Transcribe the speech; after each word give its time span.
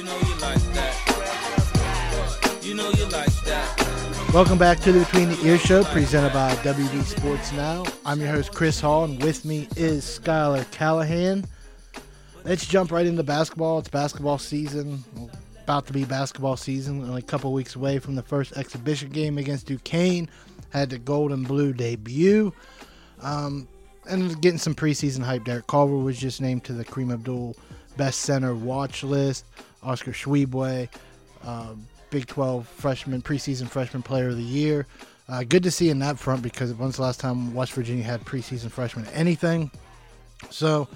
You 0.00 0.06
know 0.06 0.16
you 0.16 0.34
like 0.36 0.62
that. 0.72 0.96
You 2.62 2.74
know 2.74 2.88
you 2.88 3.04
like 3.08 3.34
that. 3.44 4.30
Welcome 4.32 4.56
back 4.56 4.80
to 4.80 4.92
the 4.92 5.00
Between 5.00 5.28
the 5.28 5.38
Ears 5.44 5.60
show 5.60 5.84
presented 5.84 6.32
by 6.32 6.54
WD 6.54 7.02
Sports 7.02 7.52
Now. 7.52 7.84
I'm 8.06 8.18
your 8.18 8.30
host, 8.30 8.54
Chris 8.54 8.80
Hall, 8.80 9.04
and 9.04 9.22
with 9.22 9.44
me 9.44 9.68
is 9.76 10.02
Skylar 10.06 10.64
Callahan. 10.70 11.44
Let's 12.44 12.66
jump 12.66 12.92
right 12.92 13.04
into 13.04 13.22
basketball. 13.22 13.80
It's 13.80 13.90
basketball 13.90 14.38
season, 14.38 15.04
about 15.64 15.86
to 15.88 15.92
be 15.92 16.06
basketball 16.06 16.56
season, 16.56 17.02
only 17.02 17.18
a 17.20 17.22
couple 17.22 17.52
weeks 17.52 17.76
away 17.76 17.98
from 17.98 18.14
the 18.14 18.22
first 18.22 18.56
exhibition 18.56 19.10
game 19.10 19.36
against 19.36 19.66
Duquesne. 19.66 20.30
Had 20.70 20.88
the 20.88 20.98
gold 20.98 21.30
and 21.30 21.46
blue 21.46 21.74
debut. 21.74 22.54
Um, 23.20 23.68
and 24.08 24.40
getting 24.40 24.56
some 24.56 24.74
preseason 24.74 25.22
hype. 25.22 25.44
Derek 25.44 25.66
Culver 25.66 25.98
was 25.98 26.18
just 26.18 26.40
named 26.40 26.64
to 26.64 26.72
the 26.72 26.86
Kareem 26.86 27.12
Abdul 27.12 27.54
Best 27.98 28.20
Center 28.20 28.54
watch 28.54 29.02
list. 29.02 29.44
Oscar 29.82 30.12
Tshiebwe, 30.12 30.88
uh, 31.44 31.74
Big 32.10 32.26
12 32.26 32.66
freshman, 32.66 33.22
preseason 33.22 33.68
freshman 33.68 34.02
player 34.02 34.28
of 34.28 34.36
the 34.36 34.42
year. 34.42 34.86
Uh, 35.28 35.44
good 35.44 35.62
to 35.62 35.70
see 35.70 35.90
in 35.90 36.00
that 36.00 36.18
front 36.18 36.42
because 36.42 36.72
when's 36.74 36.96
the 36.96 37.02
last 37.02 37.20
time 37.20 37.54
West 37.54 37.72
Virginia 37.72 38.02
had 38.02 38.24
preseason 38.24 38.70
freshman 38.70 39.06
anything? 39.06 39.70
So, 40.50 40.88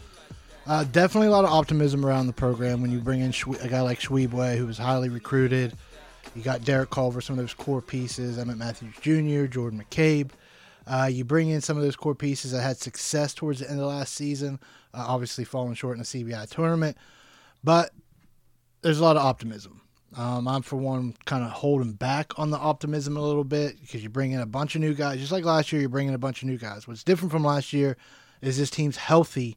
uh, 0.66 0.84
definitely 0.84 1.28
a 1.28 1.30
lot 1.30 1.44
of 1.44 1.50
optimism 1.50 2.04
around 2.04 2.26
the 2.26 2.32
program 2.32 2.82
when 2.82 2.90
you 2.90 2.98
bring 2.98 3.20
in 3.20 3.32
a 3.62 3.68
guy 3.68 3.80
like 3.82 4.00
Tshiebwe, 4.00 4.56
who 4.56 4.66
was 4.66 4.78
highly 4.78 5.08
recruited. 5.08 5.74
You 6.34 6.42
got 6.42 6.64
Derek 6.64 6.90
Culver, 6.90 7.20
some 7.20 7.38
of 7.38 7.44
those 7.44 7.54
core 7.54 7.82
pieces. 7.82 8.38
Emmitt 8.38 8.56
Matthews 8.56 8.94
Jr., 9.00 9.46
Jordan 9.46 9.84
McCabe. 9.84 10.30
Uh, 10.86 11.08
you 11.10 11.24
bring 11.24 11.48
in 11.48 11.60
some 11.60 11.76
of 11.76 11.82
those 11.82 11.96
core 11.96 12.14
pieces 12.14 12.50
that 12.52 12.62
had 12.62 12.76
success 12.76 13.34
towards 13.34 13.60
the 13.60 13.70
end 13.70 13.80
of 13.80 13.86
last 13.86 14.14
season, 14.14 14.58
uh, 14.92 15.04
obviously 15.06 15.44
falling 15.44 15.74
short 15.74 15.96
in 15.96 16.00
the 16.00 16.04
CBI 16.04 16.48
tournament, 16.50 16.96
but 17.62 17.90
there's 18.84 19.00
a 19.00 19.02
lot 19.02 19.16
of 19.16 19.24
optimism. 19.24 19.80
Um, 20.14 20.46
I'm, 20.46 20.62
for 20.62 20.76
one, 20.76 21.16
kind 21.24 21.42
of 21.42 21.50
holding 21.50 21.94
back 21.94 22.38
on 22.38 22.50
the 22.50 22.58
optimism 22.58 23.16
a 23.16 23.22
little 23.22 23.42
bit 23.42 23.80
because 23.80 24.02
you 24.02 24.10
bring 24.10 24.32
in 24.32 24.40
a 24.40 24.46
bunch 24.46 24.74
of 24.74 24.82
new 24.82 24.94
guys. 24.94 25.18
Just 25.18 25.32
like 25.32 25.44
last 25.44 25.72
year, 25.72 25.80
you're 25.80 25.88
bringing 25.88 26.14
a 26.14 26.18
bunch 26.18 26.42
of 26.42 26.48
new 26.48 26.58
guys. 26.58 26.86
What's 26.86 27.02
different 27.02 27.32
from 27.32 27.42
last 27.42 27.72
year 27.72 27.96
is 28.42 28.58
this 28.58 28.70
team's 28.70 28.98
healthy 28.98 29.56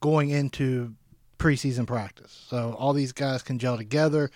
going 0.00 0.30
into 0.30 0.94
preseason 1.38 1.86
practice. 1.86 2.44
So 2.48 2.76
all 2.78 2.92
these 2.92 3.12
guys 3.12 3.42
can 3.42 3.58
gel 3.58 3.76
together. 3.76 4.30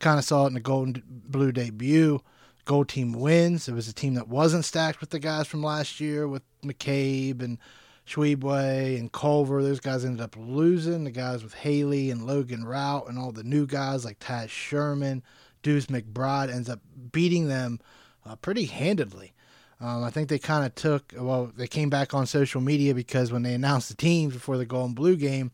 Kind 0.00 0.18
of 0.18 0.24
saw 0.24 0.44
it 0.44 0.48
in 0.48 0.54
the 0.54 0.60
Gold 0.60 0.88
and 0.88 1.02
Blue 1.06 1.52
debut. 1.52 2.20
Gold 2.64 2.88
team 2.88 3.12
wins. 3.12 3.68
It 3.68 3.74
was 3.74 3.88
a 3.88 3.94
team 3.94 4.14
that 4.14 4.28
wasn't 4.28 4.64
stacked 4.64 5.00
with 5.00 5.10
the 5.10 5.20
guys 5.20 5.46
from 5.46 5.62
last 5.62 6.00
year 6.00 6.26
with 6.26 6.42
McCabe 6.62 7.40
and 7.40 7.56
Tshiebwe 8.06 8.98
and 8.98 9.12
Culver. 9.12 9.62
Those 9.62 9.80
guys 9.80 10.04
ended 10.04 10.20
up 10.20 10.36
losing. 10.38 11.04
The 11.04 11.10
guys 11.10 11.42
with 11.42 11.54
Haley 11.54 12.10
and 12.10 12.26
Logan 12.26 12.64
Routt 12.64 13.08
and 13.08 13.18
all 13.18 13.32
the 13.32 13.44
new 13.44 13.66
guys 13.66 14.04
like 14.04 14.18
Taz 14.18 14.48
Sherman, 14.48 15.22
Deuce 15.62 15.86
McBride 15.86 16.52
ends 16.52 16.68
up 16.68 16.80
beating 17.12 17.48
them 17.48 17.80
uh, 18.26 18.36
pretty 18.36 18.66
handedly. 18.66 19.32
Um, 19.80 20.04
I 20.04 20.10
think 20.10 20.28
they 20.28 20.38
kind 20.38 20.66
of 20.66 20.74
took, 20.74 21.14
well, 21.16 21.50
they 21.56 21.66
came 21.66 21.88
back 21.88 22.12
on 22.12 22.26
social 22.26 22.60
media 22.60 22.94
because 22.94 23.32
when 23.32 23.42
they 23.42 23.54
announced 23.54 23.88
the 23.88 23.94
teams 23.94 24.34
before 24.34 24.58
the 24.58 24.66
gold 24.66 24.88
and 24.88 24.96
blue 24.96 25.16
game, 25.16 25.52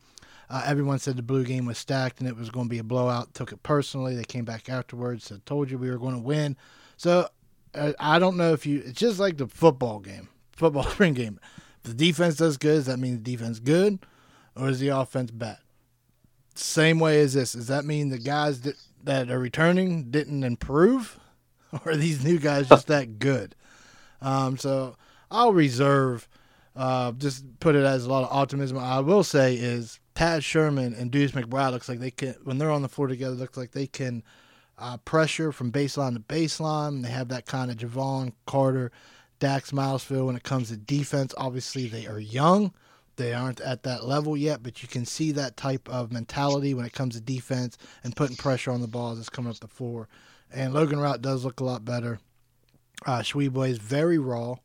uh, 0.50 0.62
everyone 0.66 0.98
said 0.98 1.16
the 1.16 1.22
blue 1.22 1.44
game 1.44 1.64
was 1.64 1.78
stacked 1.78 2.18
and 2.20 2.28
it 2.28 2.36
was 2.36 2.50
going 2.50 2.66
to 2.66 2.70
be 2.70 2.78
a 2.78 2.84
blowout. 2.84 3.34
Took 3.34 3.52
it 3.52 3.62
personally. 3.62 4.16
They 4.16 4.24
came 4.24 4.44
back 4.44 4.68
afterwards, 4.68 5.24
said, 5.24 5.46
told 5.46 5.70
you 5.70 5.78
we 5.78 5.90
were 5.90 5.98
going 5.98 6.14
to 6.14 6.20
win. 6.20 6.56
So 6.96 7.28
uh, 7.74 7.92
I 7.98 8.18
don't 8.18 8.36
know 8.36 8.52
if 8.52 8.66
you. 8.66 8.82
It's 8.84 8.98
just 8.98 9.18
like 9.18 9.36
the 9.36 9.46
football 9.46 10.00
game, 10.00 10.28
football 10.52 10.82
spring 10.90 11.14
game. 11.14 11.38
The 11.86 11.94
defense 11.94 12.36
does 12.36 12.56
good, 12.56 12.74
does 12.74 12.86
that 12.86 12.98
mean 12.98 13.22
the 13.22 13.36
defense 13.36 13.60
good, 13.60 14.00
or 14.56 14.68
is 14.68 14.80
the 14.80 14.88
offense 14.88 15.30
bad? 15.30 15.58
Same 16.56 16.98
way 16.98 17.20
as 17.20 17.34
this. 17.34 17.52
Does 17.52 17.68
that 17.68 17.84
mean 17.84 18.08
the 18.08 18.18
guys 18.18 18.62
that 18.62 18.74
that 19.04 19.30
are 19.30 19.38
returning 19.38 20.10
didn't 20.10 20.42
improve, 20.42 21.18
or 21.72 21.92
are 21.92 21.96
these 21.96 22.24
new 22.24 22.38
guys 22.38 22.68
just 22.68 22.88
that 22.88 23.20
good? 23.20 23.54
Um, 24.20 24.56
so 24.56 24.96
I'll 25.30 25.52
reserve. 25.52 26.28
Uh, 26.74 27.12
just 27.12 27.44
put 27.60 27.74
it 27.74 27.84
as 27.84 28.04
a 28.04 28.10
lot 28.10 28.24
of 28.24 28.36
optimism. 28.36 28.78
I 28.78 29.00
will 29.00 29.22
say 29.22 29.54
is 29.54 30.00
Taz 30.14 30.42
Sherman 30.42 30.92
and 30.94 31.10
Deuce 31.10 31.32
McBride 31.32 31.70
looks 31.70 31.88
like 31.88 32.00
they 32.00 32.10
can 32.10 32.34
when 32.42 32.58
they're 32.58 32.70
on 32.70 32.82
the 32.82 32.88
floor 32.88 33.06
together. 33.06 33.36
Looks 33.36 33.56
like 33.56 33.70
they 33.70 33.86
can 33.86 34.24
uh, 34.78 34.96
pressure 34.98 35.52
from 35.52 35.70
baseline 35.70 36.14
to 36.14 36.20
baseline. 36.20 37.02
They 37.02 37.10
have 37.10 37.28
that 37.28 37.46
kind 37.46 37.70
of 37.70 37.76
Jevon 37.76 38.32
Carter, 38.46 38.92
Dax 39.38 39.70
Milesville 39.70 40.26
when 40.26 40.36
it 40.36 40.42
comes 40.42 40.68
to 40.68 40.76
defense. 40.76 41.34
Obviously, 41.36 41.86
they 41.88 42.06
are 42.06 42.18
young. 42.18 42.72
They 43.16 43.32
aren't 43.32 43.60
at 43.60 43.82
that 43.84 44.04
level 44.04 44.36
yet, 44.36 44.62
but 44.62 44.82
you 44.82 44.88
can 44.88 45.06
see 45.06 45.32
that 45.32 45.56
type 45.56 45.88
of 45.88 46.12
mentality 46.12 46.74
when 46.74 46.84
it 46.84 46.92
comes 46.92 47.14
to 47.14 47.20
defense 47.20 47.78
and 48.04 48.14
putting 48.14 48.36
pressure 48.36 48.70
on 48.70 48.82
the 48.82 48.86
balls 48.86 49.18
that's 49.18 49.30
coming 49.30 49.50
up 49.50 49.58
the 49.58 49.68
floor. 49.68 50.08
And 50.52 50.74
Logan 50.74 50.98
Routt 50.98 51.22
does 51.22 51.44
look 51.44 51.60
a 51.60 51.64
lot 51.64 51.84
better. 51.84 52.18
Uh, 53.04 53.20
Tshiebwe 53.20 53.68
is 53.68 53.78
very 53.78 54.18
raw, 54.18 54.56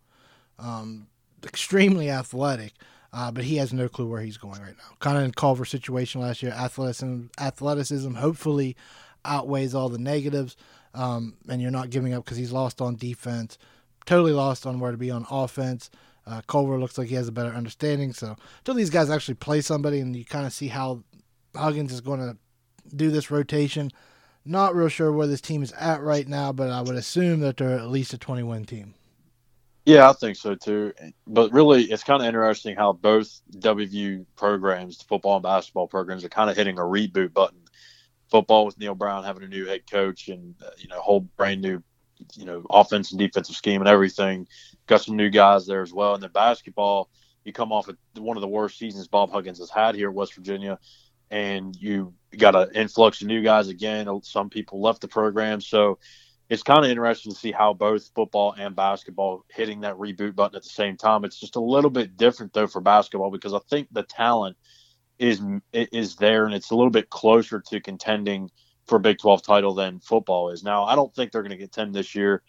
um, 0.59 1.07
extremely 1.43 2.09
athletic, 2.09 2.73
uh, 3.13 3.31
but 3.31 3.43
he 3.43 3.57
has 3.57 3.73
no 3.73 3.87
clue 3.87 4.07
where 4.07 4.21
he's 4.21 4.37
going 4.37 4.61
right 4.61 4.77
now. 4.77 4.95
Kind 4.99 5.17
of 5.17 5.23
in 5.23 5.31
Culver 5.31 5.65
situation 5.65 6.21
last 6.21 6.41
year. 6.41 6.51
Athleticism, 6.51 7.25
athleticism 7.39 8.13
hopefully 8.15 8.75
outweighs 9.25 9.75
all 9.75 9.89
the 9.89 9.97
negatives, 9.97 10.55
um, 10.93 11.35
and 11.47 11.61
you're 11.61 11.71
not 11.71 11.89
giving 11.89 12.13
up 12.13 12.23
because 12.23 12.37
he's 12.37 12.51
lost 12.51 12.81
on 12.81 12.95
defense, 12.95 13.57
totally 14.05 14.33
lost 14.33 14.65
on 14.65 14.79
where 14.79 14.91
to 14.91 14.97
be 14.97 15.11
on 15.11 15.25
offense. 15.29 15.89
Uh, 16.25 16.41
Culver 16.47 16.79
looks 16.79 16.97
like 16.97 17.07
he 17.07 17.15
has 17.15 17.27
a 17.27 17.31
better 17.31 17.49
understanding. 17.49 18.13
So 18.13 18.35
until 18.59 18.75
these 18.75 18.89
guys 18.89 19.09
actually 19.09 19.35
play 19.35 19.61
somebody 19.61 19.99
and 19.99 20.15
you 20.15 20.25
kind 20.25 20.45
of 20.45 20.53
see 20.53 20.67
how 20.67 21.03
Huggins 21.55 21.91
is 21.91 22.01
going 22.01 22.19
to 22.19 22.37
do 22.95 23.09
this 23.09 23.31
rotation, 23.31 23.91
not 24.45 24.75
real 24.75 24.87
sure 24.87 25.11
where 25.11 25.27
this 25.27 25.41
team 25.41 25.63
is 25.63 25.71
at 25.73 26.01
right 26.01 26.27
now, 26.27 26.51
but 26.51 26.69
I 26.69 26.81
would 26.81 26.95
assume 26.95 27.39
that 27.41 27.57
they're 27.57 27.77
at 27.77 27.89
least 27.89 28.13
a 28.13 28.17
20 28.17 28.43
win 28.43 28.65
team. 28.65 28.93
Yeah, 29.85 30.09
I 30.09 30.13
think 30.13 30.37
so 30.37 30.53
too. 30.53 30.93
But 31.25 31.51
really, 31.51 31.85
it's 31.85 32.03
kind 32.03 32.21
of 32.21 32.27
interesting 32.27 32.75
how 32.75 32.93
both 32.93 33.41
WVU 33.55 34.25
programs, 34.35 34.99
the 34.99 35.05
football 35.05 35.37
and 35.37 35.43
basketball 35.43 35.87
programs, 35.87 36.23
are 36.23 36.29
kind 36.29 36.51
of 36.51 36.55
hitting 36.55 36.77
a 36.77 36.83
reboot 36.83 37.33
button 37.33 37.61
football 38.29 38.65
with 38.65 38.79
Neal 38.79 38.95
Brown 38.95 39.23
having 39.23 39.43
a 39.43 39.47
new 39.47 39.65
head 39.65 39.89
coach 39.89 40.29
and 40.29 40.55
uh, 40.65 40.69
you 40.77 40.87
know 40.87 40.99
whole 41.01 41.21
brand 41.21 41.61
new 41.61 41.83
you 42.35 42.45
know 42.45 42.65
offense 42.69 43.11
and 43.11 43.19
defensive 43.19 43.55
scheme 43.55 43.81
and 43.81 43.89
everything. 43.89 44.47
Got 44.87 45.01
some 45.01 45.15
new 45.15 45.29
guys 45.29 45.65
there 45.65 45.81
as 45.81 45.93
well. 45.93 46.13
And 46.13 46.23
then 46.23 46.31
basketball, 46.31 47.09
you 47.43 47.53
come 47.53 47.71
off 47.71 47.87
of 47.87 47.97
one 48.17 48.37
of 48.37 48.41
the 48.41 48.47
worst 48.47 48.77
seasons 48.77 49.07
Bob 49.07 49.31
Huggins 49.31 49.59
has 49.59 49.69
had 49.69 49.95
here 49.95 50.09
at 50.09 50.15
West 50.15 50.35
Virginia, 50.35 50.79
and 51.29 51.75
you 51.75 52.13
got 52.37 52.55
an 52.55 52.69
influx 52.75 53.21
of 53.21 53.27
new 53.27 53.41
guys 53.41 53.67
again. 53.67 54.07
Some 54.23 54.49
people 54.49 54.81
left 54.81 55.01
the 55.01 55.07
program, 55.07 55.61
so 55.61 55.99
it's 56.49 56.63
kind 56.63 56.83
of 56.83 56.91
interesting 56.91 57.31
to 57.31 57.37
see 57.37 57.53
how 57.53 57.73
both 57.73 58.11
football 58.13 58.53
and 58.57 58.75
basketball 58.75 59.45
hitting 59.49 59.81
that 59.81 59.95
reboot 59.95 60.35
button 60.35 60.57
at 60.57 60.63
the 60.63 60.69
same 60.69 60.97
time. 60.97 61.23
It's 61.23 61.39
just 61.39 61.55
a 61.55 61.61
little 61.61 61.89
bit 61.89 62.17
different 62.17 62.51
though 62.51 62.67
for 62.67 62.81
basketball 62.81 63.31
because 63.31 63.53
I 63.53 63.59
think 63.69 63.87
the 63.91 64.03
talent 64.03 64.57
is 65.17 65.41
is 65.71 66.17
there, 66.17 66.45
and 66.45 66.53
it's 66.53 66.71
a 66.71 66.75
little 66.75 66.91
bit 66.91 67.09
closer 67.09 67.61
to 67.69 67.79
contending 67.79 68.51
for 68.87 68.99
Big 68.99 69.19
12 69.19 69.43
title 69.43 69.73
than 69.73 69.99
football 69.99 70.49
is. 70.49 70.63
Now, 70.63 70.83
I 70.85 70.95
don't 70.95 71.13
think 71.13 71.31
they're 71.31 71.43
going 71.43 71.51
to 71.51 71.57
get 71.57 71.71
10 71.71 71.91
this 71.91 72.15
year. 72.15 72.41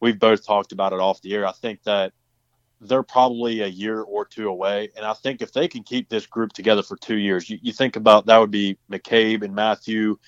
We've 0.00 0.18
both 0.18 0.46
talked 0.46 0.72
about 0.72 0.92
it 0.92 1.00
off 1.00 1.20
the 1.20 1.34
air. 1.34 1.46
I 1.46 1.52
think 1.52 1.82
that 1.84 2.12
they're 2.80 3.02
probably 3.02 3.60
a 3.60 3.66
year 3.66 4.00
or 4.00 4.24
two 4.24 4.48
away. 4.48 4.90
And 4.96 5.04
I 5.04 5.12
think 5.12 5.42
if 5.42 5.52
they 5.52 5.68
can 5.68 5.82
keep 5.82 6.08
this 6.08 6.26
group 6.26 6.52
together 6.52 6.82
for 6.82 6.96
two 6.96 7.18
years, 7.18 7.50
you, 7.50 7.58
you 7.60 7.72
think 7.72 7.96
about 7.96 8.26
that 8.26 8.38
would 8.38 8.50
be 8.50 8.78
McCabe 8.90 9.42
and 9.42 9.54
Matthew 9.54 10.18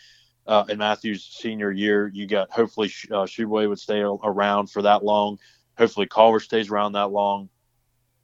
uh, 0.46 0.64
Matthew's 0.76 1.24
senior 1.24 1.70
year. 1.70 2.10
You 2.12 2.26
got 2.26 2.50
hopefully 2.50 2.88
uh, 3.10 3.24
Tshiebwe 3.24 3.68
would 3.68 3.78
stay 3.78 4.00
around 4.00 4.70
for 4.70 4.82
that 4.82 5.04
long. 5.04 5.38
Hopefully 5.78 6.06
Culver 6.06 6.40
stays 6.40 6.68
around 6.68 6.92
that 6.92 7.10
long. 7.10 7.48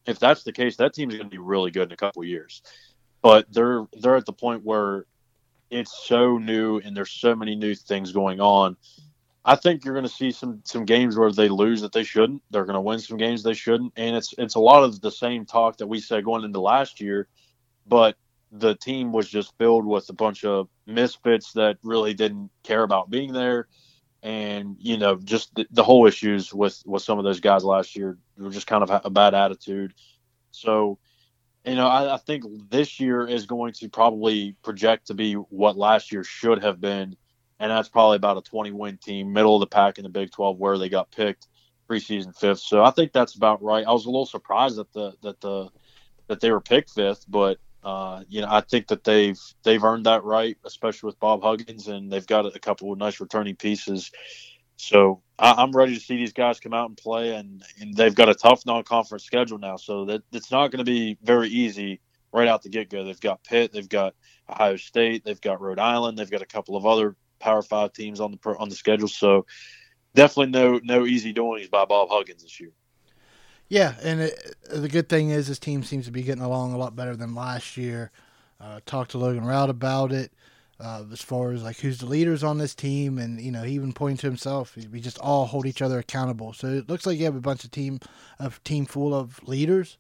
If 0.04 0.18
that's 0.18 0.42
the 0.42 0.52
case, 0.52 0.76
that 0.76 0.94
team's 0.94 1.14
going 1.14 1.26
to 1.26 1.30
be 1.30 1.38
really 1.38 1.70
good 1.70 1.88
in 1.88 1.92
a 1.92 1.96
couple 1.96 2.24
years 2.24 2.62
but 3.22 3.46
they're 3.52 3.86
they're 4.00 4.16
at 4.16 4.26
the 4.26 4.32
point 4.32 4.64
where 4.64 5.06
it's 5.70 6.06
so 6.06 6.38
new 6.38 6.78
and 6.78 6.96
there's 6.96 7.10
so 7.10 7.34
many 7.34 7.54
new 7.54 7.74
things 7.74 8.12
going 8.12 8.40
on. 8.40 8.76
I 9.44 9.56
think 9.56 9.84
you're 9.84 9.94
going 9.94 10.06
to 10.06 10.12
see 10.12 10.30
some 10.30 10.60
some 10.64 10.84
games 10.84 11.16
where 11.16 11.32
they 11.32 11.48
lose 11.48 11.80
that 11.80 11.92
they 11.92 12.04
shouldn't. 12.04 12.42
They're 12.50 12.66
going 12.66 12.74
to 12.74 12.80
win 12.80 12.98
some 12.98 13.16
games 13.16 13.42
they 13.42 13.54
shouldn't, 13.54 13.94
and 13.96 14.14
it's 14.14 14.34
it's 14.36 14.56
a 14.56 14.60
lot 14.60 14.84
of 14.84 15.00
the 15.00 15.10
same 15.10 15.46
talk 15.46 15.78
that 15.78 15.86
we 15.86 16.00
said 16.00 16.24
going 16.24 16.44
into 16.44 16.60
last 16.60 17.00
year, 17.00 17.28
but 17.86 18.16
the 18.52 18.74
team 18.74 19.12
was 19.12 19.28
just 19.28 19.56
filled 19.58 19.86
with 19.86 20.08
a 20.10 20.12
bunch 20.14 20.44
of 20.44 20.68
misfits 20.86 21.52
that 21.52 21.78
really 21.82 22.14
didn't 22.14 22.50
care 22.62 22.82
about 22.82 23.10
being 23.10 23.32
there, 23.32 23.68
and 24.22 24.76
you 24.80 24.98
know 24.98 25.16
just 25.16 25.54
the, 25.54 25.66
the 25.70 25.84
whole 25.84 26.06
issues 26.06 26.52
with 26.52 26.82
with 26.84 27.02
some 27.02 27.18
of 27.18 27.24
those 27.24 27.40
guys 27.40 27.64
last 27.64 27.96
year 27.96 28.18
were 28.36 28.50
just 28.50 28.66
kind 28.66 28.82
of 28.82 29.00
a 29.04 29.10
bad 29.10 29.34
attitude. 29.34 29.94
So 30.50 30.98
you 31.64 31.74
know, 31.74 31.86
I, 31.86 32.14
I, 32.14 32.16
think 32.18 32.44
this 32.70 32.98
year 33.00 33.26
is 33.26 33.46
going 33.46 33.72
to 33.74 33.88
probably 33.88 34.56
project 34.62 35.08
to 35.08 35.14
be 35.14 35.34
what 35.34 35.76
last 35.76 36.12
year 36.12 36.24
should 36.24 36.62
have 36.62 36.80
been, 36.80 37.16
and 37.58 37.70
that's 37.70 37.88
probably 37.88 38.16
about 38.16 38.38
a 38.38 38.42
20 38.42 38.70
win 38.72 38.98
team, 38.98 39.32
middle 39.32 39.56
of 39.56 39.60
the 39.60 39.66
pack 39.66 39.98
in 39.98 40.04
the 40.04 40.10
Big 40.10 40.30
12, 40.30 40.58
where 40.58 40.78
they 40.78 40.88
got 40.88 41.10
picked 41.10 41.48
preseason 41.88 42.36
fifth. 42.38 42.60
So 42.60 42.84
I 42.84 42.90
think 42.90 43.12
that's 43.12 43.34
about 43.34 43.62
right. 43.62 43.86
I 43.86 43.92
was 43.92 44.06
a 44.06 44.10
little 44.10 44.26
surprised 44.26 44.76
that 44.76 44.92
the 44.92 45.12
that 45.22 45.40
the 45.40 45.68
that 46.28 46.40
they 46.40 46.50
were 46.50 46.60
picked 46.60 46.90
fifth, 46.90 47.24
but 47.28 47.58
Uh, 47.84 48.24
you 48.28 48.40
know, 48.40 48.48
I 48.50 48.60
think 48.60 48.88
that 48.88 49.04
they've 49.04 49.40
they've 49.62 49.82
earned 49.82 50.06
that 50.06 50.24
right, 50.24 50.56
especially 50.64 51.06
with 51.06 51.20
Bob 51.20 51.42
Huggins, 51.42 51.88
and 51.88 52.10
they've 52.12 52.26
got 52.26 52.44
a 52.44 52.58
couple 52.58 52.92
of 52.92 52.98
nice 52.98 53.20
returning 53.20 53.56
pieces. 53.56 54.10
So 54.78 55.22
I, 55.38 55.60
am 55.62 55.72
ready 55.72 55.94
to 55.94 56.00
see 56.00 56.16
these 56.16 56.32
guys 56.32 56.60
come 56.60 56.72
out 56.72 56.88
and 56.88 56.96
play, 56.96 57.34
and, 57.34 57.62
and 57.80 57.94
they've 57.94 58.14
got 58.14 58.28
a 58.28 58.34
tough 58.34 58.64
non-conference 58.64 59.24
schedule 59.24 59.58
now, 59.58 59.76
so 59.76 60.04
that 60.06 60.22
it's 60.32 60.52
not 60.52 60.70
going 60.70 60.78
to 60.78 60.90
be 60.90 61.18
very 61.20 61.48
easy 61.48 62.00
right 62.32 62.46
out 62.46 62.62
the 62.62 62.68
get-go. 62.68 63.04
They've 63.04 63.20
got 63.20 63.42
Pitt, 63.42 63.72
they've 63.72 63.88
got 63.88 64.14
Ohio 64.48 64.76
State, 64.76 65.24
they've 65.24 65.40
got 65.40 65.60
Rhode 65.60 65.80
Island, 65.80 66.16
they've 66.16 66.30
got 66.30 66.42
a 66.42 66.46
couple 66.46 66.76
of 66.76 66.86
other 66.86 67.16
Power 67.40 67.62
Five 67.62 67.92
teams 67.92 68.20
on 68.20 68.30
the 68.30 68.56
on 68.56 68.68
the 68.68 68.74
schedule. 68.76 69.08
So 69.08 69.46
definitely 70.14 70.52
no 70.52 70.80
no 70.82 71.06
easy 71.06 71.32
doings 71.32 71.68
by 71.68 71.84
Bob 71.84 72.08
Huggins 72.10 72.42
this 72.42 72.58
year. 72.60 72.70
Yeah, 73.68 73.94
and 74.02 74.20
it, 74.20 74.56
the 74.70 74.88
good 74.88 75.08
thing 75.08 75.30
is 75.30 75.48
this 75.48 75.58
team 75.58 75.82
seems 75.82 76.06
to 76.06 76.12
be 76.12 76.22
getting 76.22 76.42
along 76.42 76.72
a 76.72 76.78
lot 76.78 76.96
better 76.96 77.16
than 77.16 77.34
last 77.34 77.76
year. 77.76 78.10
Uh, 78.60 78.80
talked 78.86 79.12
to 79.12 79.18
Logan 79.18 79.44
Routt 79.44 79.70
about 79.70 80.12
it 80.12 80.32
uh, 80.80 81.04
as 81.12 81.20
far 81.20 81.52
as 81.52 81.62
like 81.62 81.78
who's 81.78 81.98
the 81.98 82.06
leaders 82.06 82.44
on 82.44 82.58
this 82.58 82.74
team, 82.74 83.18
and 83.18 83.40
you 83.40 83.50
know 83.50 83.62
he 83.62 83.74
even 83.74 83.92
pointing 83.92 84.18
to 84.18 84.26
himself. 84.26 84.76
We 84.90 85.00
just 85.00 85.18
all 85.18 85.46
hold 85.46 85.66
each 85.66 85.82
other 85.82 85.98
accountable. 85.98 86.52
So 86.52 86.68
it 86.68 86.88
looks 86.88 87.06
like 87.06 87.18
you 87.18 87.24
have 87.24 87.36
a 87.36 87.40
bunch 87.40 87.64
of 87.64 87.70
team, 87.70 88.00
a 88.38 88.52
team 88.64 88.86
full 88.86 89.14
of 89.14 89.42
leaders, 89.46 89.98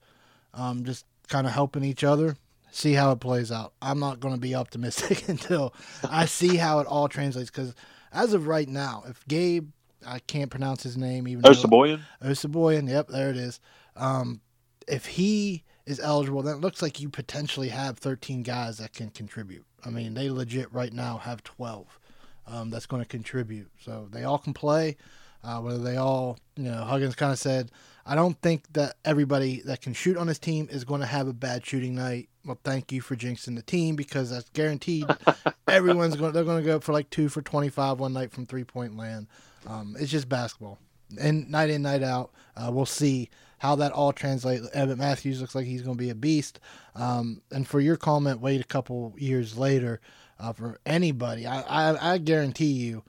um, 0.54 0.84
just 0.84 1.04
kind 1.28 1.46
of 1.46 1.52
helping 1.52 1.84
each 1.84 2.04
other. 2.04 2.36
See 2.70 2.92
how 2.92 3.12
it 3.12 3.20
plays 3.20 3.50
out. 3.50 3.72
I'm 3.80 3.98
not 3.98 4.20
going 4.20 4.34
to 4.34 4.40
be 4.40 4.54
optimistic 4.54 5.28
until 5.28 5.74
I 6.08 6.26
see 6.26 6.56
how 6.56 6.80
it 6.80 6.86
all 6.86 7.08
translates. 7.08 7.50
Because 7.50 7.74
as 8.12 8.34
of 8.34 8.46
right 8.46 8.68
now, 8.68 9.04
if 9.08 9.26
Gabe, 9.26 9.70
I 10.06 10.20
can't 10.20 10.50
pronounce 10.50 10.82
his 10.82 10.96
name 10.96 11.26
even. 11.26 11.42
Osabuohien. 11.42 12.00
Osabuohien. 12.22 12.88
Yep, 12.88 13.08
there 13.08 13.30
it 13.30 13.36
is. 13.36 13.58
Um, 13.96 14.42
if 14.86 15.06
he 15.06 15.64
is 15.88 16.00
eligible, 16.00 16.42
then 16.42 16.56
it 16.56 16.60
looks 16.60 16.82
like 16.82 17.00
you 17.00 17.08
potentially 17.08 17.68
have 17.68 17.98
13 17.98 18.42
guys 18.42 18.78
that 18.78 18.92
can 18.92 19.10
contribute. 19.10 19.64
I 19.84 19.90
mean, 19.90 20.14
they 20.14 20.28
legit 20.28 20.72
right 20.72 20.92
now 20.92 21.18
have 21.18 21.42
12 21.42 21.98
um, 22.46 22.70
that's 22.70 22.86
going 22.86 23.02
to 23.02 23.08
contribute. 23.08 23.70
So 23.80 24.06
they 24.10 24.24
all 24.24 24.38
can 24.38 24.52
play. 24.52 24.96
Uh, 25.42 25.60
whether 25.60 25.78
they 25.78 25.96
all, 25.96 26.36
you 26.56 26.64
know, 26.64 26.82
Huggins 26.84 27.14
kind 27.14 27.32
of 27.32 27.38
said, 27.38 27.70
I 28.04 28.14
don't 28.14 28.40
think 28.42 28.64
that 28.72 28.96
everybody 29.04 29.62
that 29.62 29.80
can 29.80 29.94
shoot 29.94 30.16
on 30.16 30.26
his 30.26 30.38
team 30.38 30.68
is 30.70 30.84
going 30.84 31.00
to 31.00 31.06
have 31.06 31.28
a 31.28 31.32
bad 31.32 31.64
shooting 31.64 31.94
night. 31.94 32.28
Well, 32.44 32.58
thank 32.64 32.90
you 32.90 33.00
for 33.00 33.14
jinxing 33.14 33.54
the 33.54 33.62
team 33.62 33.94
because 33.94 34.30
that's 34.30 34.48
guaranteed. 34.50 35.06
Everyone's 35.68 36.16
going. 36.16 36.32
They're 36.32 36.44
going 36.44 36.62
to 36.62 36.66
go 36.66 36.80
for 36.80 36.92
like 36.92 37.08
two 37.10 37.28
for 37.28 37.40
25 37.40 38.00
one 38.00 38.14
night 38.14 38.32
from 38.32 38.46
three 38.46 38.64
point 38.64 38.96
land. 38.96 39.28
Um, 39.66 39.96
it's 40.00 40.10
just 40.10 40.28
basketball, 40.28 40.78
and 41.20 41.48
night 41.50 41.70
in 41.70 41.82
night 41.82 42.02
out. 42.02 42.32
Uh, 42.56 42.70
we'll 42.72 42.86
see 42.86 43.28
how 43.58 43.74
that 43.76 43.92
all 43.92 44.12
translates. 44.12 44.68
Evan 44.72 44.98
Matthews 44.98 45.40
looks 45.40 45.54
like 45.54 45.66
he's 45.66 45.82
going 45.82 45.96
to 45.96 46.02
be 46.02 46.10
a 46.10 46.14
beast. 46.14 46.60
Um, 46.94 47.42
and 47.50 47.66
for 47.66 47.80
your 47.80 47.96
comment, 47.96 48.40
wait 48.40 48.60
a 48.60 48.64
couple 48.64 49.14
years 49.18 49.58
later 49.58 50.00
uh, 50.38 50.52
for 50.52 50.78
anybody, 50.86 51.46
I, 51.46 51.60
I, 51.60 52.14
I, 52.14 52.18
guarantee 52.18 52.72
you, 52.72 53.02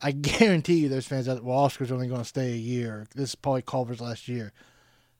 I 0.00 0.10
guarantee 0.12 0.78
you 0.80 0.88
there's 0.88 1.06
fans 1.06 1.26
that, 1.26 1.44
well, 1.44 1.58
Oscar's 1.58 1.92
only 1.92 2.08
going 2.08 2.22
to 2.22 2.28
stay 2.28 2.52
a 2.52 2.56
year. 2.56 3.06
This 3.14 3.30
is 3.30 3.34
probably 3.34 3.62
Culver's 3.62 4.00
last 4.00 4.28
year. 4.28 4.52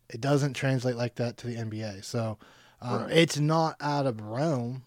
It 0.08 0.20
doesn't 0.20 0.54
translate 0.54 0.96
like 0.96 1.16
that 1.16 1.36
to 1.38 1.46
the 1.46 1.56
NBA. 1.56 2.04
So 2.04 2.38
um, 2.80 3.02
right. 3.02 3.12
it's 3.12 3.38
not 3.38 3.76
out 3.80 4.06
of 4.06 4.20
realm 4.20 4.84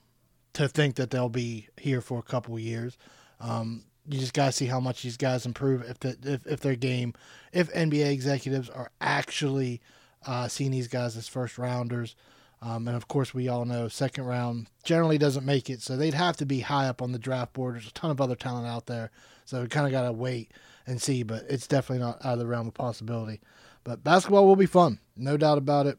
to 0.53 0.67
think 0.67 0.95
that 0.95 1.11
they'll 1.11 1.29
be 1.29 1.67
here 1.77 2.01
for 2.01 2.19
a 2.19 2.23
couple 2.23 2.57
years. 2.57 2.97
Um, 3.39 3.83
you 4.07 4.19
just 4.19 4.33
gotta 4.33 4.51
see 4.51 4.65
how 4.65 4.79
much 4.79 5.03
these 5.03 5.17
guys 5.17 5.45
improve 5.45 5.83
if 5.83 5.99
the, 5.99 6.17
if 6.23 6.45
if 6.47 6.59
their 6.61 6.75
game, 6.75 7.13
if 7.51 7.71
NBA 7.73 8.11
executives 8.11 8.69
are 8.69 8.91
actually 8.99 9.81
uh, 10.25 10.47
seeing 10.47 10.71
these 10.71 10.87
guys 10.87 11.17
as 11.17 11.27
first 11.27 11.57
rounders. 11.57 12.15
Um, 12.63 12.87
and 12.87 12.95
of 12.95 13.07
course, 13.07 13.33
we 13.33 13.47
all 13.47 13.65
know 13.65 13.87
second 13.87 14.25
round 14.25 14.67
generally 14.83 15.17
doesn't 15.17 15.45
make 15.45 15.69
it, 15.69 15.81
so 15.81 15.97
they'd 15.97 16.13
have 16.13 16.37
to 16.37 16.45
be 16.45 16.59
high 16.59 16.87
up 16.87 17.01
on 17.01 17.11
the 17.11 17.19
draft 17.19 17.53
board. 17.53 17.75
There's 17.75 17.87
a 17.87 17.93
ton 17.93 18.11
of 18.11 18.21
other 18.21 18.35
talent 18.35 18.67
out 18.67 18.85
there, 18.85 19.09
so 19.45 19.61
we 19.61 19.67
kind 19.67 19.87
of 19.87 19.91
got 19.91 20.03
to 20.03 20.11
wait 20.11 20.51
and 20.85 21.01
see. 21.01 21.23
But 21.23 21.45
it's 21.49 21.67
definitely 21.67 22.05
not 22.05 22.23
out 22.23 22.33
of 22.33 22.39
the 22.39 22.45
realm 22.45 22.67
of 22.67 22.75
possibility. 22.75 23.41
But 23.83 24.03
basketball 24.03 24.45
will 24.45 24.55
be 24.55 24.67
fun, 24.67 24.99
no 25.15 25.37
doubt 25.37 25.57
about 25.57 25.87
it. 25.87 25.97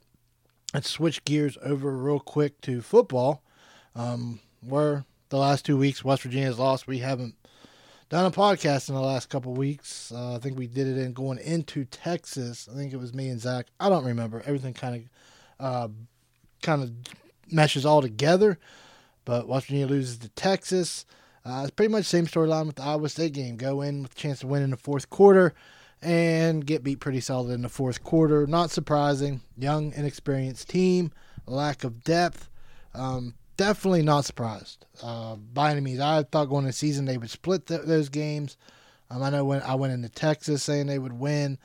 Let's 0.73 0.89
switch 0.89 1.25
gears 1.25 1.59
over 1.63 1.91
real 1.97 2.21
quick 2.21 2.61
to 2.63 2.81
football, 2.81 3.43
um, 3.97 4.39
where 4.61 5.05
the 5.31 5.39
last 5.39 5.67
two 5.67 5.77
weeks 5.77 6.05
West 6.05 6.23
Virginia's 6.23 6.61
lost. 6.61 6.87
We 6.87 6.99
haven't 6.99 7.35
done 8.13 8.27
a 8.27 8.31
podcast 8.31 8.91
in 8.91 8.95
the 8.95 9.01
last 9.01 9.31
couple 9.31 9.55
weeks. 9.55 10.13
Uh, 10.15 10.35
I 10.35 10.39
think 10.39 10.59
we 10.59 10.67
did 10.67 10.87
it 10.87 10.99
in 10.99 11.15
going 11.15 11.39
into 11.39 11.87
Texas. 11.87 12.69
I 12.71 12.77
think 12.77 12.93
it 12.93 12.99
was 12.99 13.15
me 13.15 13.31
and 13.31 13.41
Zach. 13.41 13.69
I 13.81 13.89
don't 13.89 14.05
remember. 14.05 14.43
Everything 14.45 14.75
kind 14.75 15.09
of 15.59 15.65
uh, 15.65 15.89
kind 16.61 16.83
of 16.83 16.93
meshes 17.51 17.87
all 17.87 18.03
together. 18.03 18.59
But 19.25 19.47
Virginia 19.47 19.87
loses 19.87 20.19
to 20.19 20.29
Texas. 20.29 21.07
Uh, 21.43 21.63
it's 21.63 21.71
pretty 21.71 21.91
much 21.91 22.03
the 22.03 22.11
same 22.11 22.27
storyline 22.27 22.67
with 22.67 22.77
the 22.77 22.83
Iowa 22.83 23.09
State 23.09 23.33
game. 23.33 23.57
Go 23.57 23.81
in 23.81 24.03
with 24.03 24.13
a 24.13 24.15
chance 24.15 24.41
to 24.41 24.47
win 24.47 24.63
in 24.63 24.73
the 24.73 24.77
fourth 24.77 25.09
quarter 25.09 25.55
and 26.03 26.67
get 26.67 26.85
beat 26.85 27.01
pretty 27.01 27.21
solid 27.21 27.51
in 27.55 27.63
the 27.63 27.71
fourth 27.71 28.05
quarter. 28.05 28.47
Not 28.47 28.71
surprising. 28.71 29.41
Young, 29.57 29.91
inexperienced 29.95 30.69
team, 30.69 31.13
lack 31.47 31.83
of 31.83 32.05
depth. 32.05 32.51
Um, 32.93 33.37
definitely 33.57 34.03
not 34.03 34.25
surprised 34.25 34.87
uh, 35.03 35.37
by 35.37 35.71
any 35.71 35.81
means. 35.81 36.01
I 36.01 36.23
thought 36.23 36.49
going 36.49 36.65
into 36.65 36.77
season 36.77 37.05
they 37.05 37.19
would 37.19 37.31
split 37.31 37.67
th- 37.67 37.83
those 37.83 38.09
games. 38.09 38.57
Um, 39.11 39.23
I 39.23 39.31
know 39.31 39.45
when 39.45 39.63
I 39.63 39.75
went 39.75 39.93
into 39.93 40.09
Texas 40.09 40.63
saying 40.63 40.87
they 40.87 40.99
would 40.99 41.13
win. 41.13 41.59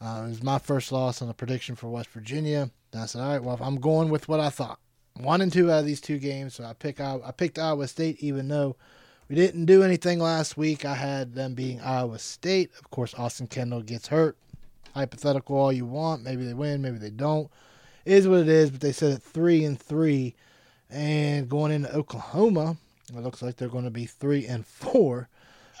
Uh, 0.00 0.24
it 0.26 0.28
was 0.28 0.42
my 0.42 0.58
first 0.58 0.92
loss 0.92 1.22
on 1.22 1.28
the 1.28 1.34
prediction 1.34 1.74
for 1.74 1.88
West 1.88 2.10
Virginia. 2.10 2.70
And 2.92 3.02
I 3.02 3.06
said, 3.06 3.22
all 3.22 3.28
right, 3.28 3.42
well, 3.42 3.58
I'm 3.60 3.80
going 3.80 4.08
with 4.08 4.28
what 4.28 4.40
I 4.40 4.50
thought. 4.50 4.78
One 5.14 5.40
and 5.40 5.52
two 5.52 5.70
out 5.70 5.80
of 5.80 5.86
these 5.86 6.00
two 6.00 6.18
games, 6.18 6.54
so 6.54 6.64
I 6.64 6.74
pick 6.74 7.00
I 7.00 7.32
picked 7.34 7.58
Iowa 7.58 7.88
State, 7.88 8.18
even 8.20 8.48
though 8.48 8.76
we 9.28 9.34
didn't 9.34 9.64
do 9.64 9.82
anything 9.82 10.18
last 10.18 10.58
week. 10.58 10.84
I 10.84 10.94
had 10.94 11.34
them 11.34 11.54
being 11.54 11.80
Iowa 11.80 12.18
State. 12.18 12.70
Of 12.78 12.90
course, 12.90 13.14
Austin 13.14 13.46
Kendall 13.46 13.80
gets 13.80 14.08
hurt. 14.08 14.36
Hypothetical 14.94 15.56
all 15.56 15.72
you 15.72 15.86
want. 15.86 16.22
Maybe 16.22 16.44
they 16.44 16.54
win, 16.54 16.82
maybe 16.82 16.98
they 16.98 17.10
don't. 17.10 17.50
It 18.04 18.12
is 18.12 18.28
what 18.28 18.40
it 18.40 18.48
is. 18.48 18.70
But 18.70 18.82
they 18.82 18.92
said 18.92 19.12
at 19.12 19.22
three 19.22 19.64
and 19.64 19.80
three 19.80 20.34
and 20.90 21.48
going 21.48 21.72
into 21.72 21.94
Oklahoma, 21.94 22.76
it 23.08 23.22
looks 23.22 23.42
like 23.42 23.56
they're 23.56 23.68
going 23.68 23.84
to 23.84 23.90
be 23.90 24.06
three 24.06 24.46
and 24.46 24.66
four. 24.66 25.28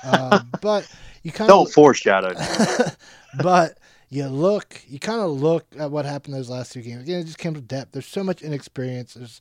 Uh, 0.04 0.40
but 0.60 0.88
you 1.22 1.32
kind 1.32 1.50
of 1.50 1.56
don't 1.56 1.72
foreshadow. 1.72 2.34
but 3.42 3.78
you 4.08 4.26
look, 4.26 4.82
you 4.88 4.98
kind 4.98 5.20
of 5.20 5.30
look 5.30 5.66
at 5.78 5.90
what 5.90 6.04
happened 6.04 6.34
those 6.34 6.50
last 6.50 6.72
two 6.72 6.82
games. 6.82 7.02
Again, 7.02 7.20
it 7.20 7.24
just 7.24 7.38
came 7.38 7.54
to 7.54 7.60
depth. 7.60 7.92
There's 7.92 8.06
so 8.06 8.22
much 8.22 8.42
inexperience. 8.42 9.14
There's 9.14 9.40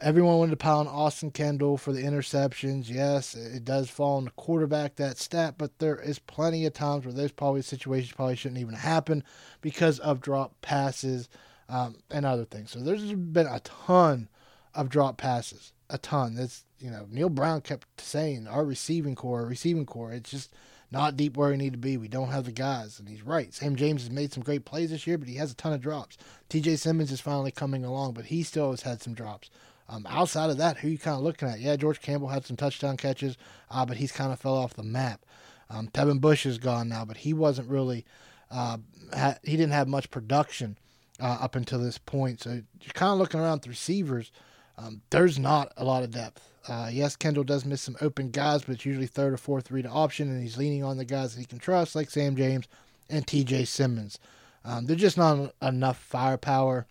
everyone 0.00 0.38
wanted 0.38 0.50
to 0.50 0.56
pile 0.56 0.80
on 0.80 0.88
Austin 0.88 1.30
Kendall 1.30 1.78
for 1.78 1.92
the 1.92 2.02
interceptions. 2.02 2.90
Yes, 2.90 3.34
it 3.34 3.64
does 3.64 3.88
fall 3.88 4.18
on 4.18 4.24
the 4.24 4.30
quarterback 4.32 4.96
that 4.96 5.18
stat, 5.18 5.54
but 5.56 5.78
there 5.78 5.98
is 5.98 6.18
plenty 6.18 6.66
of 6.66 6.74
times 6.74 7.04
where 7.04 7.14
those 7.14 7.32
probably 7.32 7.62
situations 7.62 8.12
probably 8.12 8.36
shouldn't 8.36 8.60
even 8.60 8.74
happen 8.74 9.24
because 9.60 9.98
of 10.00 10.20
drop 10.20 10.60
passes 10.60 11.28
um, 11.68 11.96
and 12.10 12.26
other 12.26 12.44
things. 12.44 12.70
So 12.70 12.80
there's 12.80 13.12
been 13.12 13.46
a 13.46 13.60
ton 13.60 14.28
of 14.74 14.88
drop 14.88 15.16
passes, 15.16 15.72
a 15.90 15.98
ton. 15.98 16.34
That's 16.34 16.64
you 16.78 16.90
know 16.90 17.06
Neal 17.10 17.28
Brown 17.28 17.60
kept 17.60 18.00
saying 18.00 18.46
our 18.46 18.64
receiving 18.64 19.14
core, 19.14 19.46
receiving 19.46 19.86
core. 19.86 20.12
It's 20.12 20.30
just 20.30 20.52
not 20.90 21.16
deep 21.16 21.36
where 21.36 21.50
we 21.50 21.56
need 21.56 21.72
to 21.72 21.78
be. 21.78 21.96
We 21.96 22.08
don't 22.08 22.28
have 22.28 22.44
the 22.44 22.52
guys, 22.52 22.98
and 22.98 23.08
he's 23.08 23.22
right. 23.22 23.52
Sam 23.52 23.74
James 23.76 24.02
has 24.02 24.10
made 24.10 24.32
some 24.32 24.42
great 24.42 24.64
plays 24.64 24.90
this 24.90 25.06
year, 25.06 25.18
but 25.18 25.28
he 25.28 25.36
has 25.36 25.50
a 25.50 25.56
ton 25.56 25.72
of 25.72 25.80
drops. 25.80 26.16
T.J. 26.48 26.76
Simmons 26.76 27.10
is 27.10 27.20
finally 27.20 27.50
coming 27.50 27.84
along, 27.84 28.12
but 28.12 28.26
he 28.26 28.42
still 28.42 28.70
has 28.70 28.82
had 28.82 29.02
some 29.02 29.14
drops. 29.14 29.50
Um, 29.88 30.06
outside 30.08 30.50
of 30.50 30.56
that, 30.58 30.78
who 30.78 30.88
you 30.88 30.98
kind 30.98 31.16
of 31.16 31.22
looking 31.22 31.48
at? 31.48 31.60
Yeah, 31.60 31.76
George 31.76 32.00
Campbell 32.00 32.28
had 32.28 32.46
some 32.46 32.56
touchdown 32.56 32.96
catches, 32.96 33.36
uh, 33.70 33.84
but 33.84 33.96
he's 33.96 34.12
kind 34.12 34.32
of 34.32 34.40
fell 34.40 34.54
off 34.56 34.74
the 34.74 34.82
map. 34.82 35.26
Um, 35.68 35.88
Tevin 35.88 36.20
Bush 36.20 36.46
is 36.46 36.58
gone 36.58 36.88
now, 36.88 37.04
but 37.04 37.18
he 37.18 37.32
wasn't 37.34 37.68
really. 37.68 38.04
Uh, 38.50 38.78
ha- 39.12 39.38
he 39.42 39.56
didn't 39.56 39.72
have 39.72 39.88
much 39.88 40.10
production 40.10 40.78
uh, 41.20 41.38
up 41.40 41.56
until 41.56 41.80
this 41.80 41.98
point. 41.98 42.40
So 42.42 42.50
you're 42.50 42.92
kind 42.94 43.12
of 43.12 43.18
looking 43.18 43.40
around 43.40 43.62
the 43.62 43.70
receivers. 43.70 44.30
Um, 44.76 45.02
there's 45.10 45.38
not 45.38 45.72
a 45.76 45.84
lot 45.84 46.02
of 46.02 46.10
depth. 46.10 46.42
Uh, 46.66 46.88
yes, 46.90 47.16
Kendall 47.16 47.44
does 47.44 47.64
miss 47.64 47.82
some 47.82 47.96
open 48.00 48.30
guys, 48.30 48.62
but 48.62 48.74
it's 48.74 48.86
usually 48.86 49.06
third 49.06 49.32
or 49.32 49.36
fourth 49.36 49.70
read 49.70 49.86
option, 49.86 50.30
and 50.30 50.42
he's 50.42 50.56
leaning 50.56 50.82
on 50.82 50.96
the 50.96 51.04
guys 51.04 51.34
that 51.34 51.40
he 51.40 51.46
can 51.46 51.58
trust, 51.58 51.94
like 51.94 52.10
Sam 52.10 52.36
James 52.36 52.66
and 53.10 53.26
T.J. 53.26 53.66
Simmons. 53.66 54.18
Um, 54.64 54.86
there's 54.86 55.00
just 55.00 55.18
not 55.18 55.54
enough 55.60 55.98
firepower. 55.98 56.86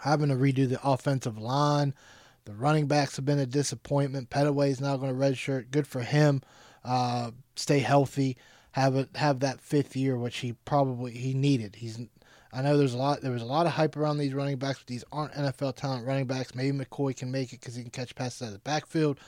Having 0.00 0.30
to 0.30 0.34
redo 0.34 0.68
the 0.68 0.80
offensive 0.82 1.38
line. 1.38 1.94
The 2.46 2.54
running 2.54 2.86
backs 2.86 3.16
have 3.16 3.24
been 3.24 3.38
a 3.38 3.46
disappointment. 3.46 4.28
is 4.34 4.80
now 4.80 4.96
going 4.96 5.12
to 5.12 5.18
redshirt. 5.18 5.70
Good 5.70 5.86
for 5.86 6.00
him. 6.00 6.42
Uh, 6.84 7.30
stay 7.56 7.78
healthy. 7.78 8.36
Have 8.72 8.96
it. 8.96 9.10
Have 9.14 9.40
that 9.40 9.60
fifth 9.60 9.96
year, 9.96 10.18
which 10.18 10.38
he 10.38 10.54
probably 10.64 11.12
he 11.12 11.32
needed. 11.32 11.76
He's 11.76 11.98
I 12.54 12.62
know 12.62 12.78
there's 12.78 12.94
a 12.94 12.98
lot 12.98 13.20
there 13.20 13.32
was 13.32 13.42
a 13.42 13.46
lot 13.46 13.66
of 13.66 13.72
hype 13.72 13.96
around 13.96 14.18
these 14.18 14.32
running 14.32 14.58
backs, 14.58 14.78
but 14.78 14.86
these 14.86 15.04
aren't 15.10 15.32
NFL 15.32 15.74
talent 15.74 16.06
running 16.06 16.26
backs. 16.26 16.54
Maybe 16.54 16.76
McKoy 16.76 17.16
can 17.16 17.32
make 17.32 17.52
it 17.52 17.60
because 17.60 17.74
he 17.74 17.82
can 17.82 17.90
catch 17.90 18.14
passes 18.14 18.42
out 18.42 18.48
of 18.48 18.52
the 18.54 18.58
backfield. 18.60 19.18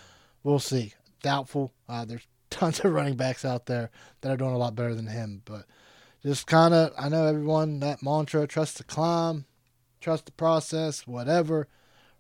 We'll 0.45 0.61
see. 0.61 0.95
Doubtful. 1.23 1.73
Uh, 1.89 2.05
there's 2.05 2.27
tons 2.51 2.81
of 2.81 2.93
running 2.93 3.17
backs 3.17 3.45
out 3.45 3.67
there 3.67 3.91
that 4.21 4.31
are 4.31 4.37
doing 4.37 4.55
a 4.55 4.59
lot 4.59 4.77
better 4.77 4.95
than 4.95 5.09
him, 5.09 5.43
but 5.45 5.65
just 6.23 6.47
kind 6.47 6.73
of 6.73 6.93
I 6.97 7.09
know 7.09 7.27
everyone 7.27 7.81
that 7.81 8.03
mantra: 8.03 8.47
trust 8.47 8.79
the 8.79 8.85
climb, 8.85 9.45
trust 10.01 10.27
the 10.27 10.33
process, 10.33 11.07
whatever. 11.07 11.67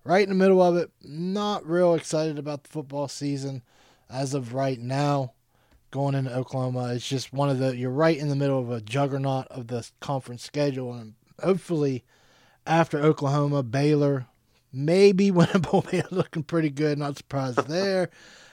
right 0.02 0.24
in 0.24 0.28
the 0.28 0.34
middle 0.34 0.60
of 0.62 0.76
it. 0.76 0.90
Not 1.02 1.66
real 1.66 1.94
excited 1.94 2.38
about 2.38 2.64
the 2.64 2.70
football 2.70 3.06
season 3.06 3.62
as 4.10 4.34
of 4.34 4.54
right 4.54 4.80
now. 4.80 5.34
Going 5.92 6.14
into 6.14 6.34
Oklahoma, 6.34 6.92
it's 6.94 7.08
just 7.08 7.32
one 7.32 7.48
of 7.48 7.58
the. 7.58 7.76
You're 7.76 7.90
right 7.90 8.16
in 8.16 8.28
the 8.28 8.36
middle 8.36 8.58
of 8.58 8.70
a 8.70 8.80
juggernaut 8.80 9.46
of 9.48 9.68
the 9.68 9.88
conference 10.00 10.42
schedule, 10.42 10.92
and 10.92 11.14
hopefully, 11.42 12.04
after 12.66 12.98
Oklahoma, 12.98 13.62
Baylor, 13.62 14.26
maybe 14.72 15.30
winnable. 15.32 15.88
Baylor 15.90 16.08
looking 16.10 16.42
pretty 16.42 16.70
good. 16.70 16.98
Not 16.98 17.16
surprised 17.16 17.58
there. 17.68 18.10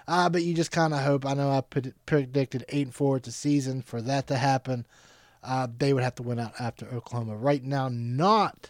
Uh, 0.07 0.29
but 0.29 0.43
you 0.43 0.53
just 0.53 0.71
kind 0.71 0.93
of 0.93 0.99
hope. 0.99 1.25
I 1.25 1.33
know 1.33 1.49
I 1.49 1.61
pred- 1.61 1.93
predicted 2.05 2.65
eight 2.69 2.87
and 2.87 2.95
four 2.95 3.15
at 3.15 3.23
the 3.23 3.31
season 3.31 3.81
for 3.81 4.01
that 4.01 4.27
to 4.27 4.35
happen. 4.37 4.85
Uh, 5.41 5.67
they 5.77 5.91
would 5.93 6.03
have 6.03 6.15
to 6.15 6.23
win 6.23 6.39
out 6.39 6.53
after 6.59 6.85
Oklahoma. 6.87 7.35
Right 7.35 7.63
now, 7.63 7.89
not 7.89 8.69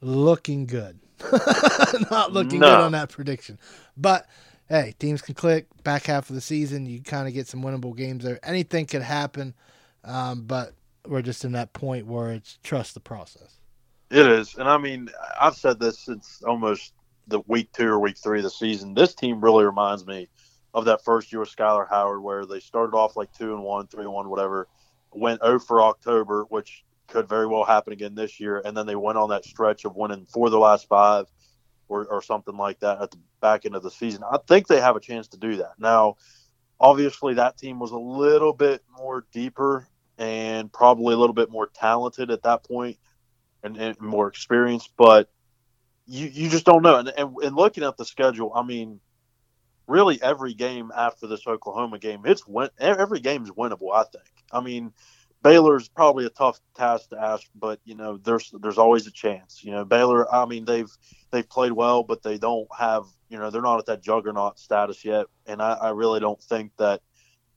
looking 0.00 0.66
good. 0.66 0.98
not 2.10 2.32
looking 2.32 2.60
No. 2.60 2.68
good 2.68 2.80
on 2.80 2.92
that 2.92 3.10
prediction. 3.10 3.58
But 3.96 4.26
hey, 4.72 4.94
teams 4.98 5.20
can 5.20 5.34
click. 5.34 5.66
Back 5.84 6.04
half 6.04 6.30
of 6.30 6.34
the 6.34 6.40
season, 6.40 6.86
you 6.86 7.02
kind 7.02 7.28
of 7.28 7.34
get 7.34 7.46
some 7.46 7.62
winnable 7.62 7.94
games 7.94 8.24
there. 8.24 8.40
Anything 8.42 8.86
could 8.86 9.02
happen. 9.02 9.54
Um, 10.02 10.42
but 10.42 10.72
we're 11.06 11.22
just 11.22 11.44
in 11.44 11.52
that 11.52 11.74
point 11.74 12.06
where 12.06 12.30
it's 12.30 12.58
trust 12.62 12.94
the 12.94 13.00
process. 13.00 13.58
It 14.10 14.26
is, 14.26 14.56
and 14.56 14.68
I 14.68 14.78
mean, 14.78 15.08
I've 15.40 15.56
said 15.56 15.78
this 15.78 15.98
since 15.98 16.42
almost 16.46 16.92
the 17.28 17.40
week 17.46 17.72
two 17.72 17.86
or 17.86 17.98
week 17.98 18.16
three 18.18 18.38
of 18.38 18.44
the 18.44 18.50
season. 18.50 18.94
This 18.94 19.14
team 19.14 19.40
really 19.40 19.64
reminds 19.64 20.06
me 20.06 20.28
of 20.74 20.86
that 20.86 21.04
first 21.04 21.32
year 21.32 21.40
with 21.40 21.54
Skyler 21.54 21.88
Howard, 21.88 22.22
where 22.22 22.46
they 22.46 22.60
started 22.60 22.96
off 22.96 23.16
like 23.16 23.32
two 23.32 23.54
and 23.54 23.62
one, 23.62 23.86
three 23.86 24.04
and 24.04 24.12
one, 24.12 24.28
whatever. 24.28 24.68
Went 25.12 25.42
0 25.42 25.58
for 25.60 25.82
October, 25.82 26.44
which 26.48 26.84
could 27.08 27.28
very 27.28 27.46
well 27.46 27.64
happen 27.64 27.92
again 27.92 28.14
this 28.14 28.40
year, 28.40 28.62
and 28.64 28.76
then 28.76 28.86
they 28.86 28.96
went 28.96 29.18
on 29.18 29.28
that 29.28 29.44
stretch 29.44 29.84
of 29.84 29.96
winning 29.96 30.26
four 30.26 30.46
of 30.46 30.52
the 30.52 30.58
last 30.58 30.88
five, 30.88 31.26
or, 31.92 32.06
or 32.06 32.22
something 32.22 32.56
like 32.56 32.80
that 32.80 33.02
at 33.02 33.10
the 33.10 33.18
back 33.40 33.66
end 33.66 33.76
of 33.76 33.82
the 33.82 33.90
season. 33.90 34.22
I 34.24 34.38
think 34.48 34.66
they 34.66 34.80
have 34.80 34.96
a 34.96 35.00
chance 35.00 35.28
to 35.28 35.36
do 35.36 35.56
that. 35.56 35.74
Now, 35.78 36.16
obviously, 36.80 37.34
that 37.34 37.58
team 37.58 37.78
was 37.78 37.90
a 37.90 37.98
little 37.98 38.54
bit 38.54 38.82
more 38.96 39.26
deeper 39.32 39.86
and 40.16 40.72
probably 40.72 41.14
a 41.14 41.18
little 41.18 41.34
bit 41.34 41.50
more 41.50 41.66
talented 41.66 42.30
at 42.30 42.44
that 42.44 42.64
point 42.64 42.96
and, 43.62 43.76
and 43.76 44.00
more 44.00 44.28
experienced, 44.28 44.92
but 44.96 45.28
you 46.06 46.26
you 46.26 46.48
just 46.48 46.64
don't 46.64 46.82
know. 46.82 46.96
And, 46.98 47.08
and 47.16 47.36
and 47.44 47.56
looking 47.56 47.84
at 47.84 47.96
the 47.96 48.04
schedule, 48.04 48.52
I 48.54 48.62
mean, 48.62 49.00
really 49.86 50.20
every 50.22 50.54
game 50.54 50.90
after 50.96 51.26
this 51.26 51.46
Oklahoma 51.46 51.98
game, 51.98 52.22
it's 52.24 52.46
win. 52.46 52.70
Every 52.78 53.20
game 53.20 53.44
is 53.44 53.50
winnable. 53.50 53.94
I 53.94 54.04
think. 54.04 54.24
I 54.50 54.60
mean, 54.60 54.92
Baylor's 55.42 55.88
probably 55.88 56.24
a 56.24 56.30
tough 56.30 56.60
task 56.76 57.10
to 57.10 57.20
ask, 57.20 57.46
but 57.54 57.80
you 57.84 57.94
know, 57.94 58.16
there's 58.18 58.52
there's 58.60 58.78
always 58.78 59.06
a 59.06 59.10
chance. 59.10 59.62
You 59.64 59.72
know, 59.72 59.84
Baylor. 59.84 60.32
I 60.32 60.46
mean, 60.46 60.64
they've 60.64 60.90
they've 61.30 61.48
played 61.48 61.72
well, 61.72 62.02
but 62.02 62.22
they 62.22 62.38
don't 62.38 62.68
have. 62.78 63.04
You 63.28 63.38
know, 63.38 63.50
they're 63.50 63.62
not 63.62 63.78
at 63.78 63.86
that 63.86 64.02
juggernaut 64.02 64.58
status 64.58 65.04
yet, 65.04 65.26
and 65.46 65.62
I, 65.62 65.72
I 65.72 65.90
really 65.90 66.20
don't 66.20 66.40
think 66.42 66.72
that 66.78 67.00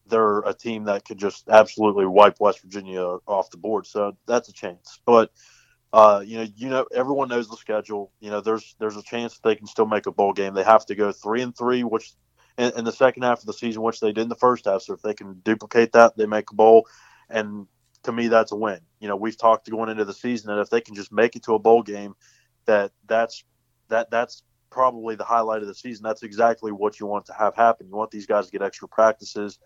they're 0.08 0.40
a 0.40 0.54
team 0.54 0.86
that 0.86 1.06
could 1.06 1.18
just 1.18 1.50
absolutely 1.50 2.06
wipe 2.06 2.40
West 2.40 2.62
Virginia 2.62 3.18
off 3.28 3.50
the 3.50 3.58
board. 3.58 3.86
So 3.86 4.16
that's 4.26 4.50
a 4.50 4.54
chance, 4.54 5.00
but 5.06 5.32
uh, 5.94 6.24
you 6.26 6.38
know, 6.38 6.48
you 6.56 6.70
know, 6.70 6.86
everyone 6.94 7.30
knows 7.30 7.48
the 7.48 7.56
schedule. 7.56 8.12
You 8.20 8.30
know, 8.30 8.42
there's 8.42 8.76
there's 8.80 8.98
a 8.98 9.04
chance 9.04 9.36
that 9.36 9.48
they 9.48 9.56
can 9.56 9.68
still 9.68 9.86
make 9.86 10.08
a 10.08 10.12
bowl 10.12 10.34
game. 10.34 10.54
They 10.54 10.64
have 10.64 10.86
to 10.88 10.96
go 10.96 11.12
three 11.12 11.42
and 11.42 11.56
three, 11.56 11.84
which 11.84 12.14
in, 12.58 12.72
in 12.78 12.84
the 12.84 12.92
second 12.92 13.24
half 13.24 13.40
of 13.40 13.46
the 13.46 13.54
season, 13.54 13.82
which 13.82 14.00
they 14.00 14.12
did 14.12 14.24
in 14.24 14.30
the 14.30 14.36
first 14.36 14.66
half. 14.66 14.82
So 14.82 14.94
if 14.94 15.02
they 15.02 15.14
can 15.14 15.40
duplicate 15.44 15.92
that, 15.94 16.18
they 16.18 16.26
make 16.26 16.52
a 16.52 16.56
bowl. 16.56 16.88
And 17.30 17.68
to 18.06 18.12
me, 18.12 18.28
that's 18.28 18.52
a 18.52 18.56
win. 18.56 18.80
You 19.00 19.08
know, 19.08 19.16
we've 19.16 19.38
talked 19.38 19.70
going 19.70 19.90
into 19.90 20.06
the 20.06 20.14
season 20.14 20.54
that 20.54 20.62
if 20.62 20.70
they 20.70 20.82
can 20.82 20.96
just 20.96 21.12
make 21.12 21.36
it 21.36 21.44
to 21.44 21.54
a 21.54 21.60
bowl 21.60 21.84
game, 21.84 22.16
that 22.66 22.92
that's 23.08 23.44
that 23.90 24.10
that's 24.10 24.44
probably 24.70 25.16
the 25.16 25.24
highlight 25.24 25.62
of 25.62 25.68
the 25.68 25.76
season. 25.76 26.04
That's 26.04 26.24
exactly 26.24 26.72
what 26.72 27.00
you 27.00 27.06
want 27.06 27.26
to 27.28 27.34
have 27.34 27.56
happen. 27.56 27.88
You 27.88 27.96
want 27.96 28.12
these 28.12 28.26
guys 28.26 28.46
to 28.46 28.52
get 28.52 28.62
extra 28.62 28.88
practices 28.88 29.60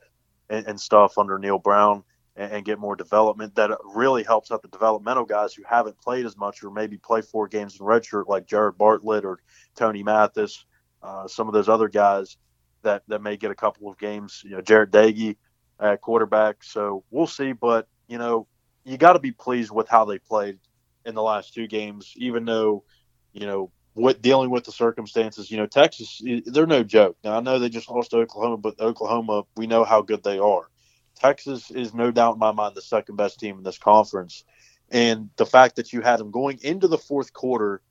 and, 0.50 0.66
and 0.68 0.80
stuff 0.80 1.18
under 1.18 1.38
Neal 1.38 1.60
Brown 1.60 2.04
and, 2.36 2.52
and 2.52 2.66
get 2.66 2.80
more 2.80 2.96
development. 2.96 3.56
That 3.56 3.72
really 3.84 4.24
helps 4.24 4.52
out 4.52 4.62
the 4.62 4.68
developmental 4.68 5.26
guys 5.26 5.54
who 5.54 5.64
haven't 5.68 6.00
played 6.00 6.26
as 6.26 6.38
much 6.38 6.64
or 6.64 6.72
maybe 6.72 6.98
play 6.98 7.22
four 7.22 7.48
games 7.48 7.80
in 7.80 7.86
redshirt, 7.86 8.28
like 8.28 8.46
Jared 8.48 8.78
Bartlett 8.78 9.26
or 9.26 9.40
Tony 9.76 10.04
Mathis, 10.04 10.66
uh, 11.02 11.28
some 11.28 11.48
of 11.48 11.54
those 11.54 11.70
other 11.70 11.88
guys 11.88 12.38
that 12.82 13.04
that 13.08 13.22
may 13.22 13.36
get 13.36 13.52
a 13.52 13.56
couple 13.56 13.90
of 13.90 13.98
games. 13.98 14.42
You 14.46 14.52
know, 14.52 14.62
Jarret 14.62 14.92
Doege 14.92 15.36
at 15.80 16.02
quarterback. 16.02 16.64
So 16.64 17.04
we'll 17.10 17.28
see, 17.28 17.54
but 17.54 17.88
you 18.10 18.18
know, 18.18 18.48
you 18.84 18.98
got 18.98 19.14
to 19.14 19.20
be 19.20 19.32
pleased 19.32 19.72
with 19.72 19.88
how 19.88 20.04
they 20.04 20.20
played 20.20 20.58
in 21.06 21.16
the 21.16 21.22
last 21.22 21.54
two 21.54 21.68
games, 21.68 22.14
even 22.18 22.44
though 22.44 22.84
you 23.32 23.46
know 23.46 23.72
what 23.94 24.22
dealing 24.22 24.50
with 24.50 24.66
the 24.66 24.72
circumstances. 24.72 25.50
You 25.50 25.58
know, 25.58 25.68
Texas, 25.68 26.22
they're 26.46 26.66
no 26.66 26.84
joke. 26.84 27.16
Now 27.24 27.38
I 27.38 27.40
know 27.40 27.60
they 27.60 27.70
just 27.70 27.90
lost 27.90 28.12
to 28.12 28.18
Oklahoma, 28.18 28.58
but 28.58 28.80
Oklahoma, 28.80 29.44
we 29.56 29.68
know 29.68 29.86
how 29.86 30.02
good 30.02 30.24
they 30.24 30.40
are. 30.40 30.70
Texas 31.16 31.70
is 31.72 31.94
no 31.94 32.12
doubt 32.12 32.34
in 32.34 32.40
my 32.40 32.52
mind 32.52 32.76
the 32.76 32.82
second 32.82 33.16
best 33.16 33.40
team 33.40 33.58
in 33.58 33.64
this 33.64 33.78
conference, 33.78 34.44
and 34.90 35.30
the 35.38 35.46
fact 35.46 35.76
that 35.76 35.94
you 35.94 36.02
had 36.02 36.20
them 36.20 36.32
going 36.32 36.60
into 36.64 36.88
the 36.88 36.98
fourth 36.98 37.32
quarter 37.32 37.82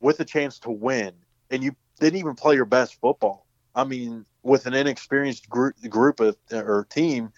with 0.00 0.18
a 0.20 0.24
chance 0.24 0.58
to 0.60 0.70
win, 0.70 1.12
and 1.50 1.62
you 1.62 1.76
didn't 2.00 2.18
even 2.18 2.34
play 2.34 2.56
your 2.56 2.64
best 2.64 3.00
football. 3.00 3.46
I 3.74 3.84
mean, 3.84 4.24
with 4.42 4.66
an 4.66 4.74
inexperienced 4.74 5.48
group 5.48 5.76
group 5.88 6.20
of, 6.20 6.36
or 6.52 6.86
team, 6.90 7.32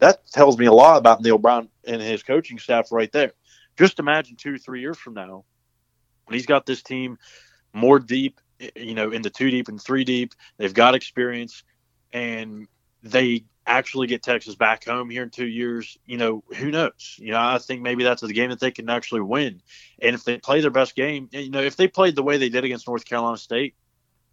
that 0.00 0.26
tells 0.30 0.58
me 0.58 0.66
a 0.66 0.72
lot 0.72 0.98
about 0.98 1.22
Neal 1.22 1.38
Brown 1.38 1.68
and 1.86 2.02
his 2.02 2.22
coaching 2.22 2.58
staff 2.58 2.90
right 2.90 3.10
there. 3.12 3.32
Just 3.78 3.98
imagine 3.98 4.36
two, 4.36 4.58
three 4.58 4.80
years 4.80 4.98
from 4.98 5.14
now, 5.14 5.44
when 6.26 6.34
he's 6.34 6.46
got 6.46 6.66
this 6.66 6.82
team 6.82 7.18
more 7.72 7.98
deep, 7.98 8.40
you 8.74 8.94
know, 8.94 9.10
into 9.10 9.30
two 9.30 9.50
deep 9.50 9.68
and 9.68 9.80
three 9.80 10.04
deep, 10.04 10.34
they've 10.58 10.74
got 10.74 10.94
experience, 10.94 11.62
and 12.12 12.66
they 13.02 13.44
actually 13.66 14.06
get 14.06 14.22
Texas 14.22 14.54
back 14.54 14.84
home 14.84 15.08
here 15.08 15.22
in 15.22 15.30
two 15.30 15.46
years. 15.46 15.96
You 16.04 16.18
know, 16.18 16.44
who 16.56 16.70
knows? 16.70 17.16
You 17.18 17.32
know, 17.32 17.40
I 17.40 17.58
think 17.58 17.82
maybe 17.82 18.04
that's 18.04 18.22
the 18.22 18.32
game 18.32 18.50
that 18.50 18.60
they 18.60 18.70
can 18.70 18.90
actually 18.90 19.22
win. 19.22 19.62
And 20.00 20.14
if 20.14 20.24
they 20.24 20.38
play 20.38 20.60
their 20.60 20.70
best 20.70 20.94
game, 20.94 21.28
you 21.32 21.50
know, 21.50 21.62
if 21.62 21.76
they 21.76 21.88
played 21.88 22.16
the 22.16 22.22
way 22.22 22.36
they 22.36 22.48
did 22.48 22.64
against 22.64 22.88
North 22.88 23.04
Carolina 23.04 23.38
State, 23.38 23.74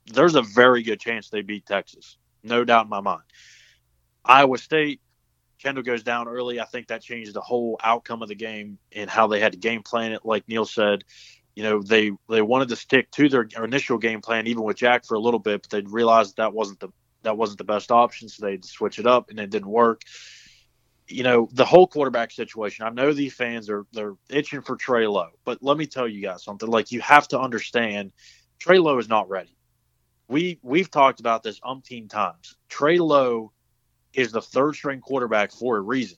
there's 0.08 0.36
a 0.36 0.42
very 0.42 0.84
good 0.84 1.00
chance 1.00 1.30
they 1.30 1.42
beat 1.42 1.66
Texas. 1.66 2.18
No 2.44 2.64
doubt 2.64 2.86
in 2.86 2.90
my 2.90 3.02
mind. 3.02 3.24
Iowa 4.26 4.58
State, 4.58 5.02
Kendall 5.62 5.84
goes 5.84 6.04
down 6.04 6.28
early. 6.28 6.60
I 6.60 6.66
think 6.66 6.88
that 6.88 7.02
changed 7.02 7.34
the 7.34 7.42
whole 7.42 7.80
outcome 7.84 8.22
of 8.22 8.28
the 8.28 8.36
game 8.36 8.78
and 8.96 9.10
how 9.10 9.28
they 9.28 9.40
had 9.40 9.54
to 9.54 9.58
game 9.58 9.84
plan 9.84 10.12
it. 10.12 10.26
Like 10.26 10.48
Neal 10.48 10.66
said, 10.66 11.04
you 11.56 11.64
know, 11.64 11.82
they 11.82 12.12
they 12.30 12.42
wanted 12.42 12.70
to 12.70 12.76
stick 12.76 13.10
to 13.12 13.30
their 13.30 13.48
initial 13.64 13.98
game 13.98 14.22
plan, 14.22 14.48
even 14.48 14.64
with 14.64 14.78
Jack 14.78 15.06
for 15.06 15.16
a 15.16 15.20
little 15.20 15.40
bit, 15.40 15.64
but 15.64 15.72
they 15.72 15.82
realized 15.82 16.38
that, 16.38 16.54
wasn't 16.54 16.80
the 16.80 16.90
that 17.24 17.38
wasn't 17.38 17.58
the 17.58 17.64
best 17.64 17.92
option, 17.92 18.30
so 18.30 18.46
they'd 18.46 18.64
switch 18.64 19.00
it 19.00 19.08
up, 19.08 19.30
and 19.30 19.40
it 19.40 19.50
didn't 19.50 19.70
work. 19.70 20.02
You 21.08 21.24
know, 21.24 21.50
the 21.52 21.66
whole 21.66 21.88
quarterback 21.88 22.32
situation. 22.32 22.86
I 22.86 22.90
know 22.90 23.14
these 23.14 23.34
fans 23.34 23.70
are 23.70 23.86
they're 23.94 24.16
itching 24.30 24.62
for 24.62 24.76
Trey 24.76 25.08
Lowe, 25.08 25.32
but 25.46 25.64
let 25.64 25.78
me 25.78 25.88
tell 25.88 26.08
you 26.08 26.22
guys 26.22 26.44
something. 26.44 26.70
Like 26.70 26.92
you 26.92 27.02
have 27.02 27.28
to 27.30 27.40
understand, 27.40 28.14
Trey 28.60 28.78
Lowe 28.78 29.00
is 29.00 29.10
not 29.10 29.28
ready 29.30 29.58
we 30.28 30.60
we've 30.62 30.92
talked 30.92 31.20
about 31.20 31.44
this 31.44 31.60
umpteen 31.62 32.10
times. 32.10 32.58
Trey 32.70 33.00
Lowe 33.00 33.52
is 34.18 34.32
the 34.32 34.42
third 34.42 34.76
string 34.76 35.00
quarterback 35.00 35.52
for 35.52 35.78
a 35.78 35.82
reason. 35.82 36.18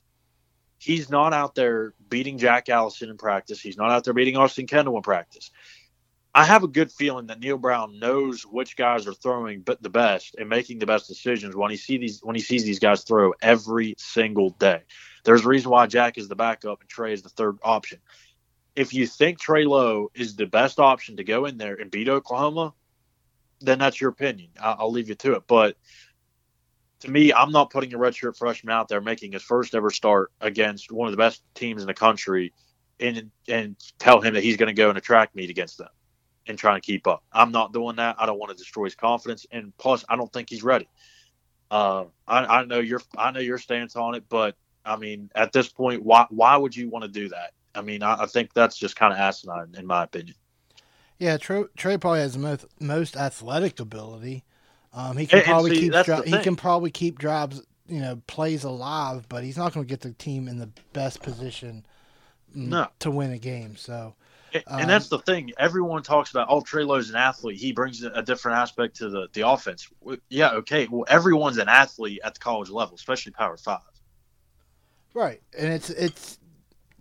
He's 0.80 1.10
not 1.10 1.34
out 1.34 1.54
there 1.54 1.94
beating 2.08 2.38
Jack 2.38 2.70
Allison 2.70 3.10
in 3.10 3.18
practice. 3.18 3.60
He's 3.60 3.78
not 3.78 3.92
out 3.92 4.06
there 4.06 4.14
beating 4.14 4.38
Austin 4.38 4.66
Kendall 4.66 4.96
in 4.96 5.04
practice. 5.04 5.52
I 6.34 6.46
have 6.46 6.64
a 6.64 6.68
good 6.68 6.92
feeling 6.92 7.28
that 7.28 7.42
Neal 7.42 7.58
Brown 7.58 8.00
knows 8.00 8.44
which 8.44 8.78
guys 8.78 9.06
are 9.08 9.14
throwing 9.14 9.66
the 9.82 9.90
best 9.90 10.36
and 10.40 10.48
making 10.48 10.80
the 10.80 10.86
best 10.86 11.08
decisions 11.08 11.56
when 11.56 11.72
he 11.72 11.76
see 11.76 11.98
these 11.98 12.22
when 12.24 12.36
he 12.36 12.42
sees 12.42 12.64
these 12.64 12.80
guys 12.80 13.04
throw 13.04 13.34
every 13.42 13.96
single 13.98 14.52
day. 14.52 14.84
There's 15.26 15.44
a 15.44 15.50
reason 15.50 15.70
why 15.70 15.88
Jack 15.88 16.18
is 16.18 16.30
the 16.30 16.36
backup 16.36 16.80
and 16.80 16.90
Trey 16.90 17.12
is 17.12 17.24
the 17.24 17.30
third 17.30 17.58
option. 17.62 18.00
If 18.76 18.94
you 18.94 19.08
think 19.08 19.40
Trey 19.40 19.66
Lowe 19.66 20.12
is 20.14 20.38
the 20.38 20.46
best 20.46 20.80
option 20.80 21.18
to 21.18 21.26
go 21.26 21.46
in 21.46 21.58
there 21.58 21.76
and 21.76 21.92
beat 21.92 22.08
Oklahoma, 22.08 22.74
then 23.60 23.80
that's 23.80 24.00
your 24.00 24.12
opinion. 24.12 24.52
I'll, 24.62 24.76
I'll, 24.80 24.92
leave 24.92 25.10
you 25.10 25.16
to 25.16 25.34
it. 25.34 25.44
But 25.48 25.76
to 27.02 27.12
me, 27.12 27.34
I'm 27.34 27.52
not 27.52 27.70
putting 27.70 27.94
a 27.94 27.98
redshirt 27.98 28.38
freshman 28.38 28.74
out 28.74 28.88
there 28.88 29.02
making 29.02 29.32
his 29.32 29.44
first 29.44 29.74
ever 29.76 29.90
start 29.90 30.32
against 30.42 30.92
one 30.92 31.08
of 31.08 31.12
the 31.12 31.18
best 31.18 31.44
teams 31.56 31.82
in 31.82 31.88
the 31.88 31.94
country, 31.94 32.54
and 33.00 33.32
and 33.48 33.76
tell 33.98 34.22
him 34.22 34.34
that 34.34 34.44
he's 34.44 34.58
going 34.58 34.68
to 34.68 34.74
go 34.74 34.90
in 34.90 34.98
a 34.98 35.02
track 35.02 35.34
meet 35.36 35.50
against 35.50 35.78
them 35.78 35.90
and 36.48 36.58
try 36.58 36.74
and 36.74 36.84
keep 36.84 37.08
up. 37.08 37.24
I'm 37.32 37.52
not 37.52 37.74
doing 37.74 37.96
that. 37.98 38.16
I 38.20 38.26
don't 38.26 38.40
want 38.40 38.52
to 38.52 38.58
destroy 38.58 38.86
his 38.86 38.96
confidence, 38.96 39.46
and 39.52 39.76
plus, 39.78 40.04
I 40.10 40.16
don't 40.16 40.32
think 40.32 40.50
he's 40.50 40.64
ready. 40.64 40.90
Uh, 41.72 42.06
I, 42.28 42.60
I 42.60 42.66
know 42.66 42.80
your 42.80 43.02
I 43.18 43.32
know 43.32 43.40
your 43.40 43.58
stance 43.58 43.96
on 43.96 44.16
it, 44.16 44.24
but 44.28 44.56
I 44.86 44.98
mean, 44.98 45.30
at 45.36 45.52
this 45.52 45.70
point, 45.70 46.04
why 46.04 46.26
why 46.30 46.58
would 46.58 46.76
you 46.76 46.90
want 46.90 47.04
to 47.04 47.10
do 47.10 47.30
that? 47.30 47.52
I 47.76 47.82
mean, 47.82 48.04
I, 48.04 48.24
I 48.24 48.26
think 48.26 48.54
that's 48.54 48.78
just 48.78 48.96
kind 48.96 49.14
of 49.14 49.20
asinine, 49.20 49.76
in 49.78 49.86
my 49.86 50.04
opinion. 50.04 50.36
Yeah, 51.20 51.38
Trey, 51.38 51.66
Trey 51.76 51.98
probably 51.98 52.22
has 52.22 52.34
the 52.34 52.40
most, 52.40 52.66
most 52.80 53.18
athletic 53.18 53.80
ability. 53.80 54.46
Um, 54.94 55.18
he 55.18 55.28
can 55.28 55.40
And- 55.40 55.48
and 55.48 55.52
probably 55.54 55.76
see, 55.76 55.90
keep 55.90 55.94
he 56.26 56.32
thing. 56.32 56.44
can 56.44 56.56
probably 56.56 56.92
keep 56.92 57.20
drives, 57.20 57.62
you 57.88 58.00
know, 58.02 58.22
plays 58.28 58.64
alive, 58.64 59.28
but 59.30 59.44
he's 59.44 59.58
not 59.58 59.74
going 59.74 59.86
to 59.86 59.90
get 59.90 60.02
the 60.02 60.14
team 60.14 60.48
in 60.48 60.58
the 60.58 60.70
best 60.94 61.22
position 61.22 61.86
mm, 62.56 62.68
No. 62.70 62.88
to 63.00 63.12
win 63.12 63.32
a 63.32 63.38
game. 63.38 63.76
So, 63.76 64.16
And, 64.52 64.64
Um, 64.66 64.80
and 64.82 64.90
that's 64.90 65.10
the 65.10 65.20
thing. 65.20 65.52
Everyone 65.60 66.02
talks 66.02 66.32
about, 66.32 66.48
oh, 66.50 66.62
Trey 66.62 66.84
Lowe's 66.84 67.12
an 67.12 67.16
athlete. 67.16 67.60
He 67.60 67.72
brings 67.72 68.02
a 68.04 68.24
different 68.24 68.58
aspect 68.58 68.96
to 68.98 69.08
the, 69.10 69.28
the 69.34 69.48
offense. 69.48 69.88
Yeah, 70.30 70.54
okay. 70.54 70.88
Well, 70.90 71.06
everyone's 71.08 71.60
an 71.60 71.70
athlete 71.70 72.20
at 72.24 72.34
the 72.34 72.40
college 72.40 72.70
level, 72.72 72.96
especially 72.96 73.32
Power 73.32 73.58
Five. 73.58 73.82
Right, 75.14 75.42
and 75.58 75.72
it's 75.72 75.90
it's 75.90 76.38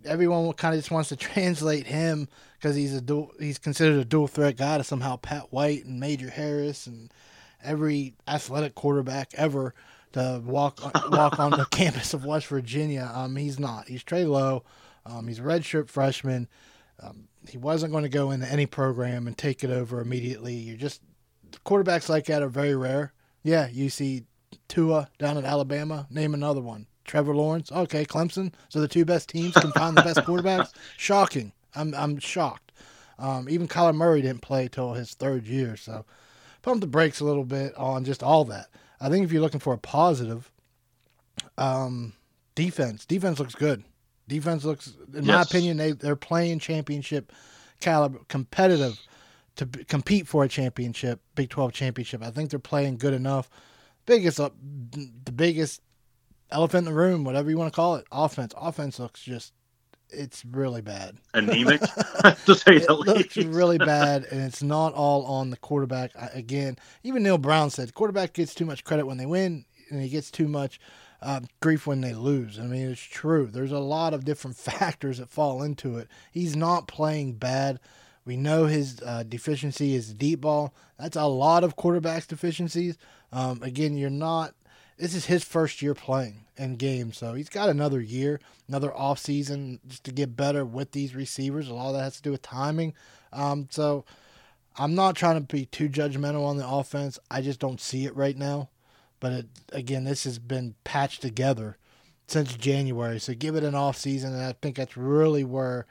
everyone 0.04 0.52
kind 0.54 0.74
of 0.74 0.80
just 0.80 0.90
wants 0.90 1.08
to 1.10 1.16
translate 1.30 1.86
him 1.86 2.28
because 2.58 2.74
he's 2.76 2.94
a 2.94 3.00
dual, 3.00 3.32
he's 3.38 3.58
considered 3.58 3.98
a 3.98 4.04
dual 4.04 4.28
threat 4.28 4.56
guy 4.56 4.78
to 4.78 4.84
somehow 4.84 5.16
Pat 5.16 5.52
White 5.52 5.84
and 5.84 6.00
Major 6.00 6.30
Harris 6.30 6.86
and 6.86 7.12
every 7.62 8.14
athletic 8.26 8.74
quarterback 8.74 9.32
ever 9.34 9.74
to 10.12 10.42
walk 10.44 10.80
walk 11.10 11.38
on 11.38 11.50
the 11.50 11.64
campus 11.70 12.14
of 12.14 12.24
West 12.24 12.46
Virginia. 12.46 13.10
Um, 13.12 13.36
he's 13.36 13.58
not. 13.58 13.88
He's 13.88 14.02
Trey 14.02 14.24
Lowe. 14.24 14.64
Um, 15.04 15.28
he's 15.28 15.38
a 15.38 15.42
redshirt 15.42 15.88
freshman. 15.88 16.48
Um, 17.00 17.28
he 17.48 17.58
wasn't 17.58 17.92
going 17.92 18.02
to 18.02 18.08
go 18.08 18.30
into 18.30 18.50
any 18.50 18.66
program 18.66 19.26
and 19.26 19.36
take 19.36 19.62
it 19.62 19.70
over 19.70 20.00
immediately. 20.00 20.54
You're 20.54 20.76
just 20.76 21.02
quarterbacks 21.64 22.08
like 22.08 22.26
that 22.26 22.42
are 22.42 22.48
very 22.48 22.74
rare. 22.74 23.12
Yeah, 23.42 23.68
you 23.68 23.88
see 23.88 24.24
Tua 24.68 25.08
down 25.18 25.38
at 25.38 25.44
Alabama. 25.44 26.06
Name 26.10 26.34
another 26.34 26.60
one. 26.60 26.86
Trevor 27.04 27.34
Lawrence. 27.34 27.72
Okay, 27.72 28.04
Clemson. 28.04 28.52
So 28.68 28.80
the 28.80 28.88
two 28.88 29.04
best 29.04 29.30
teams 29.30 29.54
can 29.54 29.72
find 29.72 29.96
the 29.96 30.02
best 30.02 30.20
quarterbacks. 30.20 30.72
Shocking. 30.96 31.52
I'm 31.74 31.94
I'm 31.94 32.18
shocked. 32.18 32.72
Um, 33.18 33.48
even 33.48 33.68
Kyler 33.68 33.94
Murray 33.94 34.22
didn't 34.22 34.42
play 34.42 34.68
till 34.68 34.94
his 34.94 35.14
third 35.14 35.46
year. 35.46 35.76
So 35.76 36.04
pump 36.62 36.80
the 36.80 36.86
brakes 36.86 37.20
a 37.20 37.24
little 37.24 37.44
bit 37.44 37.74
on 37.76 38.04
just 38.04 38.22
all 38.22 38.44
that. 38.46 38.66
I 39.00 39.08
think 39.08 39.24
if 39.24 39.32
you're 39.32 39.42
looking 39.42 39.60
for 39.60 39.72
a 39.72 39.78
positive, 39.78 40.50
um, 41.56 42.14
defense. 42.54 43.06
Defense 43.06 43.38
looks 43.38 43.54
good. 43.54 43.84
Defense 44.26 44.64
looks, 44.64 44.92
in 45.14 45.26
my 45.26 45.42
opinion, 45.42 45.76
they 45.78 45.92
they're 45.92 46.16
playing 46.16 46.58
championship 46.58 47.32
caliber, 47.80 48.18
competitive 48.28 49.00
to 49.56 49.66
b- 49.66 49.84
compete 49.84 50.28
for 50.28 50.44
a 50.44 50.48
championship, 50.48 51.20
Big 51.34 51.48
Twelve 51.48 51.72
championship. 51.72 52.22
I 52.22 52.30
think 52.30 52.50
they're 52.50 52.58
playing 52.58 52.98
good 52.98 53.14
enough. 53.14 53.48
Biggest, 54.04 54.38
up, 54.40 54.54
the 54.60 55.32
biggest 55.32 55.80
elephant 56.50 56.86
in 56.86 56.92
the 56.92 56.98
room, 56.98 57.24
whatever 57.24 57.48
you 57.50 57.56
want 57.58 57.72
to 57.72 57.76
call 57.76 57.96
it, 57.96 58.06
offense. 58.12 58.52
Offense 58.56 58.98
looks 58.98 59.22
just, 59.22 59.52
it's 60.10 60.44
really 60.44 60.80
bad. 60.82 61.16
Anemic, 61.34 61.80
to 62.46 62.54
say 62.54 62.76
It 62.76 62.86
the 62.86 62.94
looks 62.94 63.36
least. 63.36 63.48
really 63.48 63.78
bad, 63.78 64.24
and 64.30 64.42
it's 64.42 64.62
not 64.62 64.94
all 64.94 65.24
on 65.26 65.50
the 65.50 65.56
quarterback. 65.56 66.12
I, 66.16 66.26
again, 66.34 66.76
even 67.02 67.22
Neal 67.22 67.38
Brown 67.38 67.70
said 67.70 67.94
quarterback 67.94 68.32
gets 68.34 68.54
too 68.54 68.64
much 68.66 68.84
credit 68.84 69.06
when 69.06 69.16
they 69.18 69.26
win, 69.26 69.64
and 69.90 70.02
he 70.02 70.08
gets 70.08 70.30
too 70.30 70.48
much 70.48 70.80
uh, 71.22 71.40
grief 71.60 71.86
when 71.86 72.00
they 72.00 72.14
lose. 72.14 72.58
I 72.58 72.62
mean, 72.64 72.90
it's 72.90 73.00
true. 73.00 73.46
There's 73.46 73.72
a 73.72 73.78
lot 73.78 74.14
of 74.14 74.24
different 74.24 74.56
factors 74.58 75.18
that 75.18 75.28
fall 75.30 75.62
into 75.62 75.98
it. 75.98 76.08
He's 76.32 76.56
not 76.56 76.88
playing 76.88 77.34
bad. 77.34 77.80
We 78.24 78.36
know 78.36 78.66
his 78.66 79.00
uh, 79.04 79.22
deficiency 79.22 79.94
is 79.94 80.12
deep 80.12 80.42
ball. 80.42 80.74
That's 80.98 81.16
a 81.16 81.24
lot 81.26 81.64
of 81.64 81.76
quarterbacks' 81.76 82.26
deficiencies. 82.26 82.98
Um, 83.32 83.62
again, 83.62 83.96
you're 83.96 84.10
not. 84.10 84.54
This 84.98 85.14
is 85.14 85.26
his 85.26 85.44
first 85.44 85.80
year 85.80 85.94
playing 85.94 86.44
in 86.56 86.74
games, 86.76 87.16
so 87.16 87.34
he's 87.34 87.48
got 87.48 87.68
another 87.68 88.00
year, 88.00 88.40
another 88.66 88.92
off 88.92 89.20
season 89.20 89.78
just 89.86 90.02
to 90.04 90.12
get 90.12 90.36
better 90.36 90.64
with 90.64 90.90
these 90.90 91.14
receivers. 91.14 91.68
A 91.68 91.74
lot 91.74 91.88
of 91.88 91.94
that 91.94 92.02
has 92.02 92.16
to 92.16 92.22
do 92.22 92.32
with 92.32 92.42
timing. 92.42 92.94
Um, 93.32 93.68
so 93.70 94.04
I'm 94.76 94.96
not 94.96 95.14
trying 95.14 95.36
to 95.36 95.40
be 95.40 95.66
too 95.66 95.88
judgmental 95.88 96.44
on 96.44 96.56
the 96.56 96.68
offense. 96.68 97.18
I 97.30 97.42
just 97.42 97.60
don't 97.60 97.80
see 97.80 98.06
it 98.06 98.16
right 98.16 98.36
now. 98.36 98.70
But 99.20 99.32
it, 99.32 99.46
again, 99.72 100.04
this 100.04 100.24
has 100.24 100.38
been 100.38 100.74
patched 100.84 101.22
together 101.22 101.76
since 102.26 102.54
January. 102.54 103.18
So 103.18 103.34
give 103.34 103.56
it 103.56 103.64
an 103.64 103.74
off 103.74 103.96
season, 103.96 104.32
and 104.32 104.42
I 104.42 104.52
think 104.52 104.76
that's 104.76 104.96
really 104.96 105.44
where 105.44 105.86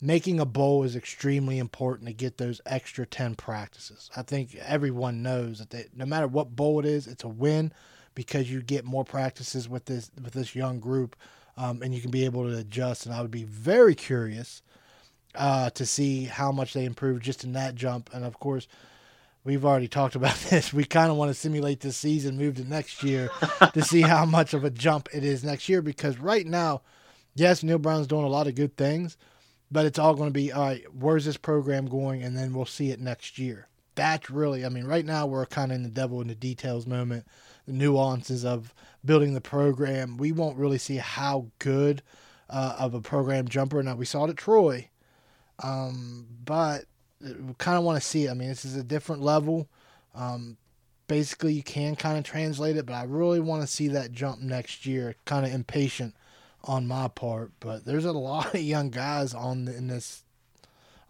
making 0.00 0.40
a 0.40 0.46
bowl 0.46 0.82
is 0.82 0.96
extremely 0.96 1.58
important 1.58 2.08
to 2.08 2.14
get 2.14 2.38
those 2.38 2.60
extra 2.66 3.06
10 3.06 3.34
practices. 3.34 4.10
I 4.16 4.22
think 4.22 4.54
everyone 4.56 5.22
knows 5.22 5.58
that 5.58 5.70
they, 5.70 5.86
no 5.94 6.06
matter 6.06 6.26
what 6.26 6.56
bowl 6.56 6.80
it 6.80 6.86
is, 6.86 7.06
it's 7.06 7.24
a 7.24 7.28
win 7.28 7.72
because 8.14 8.50
you 8.50 8.62
get 8.62 8.84
more 8.84 9.04
practices 9.04 9.68
with 9.68 9.86
this 9.86 10.10
with 10.22 10.32
this 10.32 10.54
young 10.54 10.80
group 10.80 11.16
um, 11.56 11.82
and 11.82 11.94
you 11.94 12.00
can 12.00 12.10
be 12.10 12.24
able 12.24 12.48
to 12.48 12.56
adjust. 12.56 13.06
And 13.06 13.14
I 13.14 13.20
would 13.20 13.30
be 13.30 13.44
very 13.44 13.94
curious 13.94 14.62
uh, 15.34 15.70
to 15.70 15.86
see 15.86 16.24
how 16.24 16.50
much 16.52 16.72
they 16.72 16.84
improve 16.84 17.20
just 17.20 17.44
in 17.44 17.52
that 17.52 17.74
jump. 17.74 18.10
And 18.12 18.24
of 18.24 18.38
course 18.38 18.66
we've 19.44 19.64
already 19.64 19.88
talked 19.88 20.14
about 20.14 20.36
this. 20.36 20.72
We 20.72 20.84
kind 20.84 21.10
of 21.10 21.16
want 21.16 21.30
to 21.30 21.34
simulate 21.34 21.80
this 21.80 21.96
season 21.96 22.38
move 22.38 22.56
to 22.56 22.64
next 22.64 23.02
year 23.02 23.30
to 23.74 23.82
see 23.82 24.02
how 24.02 24.24
much 24.24 24.54
of 24.54 24.64
a 24.64 24.70
jump 24.70 25.08
it 25.12 25.24
is 25.24 25.44
next 25.44 25.68
year 25.68 25.82
because 25.82 26.18
right 26.18 26.46
now 26.46 26.82
yes 27.34 27.62
Neal 27.62 27.78
Brown's 27.78 28.06
doing 28.06 28.24
a 28.24 28.28
lot 28.28 28.46
of 28.46 28.54
good 28.54 28.76
things 28.76 29.16
but 29.70 29.86
it's 29.86 29.98
all 29.98 30.14
going 30.14 30.28
to 30.28 30.34
be 30.34 30.50
all 30.50 30.64
right 30.64 30.84
where's 30.94 31.26
this 31.26 31.36
program 31.36 31.86
going? 31.86 32.22
And 32.22 32.36
then 32.36 32.54
we'll 32.54 32.66
see 32.66 32.90
it 32.90 33.00
next 33.00 33.38
year. 33.38 33.68
That's 33.96 34.30
really 34.30 34.64
i 34.64 34.70
mean 34.70 34.84
right 34.84 35.04
now 35.04 35.26
we're 35.26 35.44
kind 35.44 35.72
of 35.72 35.76
in 35.76 35.82
the 35.82 35.90
devil 35.90 36.22
in 36.22 36.28
the 36.28 36.34
details 36.34 36.86
moment 36.86 37.26
the 37.70 37.76
nuances 37.76 38.44
of 38.44 38.74
building 39.04 39.34
the 39.34 39.40
program. 39.40 40.16
We 40.16 40.32
won't 40.32 40.58
really 40.58 40.78
see 40.78 40.96
how 40.96 41.46
good 41.58 42.02
uh, 42.48 42.76
of 42.78 42.94
a 42.94 43.00
program 43.00 43.48
jumper. 43.48 43.82
Now 43.82 43.94
we 43.94 44.04
saw 44.04 44.24
it 44.24 44.30
at 44.30 44.36
troy 44.36 44.90
um, 45.62 46.26
but 46.44 46.84
we 47.20 47.54
kind 47.58 47.76
of 47.76 47.84
want 47.84 48.00
to 48.00 48.06
see 48.06 48.26
it. 48.26 48.30
I 48.30 48.34
mean 48.34 48.48
this 48.48 48.64
is 48.64 48.76
a 48.76 48.82
different 48.82 49.22
level. 49.22 49.68
Um, 50.14 50.56
basically 51.06 51.52
you 51.52 51.62
can 51.62 51.96
kind 51.96 52.16
of 52.16 52.22
translate 52.22 52.76
it 52.76 52.86
but 52.86 52.92
i 52.92 53.02
really 53.02 53.40
want 53.40 53.60
to 53.60 53.66
see 53.66 53.88
that 53.88 54.12
jump 54.12 54.40
next 54.40 54.86
year. 54.86 55.14
Kind 55.24 55.46
of 55.46 55.52
impatient 55.52 56.14
on 56.64 56.86
my 56.86 57.08
part, 57.08 57.52
but 57.60 57.84
there's 57.84 58.04
a 58.04 58.12
lot 58.30 58.54
of 58.54 58.60
young 58.60 58.90
guys 58.90 59.34
on 59.34 59.66
the, 59.66 59.76
in 59.76 59.86
this 59.86 60.24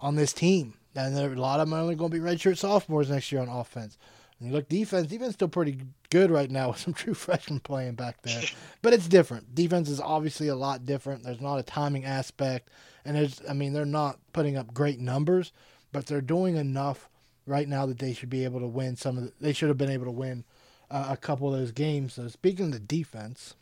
on 0.03 0.17
this 0.17 0.33
team, 0.33 0.75
and 0.95 1.15
there, 1.15 1.31
a 1.31 1.37
lot 1.37 1.61
of 1.61 1.69
them 1.69 1.79
are 1.79 1.83
only 1.83 1.95
going 1.95 2.11
to 2.11 2.19
be 2.19 2.25
redshirt 2.25 2.57
sophomores 2.57 3.11
next 3.11 3.31
year 3.31 3.43
on 3.43 3.49
offense. 3.49 3.99
And 4.41 4.49
you 4.49 4.55
look 4.55 4.69
defense, 4.69 5.07
defense 5.07 5.35
still 5.35 5.49
pretty 5.49 5.79
good 6.11 6.31
right 6.31 6.51
now 6.51 6.69
with 6.71 6.79
some 6.79 6.95
true 6.95 7.15
freshmen 7.15 7.61
playing 7.61 7.95
back 7.95 8.23
there, 8.23 8.43
but 8.83 8.93
it's 8.93 9.07
different. 9.07 9.55
Defense 9.55 9.89
is 9.89 10.01
obviously 10.01 10.49
a 10.49 10.57
lot 10.57 10.85
different. 10.85 11.23
There's 11.23 11.41
not 11.41 11.59
a 11.59 11.63
timing 11.63 12.05
aspect, 12.05 12.71
and 13.05 13.17
there's 13.17 13.41
I 13.49 13.53
mean 13.53 13.73
they're 13.73 13.85
not 13.85 14.19
putting 14.33 14.57
up 14.57 14.75
great 14.75 14.99
numbers, 14.99 15.53
but 15.93 16.07
they're 16.07 16.21
doing 16.21 16.57
enough 16.57 17.09
right 17.47 17.69
now 17.69 17.87
that 17.87 17.99
they 17.99 18.13
should 18.13 18.31
be 18.31 18.45
able 18.45 18.61
to 18.61 18.67
win 18.67 18.97
some 18.97 19.19
of. 19.19 19.25
The, 19.25 19.33
they 19.41 19.53
should 19.53 19.69
have 19.69 19.79
been 19.79 19.91
able 19.91 20.07
to 20.07 20.11
win 20.11 20.45
uh, 20.91 21.09
a 21.11 21.17
couple 21.17 21.53
of 21.53 21.61
those 21.61 21.73
games. 21.73 22.15
So 22.15 22.29
speaking 22.29 22.67
of 22.67 22.73
the 22.73 22.81
defense 22.81 23.55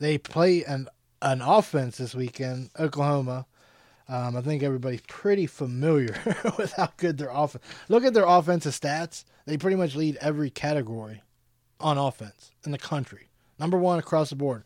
they 0.00 0.18
play 0.18 0.64
an 0.64 0.88
an 1.22 1.42
offense 1.42 1.98
this 1.98 2.14
weekend, 2.14 2.70
Oklahoma. 2.78 3.46
Um, 4.10 4.36
I 4.36 4.40
think 4.40 4.64
everybody's 4.64 5.02
pretty 5.02 5.46
familiar 5.46 6.16
with 6.58 6.72
how 6.72 6.88
good 6.96 7.16
their 7.16 7.30
offense. 7.32 7.64
Look 7.88 8.04
at 8.04 8.12
their 8.12 8.26
offensive 8.26 8.72
stats; 8.72 9.24
they 9.46 9.56
pretty 9.56 9.76
much 9.76 9.94
lead 9.94 10.18
every 10.20 10.50
category 10.50 11.22
on 11.78 11.96
offense 11.96 12.50
in 12.66 12.72
the 12.72 12.78
country. 12.78 13.28
Number 13.60 13.78
one 13.78 14.00
across 14.00 14.30
the 14.30 14.36
board. 14.36 14.64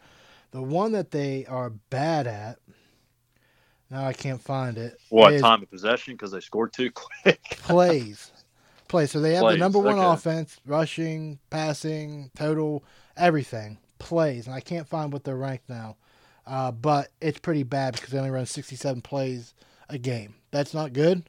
The 0.52 0.62
one 0.62 0.92
that 0.92 1.10
they 1.10 1.44
are 1.44 1.68
bad 1.68 2.26
at. 2.26 2.58
Now 3.90 4.06
I 4.06 4.14
can't 4.14 4.40
find 4.40 4.78
it. 4.78 4.98
What 5.10 5.38
time 5.40 5.62
of 5.62 5.70
possession? 5.70 6.14
Because 6.14 6.30
they 6.30 6.40
scored 6.40 6.72
too 6.72 6.90
quick. 6.94 7.42
plays. 7.50 8.32
Plays. 8.88 9.10
So 9.10 9.20
they 9.20 9.34
have 9.34 9.46
the 9.50 9.58
number 9.58 9.78
one 9.78 9.98
okay. 9.98 10.06
offense, 10.06 10.56
rushing, 10.64 11.38
passing, 11.50 12.30
total, 12.34 12.82
everything. 13.14 13.76
Plays. 13.98 14.46
And 14.46 14.54
I 14.54 14.60
can't 14.60 14.88
find 14.88 15.12
what 15.12 15.24
they're 15.24 15.36
ranked 15.36 15.68
now. 15.68 15.96
Uh, 16.46 16.70
but 16.70 17.10
it's 17.20 17.38
pretty 17.38 17.62
bad 17.62 17.94
because 17.94 18.10
they 18.10 18.18
only 18.18 18.30
run 18.30 18.44
67 18.46 19.00
plays 19.02 19.54
a 19.88 19.98
game. 19.98 20.34
That's 20.50 20.74
not 20.74 20.92
good. 20.92 21.28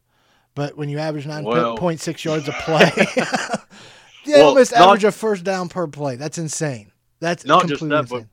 But 0.56 0.78
when 0.78 0.90
you 0.90 1.00
average 1.00 1.26
Well- 1.26 1.78
9.6 1.78 2.24
yards 2.24 2.48
a 2.48 2.52
play, 2.54 2.92
they 4.26 4.34
Well, 4.34 4.50
almost 4.50 4.72
not- 4.74 4.82
average 4.82 5.04
a 5.04 5.12
first 5.12 5.44
down 5.44 5.70
per 5.70 5.88
play. 5.88 6.16
That's 6.16 6.38
insane. 6.38 6.92
That's 7.20 7.46
Not 7.46 7.68
just 7.68 7.88
that, 7.88 8.10
but 8.10 8.26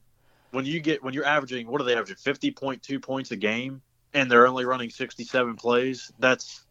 when 0.51 0.65
you 0.67 0.81
get 0.81 1.03
when 1.03 1.15
you're 1.15 1.25
averaging 1.25 1.67
what 1.67 1.81
are 1.81 1.85
they 1.85 1.93
averaging 1.95 2.17
fifty 2.17 2.51
point 2.51 2.83
two 2.83 2.99
points 3.01 3.31
a 3.31 3.37
game 3.37 3.81
and 4.13 4.31
they're 4.31 4.47
only 4.47 4.65
running 4.65 4.91
sixty 4.91 5.25
seven 5.25 5.55
plays, 5.57 6.13
that's 6.19 6.65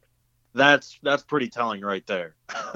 that's 0.53 0.99
that's 1.01 1.23
pretty 1.23 1.49
telling 1.49 1.81
right 1.81 2.05
there. 2.05 2.35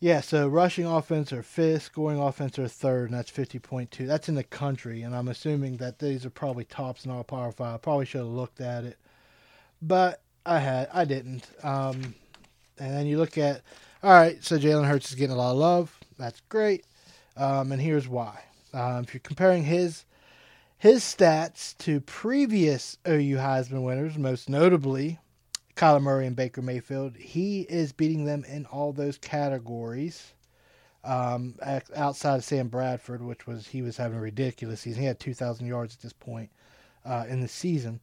Yeah, 0.00 0.20
so 0.20 0.46
rushing 0.46 0.86
offense 0.86 1.32
are 1.32 1.42
fifth, 1.42 1.82
scoring 1.82 2.20
offense 2.20 2.56
are 2.58 2.68
third, 2.68 3.10
and 3.10 3.18
that's 3.18 3.30
fifty 3.30 3.58
point 3.58 3.90
two. 3.90 4.06
That's 4.06 4.28
in 4.28 4.36
the 4.36 4.44
country, 4.44 5.02
and 5.02 5.14
I'm 5.14 5.26
assuming 5.26 5.78
that 5.78 5.98
these 5.98 6.24
are 6.24 6.30
probably 6.30 6.64
tops 6.64 7.04
in 7.04 7.10
all 7.10 7.24
Power 7.24 7.50
Five. 7.50 7.74
I 7.74 7.78
probably 7.78 8.06
should 8.06 8.18
have 8.18 8.28
looked 8.28 8.60
at 8.60 8.84
it, 8.84 8.96
but 9.82 10.22
I 10.46 10.60
had 10.60 10.88
I 10.92 11.04
didn't. 11.04 11.48
Um, 11.64 12.14
and 12.78 12.94
then 12.94 13.06
you 13.06 13.18
look 13.18 13.36
at 13.36 13.62
all 14.04 14.12
right, 14.12 14.42
so 14.44 14.56
Jalen 14.56 14.86
Hurts 14.86 15.08
is 15.08 15.16
getting 15.16 15.34
a 15.34 15.38
lot 15.38 15.50
of 15.50 15.58
love. 15.58 15.98
That's 16.16 16.42
great, 16.48 16.84
um, 17.36 17.72
and 17.72 17.82
here's 17.82 18.06
why. 18.06 18.44
Um, 18.72 19.02
if 19.02 19.12
you're 19.12 19.20
comparing 19.20 19.64
his 19.64 20.04
his 20.78 21.02
stats 21.02 21.76
to 21.78 22.00
previous 22.00 22.98
OU 23.04 23.38
Heisman 23.38 23.82
winners, 23.82 24.16
most 24.16 24.48
notably 24.48 25.18
Kyler 25.78 26.02
Murray 26.02 26.26
and 26.26 26.34
Baker 26.34 26.60
Mayfield. 26.60 27.16
He 27.16 27.60
is 27.62 27.92
beating 27.92 28.24
them 28.24 28.44
in 28.44 28.66
all 28.66 28.92
those 28.92 29.16
categories. 29.16 30.34
Um, 31.04 31.54
outside 31.94 32.36
of 32.36 32.44
Sam 32.44 32.68
Bradford, 32.68 33.22
which 33.22 33.46
was 33.46 33.68
he 33.68 33.82
was 33.82 33.96
having 33.96 34.18
a 34.18 34.20
ridiculous 34.20 34.80
season. 34.80 35.02
He 35.02 35.06
had 35.06 35.20
2,000 35.20 35.66
yards 35.66 35.94
at 35.94 36.02
this 36.02 36.12
point 36.12 36.50
uh, 37.04 37.26
in 37.28 37.40
the 37.40 37.48
season. 37.48 38.00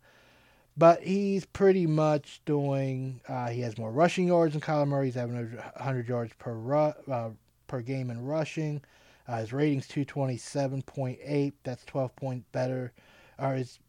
but 0.78 1.02
he's 1.04 1.46
pretty 1.46 1.86
much 1.86 2.42
doing. 2.46 3.20
Uh, 3.28 3.50
he 3.50 3.62
has 3.62 3.78
more 3.78 3.92
rushing 3.92 4.28
yards 4.28 4.54
than 4.54 4.62
Kyler 4.62 4.88
Murray. 4.88 5.08
He's 5.08 5.16
having 5.16 5.38
over 5.38 5.58
100 5.76 6.08
yards 6.08 6.34
per 6.40 6.54
ru- 6.54 6.94
uh, 7.12 7.32
per 7.68 7.82
game 7.82 8.10
in 8.10 8.24
rushing. 8.26 8.82
Uh, 9.28 9.40
his 9.40 9.54
rating's 9.54 9.88
227.8. 9.88 11.54
That's 11.64 11.84
12 11.86 12.16
points 12.16 12.46
better. 12.54 12.94
Or 13.38 13.54
his 13.56 13.80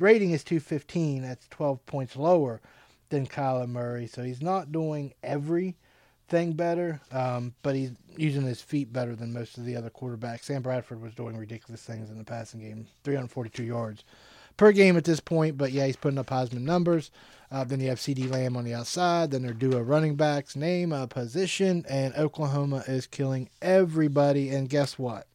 rating 0.00 0.32
is 0.32 0.42
215. 0.44 1.22
That's 1.22 1.46
12 1.48 1.86
points 1.86 2.16
lower 2.16 2.60
than 3.12 3.26
Kyler 3.26 3.68
Murray. 3.68 4.06
So 4.06 4.22
he's 4.22 4.42
not 4.42 4.72
doing 4.72 5.12
everything 5.22 6.54
better, 6.54 7.00
um, 7.12 7.54
but 7.62 7.76
he's 7.76 7.92
using 8.16 8.42
his 8.42 8.62
feet 8.62 8.92
better 8.92 9.14
than 9.14 9.34
most 9.34 9.58
of 9.58 9.66
the 9.66 9.76
other 9.76 9.90
quarterbacks. 9.90 10.44
Sam 10.44 10.62
Bradford 10.62 11.00
was 11.00 11.14
doing 11.14 11.36
ridiculous 11.36 11.82
things 11.82 12.10
in 12.10 12.18
the 12.18 12.24
passing 12.24 12.60
game 12.60 12.86
342 13.04 13.62
yards 13.62 14.02
per 14.56 14.72
game 14.72 14.96
at 14.96 15.04
this 15.04 15.20
point, 15.20 15.58
but 15.58 15.72
yeah, 15.72 15.86
he's 15.86 15.96
putting 15.96 16.18
up 16.18 16.28
Heisman 16.28 16.62
numbers. 16.62 17.10
Uh, 17.50 17.64
then 17.64 17.80
you 17.80 17.90
have 17.90 17.98
CeeDee 17.98 18.30
Lamb 18.30 18.56
on 18.56 18.64
the 18.64 18.72
outside. 18.72 19.30
Then 19.30 19.42
they're 19.42 19.52
due 19.52 19.76
a 19.76 19.82
running 19.82 20.16
back's 20.16 20.56
name, 20.56 20.90
a 20.90 21.06
position, 21.06 21.84
and 21.88 22.14
Oklahoma 22.14 22.82
is 22.86 23.06
killing 23.06 23.50
everybody. 23.60 24.48
And 24.48 24.70
guess 24.70 24.98
what? 24.98 25.26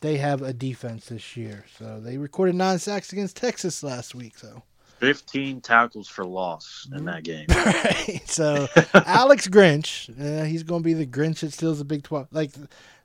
They 0.00 0.18
have 0.18 0.42
a 0.42 0.52
defense 0.52 1.06
this 1.06 1.36
year. 1.36 1.64
So 1.76 1.98
they 1.98 2.18
recorded 2.18 2.54
nine 2.54 2.78
sacks 2.78 3.12
against 3.12 3.36
Texas 3.36 3.82
last 3.82 4.14
week. 4.14 4.38
So 4.38 4.62
15 4.98 5.60
tackles 5.60 6.08
for 6.08 6.24
loss 6.24 6.88
in 6.94 7.04
that 7.04 7.22
game. 7.22 7.46
right. 7.50 8.20
So 8.26 8.66
Alex 8.94 9.48
Grinch, 9.48 10.10
uh, 10.20 10.44
he's 10.44 10.62
going 10.62 10.82
to 10.82 10.84
be 10.84 10.94
the 10.94 11.06
Grinch 11.06 11.40
that 11.40 11.52
steals 11.52 11.78
the 11.78 11.84
Big 11.84 12.02
12. 12.02 12.28
Like 12.32 12.52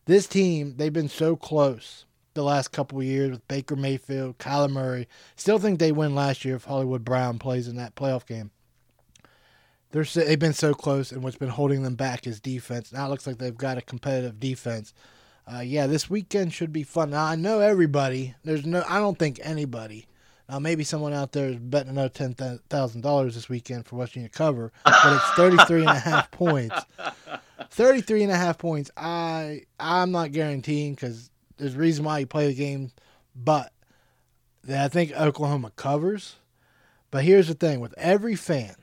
this 0.05 0.27
team, 0.27 0.75
they've 0.77 0.93
been 0.93 1.09
so 1.09 1.35
close 1.35 2.05
the 2.33 2.43
last 2.43 2.71
couple 2.71 2.99
of 2.99 3.05
years 3.05 3.31
with 3.31 3.47
Baker 3.47 3.75
Mayfield, 3.75 4.37
Kyler 4.39 4.69
Murray. 4.69 5.07
Still 5.35 5.59
think 5.59 5.79
they 5.79 5.91
win 5.91 6.15
last 6.15 6.43
year 6.43 6.55
if 6.55 6.65
Hollywood 6.65 7.05
Brown 7.05 7.39
plays 7.39 7.67
in 7.67 7.75
that 7.77 7.95
playoff 7.95 8.25
game. 8.25 8.51
They're 9.91 10.03
they've 10.03 10.39
been 10.39 10.53
so 10.53 10.73
close, 10.73 11.11
and 11.11 11.23
what's 11.23 11.37
been 11.37 11.49
holding 11.49 11.83
them 11.83 11.93
back 11.93 12.25
is 12.25 12.39
defense. 12.39 12.91
Now 12.91 13.05
it 13.05 13.09
looks 13.09 13.27
like 13.27 13.37
they've 13.37 13.55
got 13.55 13.77
a 13.77 13.81
competitive 13.81 14.39
defense. 14.39 14.91
Uh, 15.51 15.59
yeah, 15.59 15.85
this 15.85 16.09
weekend 16.09 16.51
should 16.51 16.73
be 16.73 16.81
fun. 16.81 17.11
Now 17.11 17.25
I 17.25 17.35
know 17.35 17.59
everybody. 17.59 18.33
There's 18.43 18.65
no. 18.65 18.83
I 18.89 18.97
don't 18.97 19.19
think 19.19 19.39
anybody. 19.43 20.07
Now 20.49 20.59
maybe 20.59 20.83
someone 20.83 21.13
out 21.13 21.31
there 21.31 21.47
is 21.49 21.57
betting 21.57 21.91
another 21.91 22.09
ten 22.09 22.33
thousand 22.69 23.01
dollars 23.01 23.35
this 23.35 23.49
weekend 23.49 23.85
for 23.85 23.95
watching 23.95 24.25
a 24.25 24.29
cover, 24.29 24.71
but 24.83 25.15
it's 25.15 25.29
33 25.35 25.81
and 25.81 25.89
a 25.89 25.99
half 25.99 26.31
points. 26.31 26.75
33 27.71 28.23
and 28.23 28.31
a 28.31 28.35
half 28.35 28.57
points. 28.57 28.91
I 28.97 29.61
I'm 29.79 30.11
not 30.11 30.31
guaranteeing 30.31 30.95
because 30.95 31.29
there's 31.57 31.75
a 31.75 31.79
reason 31.79 32.05
why 32.05 32.19
you 32.19 32.27
play 32.27 32.47
the 32.47 32.53
game, 32.53 32.91
but 33.35 33.71
I 34.69 34.87
think 34.89 35.11
Oklahoma 35.13 35.71
covers. 35.75 36.35
But 37.11 37.23
here's 37.23 37.47
the 37.47 37.53
thing 37.53 37.79
with 37.79 37.93
every 37.95 38.35
fan, 38.35 38.75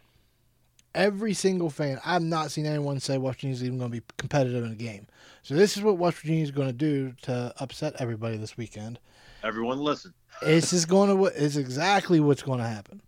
every 0.95 1.35
single 1.35 1.69
fan, 1.69 2.01
I've 2.05 2.23
not 2.23 2.53
seen 2.53 2.65
anyone 2.65 3.01
say 3.01 3.19
West 3.19 3.39
Virginia's 3.39 3.65
even 3.65 3.79
going 3.79 3.91
to 3.91 4.01
be 4.01 4.07
competitive 4.19 4.65
in 4.65 4.73
a 4.73 4.77
game. 4.77 5.09
So 5.43 5.55
this 5.55 5.77
is 5.77 5.83
what 5.83 5.99
West 5.99 6.19
Virginia 6.19 6.45
is 6.45 6.51
going 6.53 6.69
to 6.69 6.73
do 6.73 7.13
to 7.23 7.53
upset 7.59 7.97
everybody 7.99 8.37
this 8.37 8.57
weekend. 8.57 9.01
Everyone 9.43 9.79
listen. 9.79 10.15
This 10.43 10.73
is 10.73 10.87
going 10.87 11.15
to 11.15 11.25
is 11.27 11.57
exactly 11.57 12.19
what's 12.19 12.43
going 12.43 12.61
to 12.61 12.67
happen. 12.67 13.03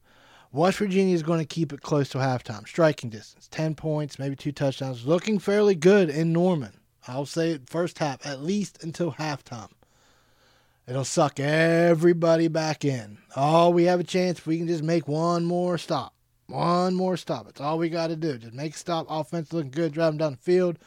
West 0.53 0.79
Virginia 0.79 1.15
is 1.15 1.23
going 1.23 1.39
to 1.39 1.47
keep 1.47 1.73
it 1.73 1.81
close 1.81 2.11
to 2.11 2.19
halftime. 2.19 2.69
Striking 2.69 3.09
distance, 3.09 3.49
10 3.51 3.75
points, 3.75 4.19
maybe 4.19 4.37
two 4.37 4.53
touchdowns. 4.53 5.07
Looking 5.07 5.39
fairly 5.39 5.75
good 5.75 6.11
in 6.11 6.33
Norman. 6.33 6.75
I'll 7.09 7.25
say 7.25 7.53
it 7.53 7.71
first 7.71 7.99
half, 7.99 8.27
at 8.27 8.43
least 8.43 8.85
until 8.85 9.13
halftime. 9.13 9.71
It'll 10.87 11.05
suck 11.05 11.41
everybody 11.41 12.49
back 12.49 12.85
in. 12.85 13.19
Oh, 13.35 13.71
we 13.71 13.85
have 13.85 14.01
a 14.01 14.05
chance 14.05 14.39
if 14.39 14.47
we 14.47 14.59
can 14.59 14.67
just 14.67 14.83
make 14.83 15.09
one 15.09 15.45
more 15.45 15.79
stop. 15.79 16.13
One 16.49 16.95
more 16.95 17.17
stop. 17.17 17.49
It's 17.49 17.61
all 17.61 17.79
we 17.79 17.89
got 17.89 18.09
to 18.09 18.17
do. 18.17 18.37
Just 18.37 18.53
make 18.53 18.75
a 18.75 18.79
stop. 18.79 19.07
Offense 19.09 19.55
looking 19.55 19.71
good, 19.71 19.93
driving 19.93 20.19
down 20.19 20.33
the 20.33 20.39
field. 20.39 20.79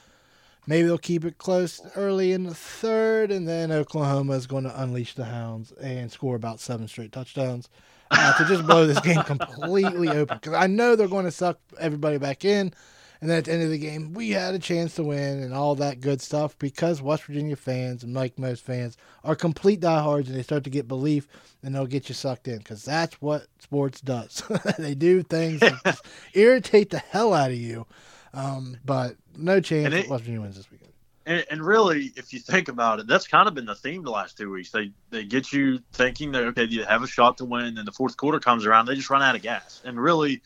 Maybe 0.68 0.88
they'll 0.88 0.98
keep 0.98 1.26
it 1.26 1.38
close 1.38 1.82
early 1.96 2.32
in 2.32 2.44
the 2.44 2.56
third, 2.56 3.32
and 3.32 3.48
then 3.48 3.72
Oklahoma 3.72 4.34
is 4.34 4.48
going 4.48 4.64
to 4.64 4.82
unleash 4.82 5.14
the 5.14 5.26
hounds 5.26 5.72
and 5.74 6.12
score 6.12 6.36
about 6.36 6.60
seven 6.60 6.88
straight 6.88 7.12
touchdowns 7.12 7.70
uh, 8.12 8.38
to 8.38 8.46
just 8.46 8.66
blow 8.66 8.88
this 8.88 9.00
game 9.00 9.22
completely 9.26 10.10
open. 10.10 10.38
Because 10.38 10.54
I 10.54 10.68
know 10.68 10.96
they're 10.96 11.08
going 11.08 11.26
to 11.26 11.32
suck 11.32 11.60
everybody 11.80 12.18
back 12.18 12.46
in. 12.46 12.74
And 13.22 13.30
then 13.30 13.38
at 13.38 13.46
the 13.46 13.54
end 13.54 13.64
of 13.64 13.70
the 13.70 13.80
game, 13.80 14.14
we 14.14 14.32
had 14.32 14.54
a 14.54 14.60
chance 14.60 14.96
to 14.96 15.04
win 15.04 15.42
and 15.42 15.54
all 15.54 15.74
that 15.76 16.02
good 16.02 16.22
stuff 16.22 16.58
because 16.60 17.02
West 17.02 17.24
Virginia 17.24 17.56
fans 17.56 18.04
and 18.04 18.14
like 18.14 18.38
most 18.38 18.64
fans 18.64 18.98
are 19.24 19.36
complete 19.36 19.80
diehards 19.80 20.28
and 20.30 20.38
they 20.38 20.44
start 20.44 20.64
to 20.66 20.70
get 20.70 20.88
belief 20.88 21.28
and 21.64 21.74
they'll 21.74 21.88
get 21.88 22.10
you 22.10 22.14
sucked 22.14 22.48
in 22.48 22.58
because 22.58 22.84
that's 22.84 23.20
what 23.22 23.48
sports 23.60 24.02
does. 24.02 24.44
they 24.78 24.96
do 24.96 25.24
things 25.24 25.62
that 25.62 26.00
irritate 26.34 26.90
the 26.90 27.00
hell 27.00 27.34
out 27.34 27.52
of 27.52 27.58
you. 27.58 27.88
Um, 28.36 28.78
but 28.86 29.16
no 29.38 29.62
chance 29.62 29.94
it, 29.94 30.10
West 30.10 30.24
Virginia 30.24 30.42
wins 30.42 30.58
this 30.58 30.70
weekend. 30.70 30.92
And, 31.26 31.46
and, 31.50 31.66
really, 31.66 32.12
if 32.16 32.34
you 32.34 32.40
think 32.40 32.68
about 32.68 33.00
it, 33.00 33.08
that's 33.08 33.26
kind 33.26 33.48
of 33.48 33.56
been 33.56 33.66
the 33.66 33.74
theme 33.74 34.04
the 34.04 34.12
last 34.12 34.38
two 34.38 34.52
weeks. 34.52 34.70
They 34.70 34.92
they 35.10 35.24
get 35.24 35.52
you 35.52 35.80
thinking 35.94 36.34
that 36.34 36.44
okay, 36.44 36.66
you 36.66 36.84
have 36.84 37.02
a 37.02 37.08
shot 37.08 37.38
to 37.40 37.46
win, 37.46 37.78
and 37.78 37.88
the 37.88 37.92
fourth 37.92 38.16
quarter 38.16 38.40
comes 38.40 38.66
around, 38.66 38.86
they 38.86 38.96
just 38.96 39.10
run 39.10 39.24
out 39.24 39.36
of 39.36 39.42
gas. 39.42 39.82
And 39.84 40.00
really, 40.00 40.44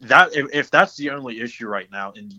that 0.00 0.34
if, 0.34 0.48
if 0.52 0.70
that's 0.70 0.96
the 0.96 1.10
only 1.10 1.40
issue 1.40 1.68
right 1.68 1.88
now, 1.92 2.12
and 2.16 2.34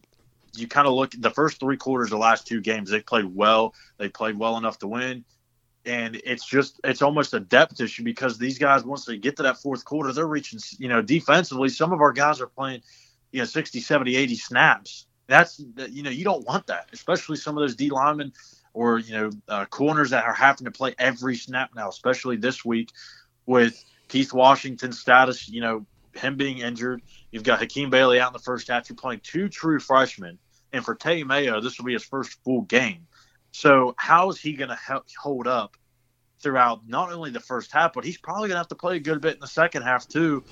you 0.56 0.68
kind 0.68 0.88
of 0.88 0.94
look 0.94 1.14
the 1.18 1.32
first 1.32 1.60
three 1.60 1.78
quarters 1.78 2.08
of 2.08 2.12
the 2.12 2.18
last 2.18 2.46
two 2.46 2.60
games, 2.60 2.90
they 2.90 3.00
played 3.00 3.26
well. 3.26 3.74
They 3.98 4.10
played 4.10 4.38
well 4.38 4.58
enough 4.58 4.80
to 4.80 4.88
win. 4.88 5.24
And 5.86 6.16
it's 6.24 6.46
just 6.46 6.80
it's 6.84 7.02
almost 7.02 7.34
a 7.34 7.40
depth 7.40 7.80
issue 7.82 8.04
because 8.04 8.38
these 8.38 8.58
guys 8.58 8.84
once 8.84 9.06
they 9.06 9.18
get 9.18 9.38
to 9.38 9.44
that 9.44 9.58
fourth 9.58 9.84
quarter, 9.84 10.14
they're 10.14 10.26
reaching 10.26 10.60
you 10.78 10.88
know 10.88 11.02
defensively. 11.02 11.70
Some 11.70 11.92
of 11.92 12.02
our 12.02 12.14
guys 12.14 12.40
are 12.40 12.48
playing 12.48 12.84
you 13.34 13.40
know 13.40 13.46
60, 13.46 13.82
70, 13.82 14.16
80 14.16 14.36
snaps. 14.36 15.08
That's 15.28 15.60
you 15.90 16.04
know 16.04 16.10
you 16.10 16.24
don't 16.24 16.46
want 16.46 16.68
that, 16.68 16.88
especially 16.94 17.36
some 17.36 17.58
of 17.58 17.62
those 17.62 17.76
D 17.76 17.90
linemen 17.90 18.32
or 18.74 19.00
you 19.00 19.14
know 19.14 19.30
uh, 19.50 19.66
corners 19.66 20.12
that 20.12 20.24
are 20.24 20.34
having 20.34 20.66
to 20.66 20.72
play 20.72 20.96
every 20.98 21.36
snap 21.36 21.72
now, 21.76 21.90
especially 21.90 22.38
this 22.38 22.64
week 22.64 22.90
with 23.46 23.84
Keith 24.08 24.32
Washington's 24.32 25.00
status. 25.00 25.50
You 25.50 25.62
know 25.62 25.86
him 26.14 26.38
being 26.38 26.60
injured. 26.60 27.02
You've 27.32 27.44
got 27.44 27.60
Hakeem 27.60 27.90
Bailey 27.90 28.20
out 28.20 28.30
in 28.30 28.34
the 28.34 28.40
first 28.40 28.68
half. 28.68 28.88
You're 28.88 28.96
playing 28.96 29.22
two 29.24 29.50
true 29.50 29.80
freshmen. 29.80 30.38
And 30.72 30.84
for 30.84 30.96
Tae 30.96 31.24
Mayo, 31.24 31.62
this 31.62 31.78
will 31.78 31.86
be 31.86 31.94
his 31.94 32.04
first 32.04 32.38
full 32.44 32.62
game. 32.62 33.08
So 33.52 33.94
how 33.98 34.30
is 34.30 34.40
he 34.40 34.54
going 34.54 34.70
to 34.70 34.80
hold 35.20 35.48
up 35.48 35.78
throughout 36.40 36.88
not 36.88 37.12
only 37.12 37.32
the 37.32 37.40
first 37.40 37.72
half, 37.72 37.94
but 37.94 38.04
he's 38.04 38.18
probably 38.18 38.50
going 38.50 38.56
to 38.56 38.60
have 38.60 38.68
to 38.70 38.76
play 38.76 38.98
a 38.98 39.00
good 39.00 39.22
bit 39.22 39.36
in 39.36 39.40
the 39.40 39.48
second 39.48 39.84
half 39.84 40.08
too, 40.08 40.44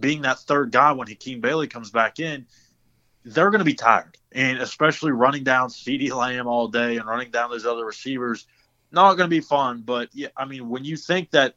being 0.00 0.22
that 0.22 0.38
third 0.40 0.72
guy 0.72 0.92
when 0.92 1.08
Hakeem 1.08 1.40
Bailey 1.40 1.68
comes 1.68 1.90
back 1.90 2.18
in. 2.18 2.46
They're 3.24 3.50
going 3.50 3.58
to 3.58 3.66
be 3.66 3.74
tired, 3.74 4.16
and 4.32 4.58
especially 4.58 5.12
running 5.12 5.44
down 5.44 5.68
CeeDee 5.68 6.14
Lamb 6.14 6.46
all 6.46 6.68
day 6.68 6.96
and 6.96 7.06
running 7.06 7.30
down 7.30 7.50
those 7.50 7.66
other 7.66 7.84
receivers, 7.84 8.46
not 8.90 9.14
going 9.14 9.28
to 9.28 9.36
be 9.36 9.40
fun. 9.40 9.82
But 9.84 10.08
yeah, 10.14 10.28
I 10.36 10.46
mean, 10.46 10.70
when 10.70 10.84
you 10.84 10.96
think 10.96 11.30
that 11.32 11.54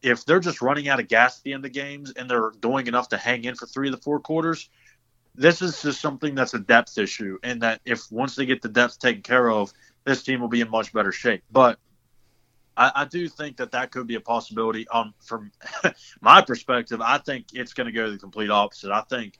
if 0.00 0.24
they're 0.24 0.40
just 0.40 0.62
running 0.62 0.88
out 0.88 1.00
of 1.00 1.08
gas 1.08 1.38
at 1.38 1.44
the 1.44 1.52
end 1.52 1.66
of 1.66 1.72
games 1.72 2.12
and 2.12 2.30
they're 2.30 2.50
doing 2.60 2.86
enough 2.86 3.10
to 3.10 3.18
hang 3.18 3.44
in 3.44 3.54
for 3.54 3.66
three 3.66 3.88
of 3.88 3.94
the 3.94 4.00
four 4.00 4.20
quarters, 4.20 4.70
this 5.34 5.62
is 5.62 5.82
just 5.82 6.00
something 6.00 6.34
that's 6.34 6.54
a 6.54 6.58
depth 6.58 6.96
issue. 6.98 7.38
And 7.42 7.62
that 7.62 7.80
if 7.84 8.10
once 8.10 8.34
they 8.34 8.46
get 8.46 8.62
the 8.62 8.68
depth 8.68 8.98
taken 8.98 9.22
care 9.22 9.50
of, 9.50 9.72
this 10.04 10.22
team 10.22 10.40
will 10.40 10.48
be 10.48 10.60
in 10.60 10.70
much 10.70 10.92
better 10.92 11.12
shape. 11.12 11.42
But 11.50 11.78
I, 12.76 12.92
I 12.94 13.04
do 13.04 13.28
think 13.28 13.58
that 13.58 13.72
that 13.72 13.90
could 13.90 14.06
be 14.06 14.14
a 14.14 14.20
possibility. 14.20 14.88
Um, 14.88 15.14
from 15.20 15.52
my 16.20 16.42
perspective, 16.42 17.00
I 17.00 17.18
think 17.18 17.46
it's 17.52 17.74
going 17.74 17.86
to 17.86 17.92
go 17.92 18.10
the 18.10 18.18
complete 18.18 18.50
opposite. 18.50 18.90
I 18.90 19.02
think 19.02 19.38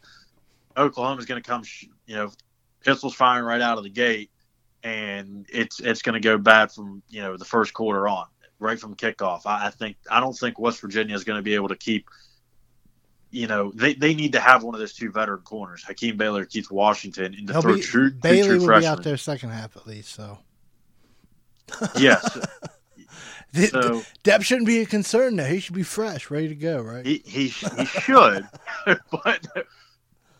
Oklahoma 0.76 1.18
is 1.20 1.26
going 1.26 1.42
to 1.42 1.48
come, 1.48 1.62
you 2.06 2.16
know, 2.16 2.30
pistols 2.84 3.14
firing 3.14 3.44
right 3.44 3.60
out 3.60 3.78
of 3.78 3.84
the 3.84 3.90
gate, 3.90 4.30
and 4.82 5.46
it's 5.48 5.80
it's 5.80 6.02
going 6.02 6.14
to 6.14 6.20
go 6.20 6.36
bad 6.38 6.72
from 6.72 7.02
you 7.08 7.22
know 7.22 7.36
the 7.36 7.44
first 7.44 7.72
quarter 7.72 8.06
on 8.08 8.26
right 8.58 8.78
from 8.78 8.94
kickoff. 8.94 9.42
I, 9.46 9.66
I 9.66 9.70
think 9.70 9.96
I 10.10 10.20
don't 10.20 10.36
think 10.36 10.58
West 10.58 10.80
Virginia 10.80 11.14
is 11.14 11.24
going 11.24 11.38
to 11.38 11.42
be 11.42 11.54
able 11.54 11.68
to 11.68 11.76
keep. 11.76 12.08
You 13.34 13.46
know, 13.46 13.72
they, 13.74 13.94
they 13.94 14.12
need 14.12 14.32
to 14.32 14.40
have 14.40 14.62
one 14.62 14.74
of 14.74 14.78
those 14.78 14.92
two 14.92 15.10
veteran 15.10 15.40
corners, 15.40 15.82
Hakeem 15.82 16.18
Bailey, 16.18 16.42
or 16.42 16.44
Keith 16.44 16.70
Washington, 16.70 17.32
in 17.32 17.46
the 17.46 17.62
third 17.62 17.76
be, 17.76 17.80
true 17.80 18.10
Bailey 18.10 18.58
true 18.58 18.68
will 18.68 18.80
be 18.80 18.84
out 18.84 19.02
there 19.02 19.16
second 19.16 19.48
half 19.48 19.74
at 19.74 19.86
least. 19.86 20.10
So 20.10 20.36
yes. 21.96 22.38
the, 23.52 23.66
So- 23.66 24.02
depth 24.22 24.44
shouldn't 24.44 24.66
be 24.66 24.80
a 24.80 24.86
concern 24.86 25.36
now. 25.36 25.44
He 25.44 25.60
should 25.60 25.74
be 25.74 25.82
fresh, 25.82 26.30
ready 26.30 26.48
to 26.48 26.54
go. 26.54 26.80
Right? 26.80 27.04
He 27.04 27.22
he, 27.24 27.48
he 27.48 27.84
should, 27.84 28.48
but 29.10 29.46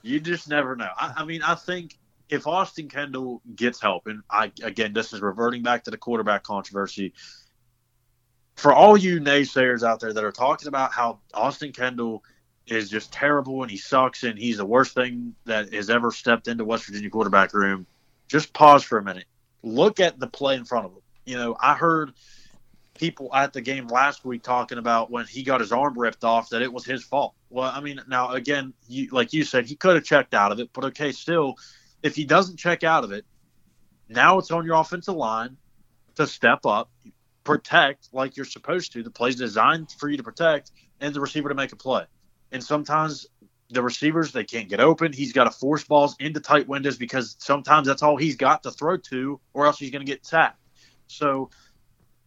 you 0.03 0.21
just 0.21 0.49
never 0.49 0.77
know. 0.77 0.89
I, 0.99 1.13
I 1.19 1.25
mean, 1.25 1.43
I 1.43 1.55
think 1.55 1.97
if 2.29 2.47
Austin 2.47 2.89
Kendall 2.89 3.43
gets 3.55 3.81
help, 3.81 4.07
and 4.07 4.23
I 4.31 4.51
again, 4.63 4.93
this 4.93 5.13
is 5.13 5.21
reverting 5.21 5.63
back 5.63 5.85
to 5.85 5.91
the 5.91 5.99
quarterback 5.99 6.43
controversy. 6.43 7.13
For 8.57 8.73
all 8.73 8.97
you 8.97 9.19
naysayers 9.21 9.83
out 9.83 10.01
there 10.01 10.13
that 10.13 10.23
are 10.25 10.33
talking 10.33 10.69
about 10.69 10.93
how 10.93 11.21
Austin 11.33 11.73
Kendall 11.73 12.23
is 12.67 12.89
just 12.89 13.13
terrible 13.13 13.63
and 13.63 13.71
he 13.71 13.77
sucks 13.77 14.23
and 14.23 14.39
he's 14.39 14.59
the 14.59 14.65
worst 14.65 14.95
thing 14.95 15.35
that 15.47 15.73
has 15.73 15.91
ever 15.91 16.11
stepped 16.13 16.49
into 16.49 16.65
West 16.65 16.87
Virginia 16.87 17.11
quarterback 17.11 17.55
room, 17.55 17.87
just 18.29 18.53
pause 18.53 18.85
for 18.85 18.99
a 18.99 19.03
minute. 19.03 19.25
Look 19.63 20.01
at 20.01 20.21
the 20.21 20.27
play 20.27 20.55
in 20.57 20.65
front 20.65 20.87
of 20.87 20.93
him. 20.93 21.01
You 21.25 21.37
know, 21.37 21.57
I 21.61 21.75
heard 21.75 22.13
people 22.95 23.35
at 23.35 23.53
the 23.53 23.61
game 23.61 23.87
last 23.87 24.25
week 24.25 24.43
talking 24.43 24.79
about 24.79 25.11
when 25.11 25.27
he 25.27 25.43
got 25.43 25.61
his 25.61 25.73
arm 25.73 25.99
ripped 25.99 26.25
off 26.25 26.51
that 26.51 26.63
it 26.63 26.73
was 26.73 26.85
his 26.85 27.03
fault. 27.03 27.35
Well, 27.51 27.71
I 27.73 27.81
mean, 27.81 28.01
now 28.09 28.33
again, 28.33 28.75
you 28.89 29.09
like 29.11 29.33
you 29.33 29.45
said, 29.45 29.67
he 29.67 29.77
could 29.77 29.95
have 29.95 30.05
checked 30.05 30.35
out 30.35 30.53
of 30.53 30.61
it, 30.61 30.71
but 30.73 30.85
okay, 30.87 31.13
still, 31.13 31.57
if 32.03 32.15
he 32.15 32.25
doesn't 32.25 32.59
check 32.59 32.85
out 32.85 33.05
of 33.05 33.13
it, 33.13 33.25
now 34.09 34.39
it's 34.39 34.51
on 34.51 34.65
your 34.67 34.77
offensive 34.77 35.15
line 35.15 35.57
to 36.17 36.27
step 36.27 36.67
up, 36.67 36.91
protect 37.45 38.09
like 38.13 38.37
you're 38.37 38.47
supposed 38.47 38.93
to. 38.93 39.03
The 39.03 39.11
play's 39.11 39.37
designed 39.37 39.91
for 39.93 40.09
you 40.09 40.17
to 40.17 40.23
protect, 40.23 40.71
and 41.01 41.15
the 41.15 41.21
receiver 41.21 41.49
to 41.49 41.55
make 41.55 41.73
a 41.73 41.77
play. 41.77 42.05
And 42.51 42.63
sometimes 42.63 43.27
the 43.71 43.83
receivers 43.83 44.33
they 44.33 44.45
can't 44.45 44.69
get 44.69 44.81
open. 44.81 45.13
He's 45.13 45.33
got 45.33 45.45
to 45.45 45.51
force 45.51 45.85
balls 45.85 46.15
into 46.21 46.41
tight 46.41 46.69
windows 46.69 46.99
because 46.99 47.37
sometimes 47.39 47.87
that's 47.87 48.03
all 48.03 48.17
he's 48.17 48.37
got 48.37 48.63
to 48.65 48.71
throw 48.71 48.99
to, 48.99 49.41
or 49.55 49.67
else 49.67 49.79
he's 49.79 49.91
going 49.91 50.05
to 50.05 50.11
get 50.11 50.27
sacked. 50.27 50.59
So 51.07 51.51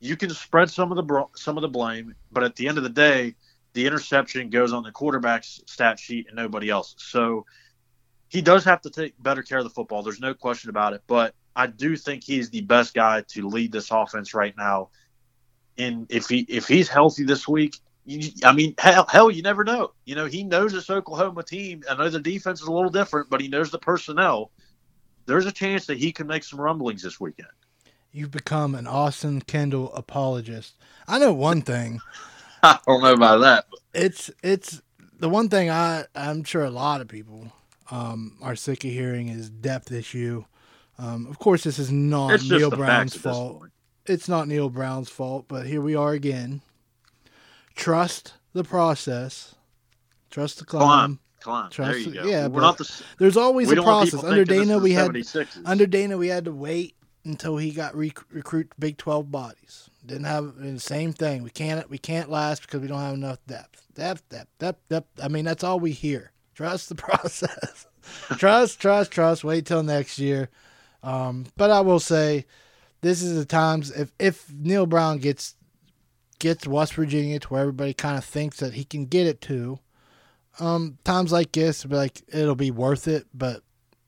you 0.06 0.16
can 0.16 0.30
spread 0.30 0.70
some 0.70 0.92
of 0.92 0.98
the 0.98 1.26
some 1.36 1.58
of 1.58 1.62
the 1.62 1.68
blame, 1.68 2.16
but 2.32 2.44
at 2.44 2.56
the 2.56 2.68
end 2.68 2.78
of 2.78 2.84
the 2.84 2.90
day, 2.90 3.36
the 3.74 3.86
interception 3.86 4.50
goes 4.50 4.72
on 4.72 4.84
the 4.84 4.92
quarterback's 4.92 5.62
stat 5.66 6.00
sheet 6.00 6.28
and 6.28 6.36
nobody 6.36 6.70
else. 6.70 6.96
So 6.98 7.46
he 8.30 8.42
does 8.42 8.64
have 8.66 8.82
to 8.82 8.90
take 8.90 9.22
better 9.22 9.44
care 9.44 9.58
of 9.58 9.64
the 9.64 9.70
football. 9.70 10.04
There's 10.04 10.20
no 10.20 10.34
question 10.34 10.70
about 10.70 10.94
it. 10.94 11.02
But 11.08 11.36
I 11.56 11.68
do 11.68 11.96
think 11.96 12.24
he's 12.24 12.50
the 12.50 12.62
best 12.62 12.94
guy 12.94 13.24
to 13.30 13.48
lead 13.48 13.72
this 13.72 13.92
offense 13.92 14.34
right 14.34 14.56
now. 14.58 14.90
And 15.78 16.06
if 16.10 16.28
he 16.30 16.40
if 16.48 16.68
he's 16.68 16.88
healthy 16.88 17.24
this 17.24 17.48
week, 17.48 17.78
you, 18.06 18.32
I 18.44 18.54
mean, 18.54 18.76
hell, 18.78 19.06
hell, 19.10 19.32
you 19.32 19.42
never 19.42 19.64
know. 19.64 19.92
You 20.06 20.16
know, 20.16 20.26
he 20.26 20.44
knows 20.44 20.72
this 20.72 20.90
Oklahoma 20.90 21.44
team. 21.44 21.84
I 21.90 21.96
know 21.96 22.10
the 22.10 22.20
defense 22.20 22.62
is 22.62 22.68
a 22.68 22.72
little 22.72 22.90
different, 22.90 23.30
but 23.30 23.42
he 23.42 23.48
knows 23.48 23.72
the 23.72 23.80
personnel. 23.80 24.52
There's 25.26 25.48
a 25.48 25.52
chance 25.52 25.88
that 25.88 25.98
he 25.98 26.12
can 26.12 26.28
make 26.28 26.44
some 26.44 26.62
rumblings 26.62 27.02
this 27.02 27.20
weekend. 27.20 27.50
You've 28.16 28.32
become 28.32 28.76
an 28.76 28.88
Austin 28.88 29.42
Kendall 29.42 29.94
apologist. 29.94 30.76
I 31.06 31.20
know 31.20 31.34
one 31.34 31.62
thing. 31.62 32.00
I 32.64 32.80
don't 32.88 33.04
know 33.04 33.12
about 33.12 33.42
that. 33.42 33.66
But. 33.70 33.80
It's 33.94 34.32
it's 34.42 34.82
the 35.20 35.28
one 35.28 35.50
thing 35.50 35.70
I 35.70 36.06
I'm 36.16 36.46
sure 36.46 36.64
a 36.64 36.70
lot 36.70 37.02
of 37.02 37.10
people 37.10 37.52
um, 37.92 38.38
are 38.42 38.56
sick 38.56 38.86
of 38.86 38.92
hearing 38.92 39.28
is 39.28 39.50
depth 39.50 39.92
issue. 39.92 40.46
Um, 40.98 41.28
of 41.28 41.40
course, 41.40 41.66
this 41.66 41.78
is 41.78 41.92
not 41.92 42.42
Neal 42.44 42.72
Brown's 42.72 43.18
fault. 43.18 43.64
It's 44.06 44.30
not 44.30 44.48
Neal 44.48 44.70
Brown's 44.70 45.10
fault, 45.10 45.46
but 45.50 45.68
here 45.68 45.82
we 45.82 45.94
are 45.94 46.14
again 46.14 46.62
trust 47.76 48.36
the 48.54 48.64
process, 48.64 49.56
trust 50.32 50.60
the 50.60 50.64
climb. 50.64 50.84
climb. 50.84 51.20
Climb. 51.42 51.70
Trust 51.70 51.92
there 51.92 52.00
you 52.00 52.14
go. 52.14 52.26
Yeah, 52.26 52.48
We're 52.48 52.62
not 52.62 52.78
the, 52.78 53.04
there's 53.20 53.36
always 53.36 53.70
a 53.70 53.76
process. 53.76 54.24
Under 54.24 54.46
Dana, 54.46 54.80
we 54.80 54.94
had 54.94 55.14
under 55.66 55.86
Dana 55.86 56.18
we 56.18 56.30
had 56.30 56.46
to 56.46 56.54
wait 56.54 56.96
until 57.26 57.58
he 57.58 57.72
got 57.72 57.96
rec- 57.96 58.32
recruit 58.32 58.72
Big 58.80 58.98
Twelve 58.98 59.32
bodies. 59.32 59.90
Didn't 60.06 60.26
have 60.26 60.56
the 60.58 60.80
same 60.80 61.14
thing. 61.14 61.44
We 61.44 61.50
can't 61.50 61.90
we 61.90 61.98
can't 61.98 62.30
last 62.30 62.62
because 62.62 62.82
we 62.82 62.88
don't 62.88 63.02
have 63.02 63.16
enough 63.16 63.40
depth. 63.48 63.84
Depth, 63.96 64.28
depth, 64.30 64.50
depth, 64.60 64.88
depth. 64.90 65.20
I 65.22 65.28
mean 65.28 65.46
that's 65.46 65.64
all 65.64 65.80
we 65.80 65.92
hear. 65.92 66.32
Trust 66.54 66.90
the 66.90 66.96
process. 66.96 67.88
trust, 68.38 68.80
trust, 68.80 69.12
trust. 69.12 69.44
Wait 69.44 69.66
till 69.66 69.84
next 69.84 70.20
year. 70.20 70.50
Um, 71.04 71.46
but 71.56 71.70
I 71.70 71.82
will 71.82 72.00
say, 72.00 72.46
this 73.02 73.22
is 73.22 73.36
the 73.36 73.46
times 73.46 73.92
if 73.92 74.12
if 74.20 74.52
Neal 74.54 74.86
Brown 74.86 75.18
gets 75.18 75.56
gets 76.40 76.68
West 76.68 76.94
Virginia 76.94 77.40
to 77.40 77.48
where 77.48 77.62
everybody 77.62 77.94
kind 77.94 78.18
of 78.18 78.26
thinks 78.26 78.58
that 78.58 78.74
he 78.74 78.84
can 78.84 79.06
get 79.06 79.28
it 79.28 79.42
to. 79.42 79.80
Um, 80.60 80.98
times 81.04 81.32
like 81.32 81.52
this, 81.52 81.86
like 81.86 82.22
it'll 82.28 82.56
be 82.56 82.72
worth 82.72 83.08
it, 83.08 83.28
but 83.34 83.62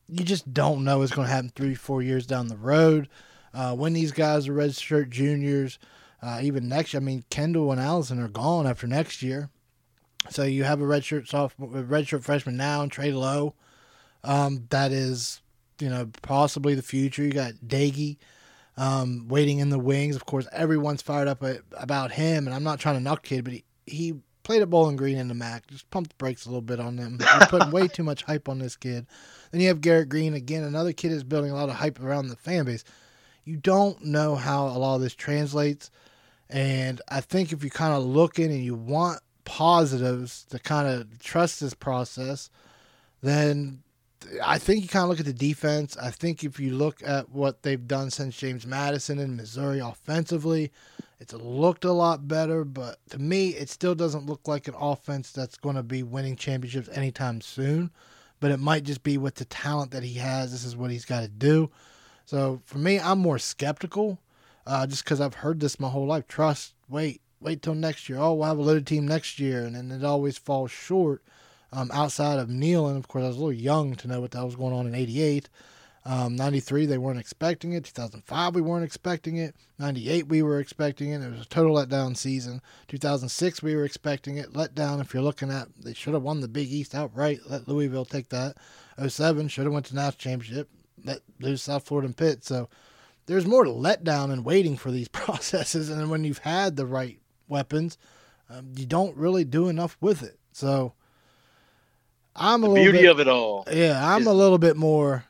you 0.10 0.24
just 0.24 0.54
don't 0.54 0.84
know 0.84 1.00
what's 1.00 1.12
going 1.12 1.28
to 1.28 1.34
happen 1.34 1.52
three, 1.56 1.76
four 1.76 2.02
years 2.02 2.26
down 2.26 2.48
the 2.48 2.58
road. 2.58 3.10
Uh, 3.54 3.76
when 3.76 3.94
these 3.94 4.12
guys 4.12 4.48
are 4.48 4.54
redshirt 4.54 5.10
juniors, 5.10 5.80
uh, 6.22 6.40
even 6.42 6.68
next 6.68 6.94
year. 6.94 7.02
I 7.02 7.04
mean, 7.04 7.24
Kendall 7.30 7.72
and 7.72 7.82
Allison 7.82 8.20
are 8.20 8.28
gone 8.28 8.68
after 8.68 8.88
next 8.88 9.22
year, 9.22 9.50
so 10.30 10.44
you 10.44 10.64
have 10.64 10.82
a 10.82 10.86
redshirt 10.86 11.28
sophomore, 11.28 11.70
redshirt 11.70 12.24
freshman 12.24 12.58
now, 12.58 12.82
and 12.82 12.92
Trey 12.92 13.12
Lowe. 13.12 13.54
Um, 14.24 14.66
that 14.70 14.92
is, 14.92 15.42
you 15.80 15.90
know, 15.90 16.10
possibly 16.22 16.76
the 16.76 16.82
future. 16.82 17.24
You 17.24 17.32
got 17.32 17.54
Doege 17.66 18.18
um, 18.78 19.28
waiting 19.28 19.60
in 19.60 19.70
the 19.70 19.80
wings. 19.80 20.16
Of 20.16 20.26
course, 20.26 20.48
everyone's 20.52 21.02
fired 21.02 21.28
up 21.28 21.44
about 21.74 22.12
him, 22.12 22.48
and 22.48 22.56
I'm 22.56 22.64
not 22.64 22.80
trying 22.80 22.96
to 22.96 23.02
knock 23.02 23.24
kid, 23.24 23.44
but 23.44 23.54
he, 23.54 23.64
he 23.86 24.16
played 24.48 24.62
at 24.62 24.70
Bowling 24.70 24.96
Green 24.96 25.18
in 25.18 25.28
the 25.28 25.34
MAC. 25.34 25.68
Just 25.68 25.90
pump 25.92 26.08
the 26.08 26.16
brakes 26.16 26.46
a 26.46 26.50
little 26.50 26.62
bit 26.62 26.80
on 26.80 26.96
them. 26.96 27.18
You're 27.20 27.48
putting 27.48 27.70
way 27.70 27.90
too 27.90 28.04
much 28.04 28.24
hype 28.24 28.48
on 28.48 28.60
this 28.60 28.78
kid. 28.78 29.06
Then 29.52 29.60
you 29.60 29.68
have 29.68 29.82
Garrett 29.82 30.08
Greene 30.08 30.34
again, 30.34 30.64
another 30.64 30.94
kid 30.94 31.12
is 31.12 31.26
building 31.26 31.52
a 31.52 31.54
lot 31.54 31.68
of 31.68 31.76
hype 31.76 32.02
around 32.02 32.30
the 32.30 32.38
fan 32.38 32.64
base. 32.64 32.86
You 33.44 33.58
don't 33.58 34.02
know 34.06 34.36
how 34.36 34.68
a 34.68 34.80
lot 34.80 34.96
of 34.96 35.02
this 35.02 35.16
translates, 35.16 35.92
and 36.50 37.02
I 37.10 37.20
think 37.20 37.52
if 37.52 37.62
you 37.62 37.70
kind 37.70 37.94
of 37.94 38.06
look 38.06 38.40
in 38.40 38.50
and 38.50 38.64
you 38.64 38.74
want 38.74 39.20
positives 39.44 40.46
to 40.46 40.60
kind 40.60 40.88
of 40.88 41.22
trust 41.22 41.60
this 41.60 41.74
process, 41.74 42.50
then 43.22 43.84
I 44.42 44.60
think 44.60 44.82
you 44.82 44.88
kind 44.88 45.04
of 45.04 45.10
look 45.10 45.20
at 45.20 45.26
the 45.26 45.34
defense. 45.34 45.98
I 45.98 46.10
think 46.10 46.46
if 46.46 46.58
you 46.58 46.74
look 46.74 47.02
at 47.06 47.30
what 47.32 47.64
they've 47.64 47.86
done 47.86 48.12
since 48.12 48.38
James 48.38 48.66
Madison 48.66 49.20
in 49.20 49.36
Missouri 49.36 49.80
offensively, 49.80 50.72
it's 51.20 51.34
looked 51.34 51.86
a 51.86 51.92
lot 51.92 52.28
better. 52.28 52.64
But 52.64 53.00
to 53.10 53.20
me, 53.20 53.50
it 53.50 53.70
still 53.70 53.96
doesn't 53.96 54.26
look 54.26 54.48
like 54.48 54.68
an 54.68 54.76
offense 54.76 55.32
that's 55.32 55.58
going 55.58 55.76
to 55.76 55.84
be 55.84 56.04
winning 56.04 56.36
championships 56.36 56.90
anytime 56.90 57.42
soon. 57.42 57.92
But 58.40 58.52
it 58.52 58.60
might 58.60 58.84
just 58.84 59.04
be 59.04 59.18
with 59.18 59.36
the 59.36 59.46
talent 59.46 59.92
that 59.92 60.04
he 60.04 60.16
has. 60.16 60.52
This 60.52 60.64
is 60.64 60.76
what 60.76 60.92
he's 60.92 61.06
got 61.06 61.22
to 61.22 61.28
do. 61.28 61.72
So 62.26 62.62
for 62.66 62.78
me, 62.78 63.00
I'm 63.00 63.20
more 63.20 63.40
skeptical, 63.40 64.20
uh, 64.66 64.86
just 64.86 65.04
because 65.04 65.22
I've 65.22 65.36
heard 65.36 65.60
this 65.60 65.80
my 65.80 65.90
whole 65.90 66.06
life. 66.06 66.28
Trust, 66.28 66.74
wait, 66.90 67.22
wait 67.40 67.62
till 67.62 67.74
next 67.74 68.10
year. 68.10 68.20
Oh, 68.20 68.34
we'll 68.34 68.48
have 68.48 68.58
a 68.58 68.62
loaded 68.62 68.86
team 68.86 69.08
next 69.08 69.40
year, 69.40 69.66
and 69.66 69.76
then 69.76 69.92
it 69.92 70.04
always 70.04 70.38
falls 70.38 70.70
short 70.70 71.24
um, 71.72 71.90
outside 71.94 72.38
of 72.38 72.50
Neal. 72.50 72.88
And 72.88 72.98
of 72.98 73.08
course, 73.08 73.24
I 73.24 73.28
was 73.28 73.38
a 73.38 73.40
little 73.40 73.54
young 73.54 73.96
to 73.96 74.08
know 74.08 74.22
what 74.22 74.32
that 74.32 74.44
was 74.44 74.56
going 74.56 74.74
on 74.74 74.86
in 74.88 74.94
88. 74.94 75.50
Um, 76.08 76.38
93, 76.38 76.86
they 76.86 76.98
weren't 76.98 77.20
expecting 77.20 77.74
it. 77.74 77.84
2005, 77.84 78.56
we 78.56 78.62
weren't 78.62 78.86
expecting 78.86 79.36
it. 79.36 79.58
98, 79.78 80.28
we 80.28 80.42
were 80.42 80.62
expecting 80.62 81.12
it. 81.12 81.22
It 81.22 81.32
was 81.32 81.42
a 81.42 81.50
total 81.50 81.76
letdown 81.76 82.16
season. 82.16 82.62
2006, 82.88 83.62
we 83.62 83.76
were 83.76 83.84
expecting 83.84 84.38
it. 84.38 84.54
Letdown, 84.54 85.02
if 85.02 85.14
you're 85.14 85.22
looking 85.22 85.52
at, 85.52 85.68
they 85.78 85.94
should 85.94 86.14
have 86.14 86.24
won 86.24 86.40
the 86.40 86.48
Big 86.48 86.72
East 86.72 86.96
outright. 86.96 87.42
Let 87.50 87.68
Louisville 87.68 88.06
take 88.06 88.30
that. 88.30 88.56
07, 89.06 89.50
should 89.50 89.66
have 89.66 89.74
went 89.74 89.88
to 89.88 89.96
national 89.96 90.14
championship. 90.14 90.70
Let 91.04 91.20
lose 91.42 91.62
South 91.62 91.86
Florida 91.86 92.06
and 92.06 92.16
Pitt. 92.16 92.46
So 92.46 92.70
there's 93.26 93.46
more 93.46 93.66
to 93.66 93.70
letdown 93.70 94.32
and 94.32 94.46
waiting 94.46 94.78
for 94.78 94.92
these 94.92 95.08
processes. 95.10 95.90
And 95.90 96.10
when 96.10 96.24
you've 96.24 96.38
had 96.38 96.78
the 96.78 96.86
right 96.86 97.20
weapons, 97.50 97.98
um, 98.50 98.72
you 98.78 98.86
don't 98.86 99.18
really 99.18 99.44
do 99.44 99.68
enough 99.68 99.98
with 100.00 100.24
it. 100.24 100.40
So 100.54 100.94
I'm 102.34 102.64
a 102.64 102.68
the 102.68 102.72
little 102.72 102.86
beauty 102.86 103.02
bit, 103.02 103.12
of 103.12 103.20
it 103.20 103.28
all. 103.28 103.66
Yeah, 103.70 104.00
I'm 104.02 104.26
a 104.26 104.34
little 104.34 104.58
bit 104.58 104.78
more 104.78 105.26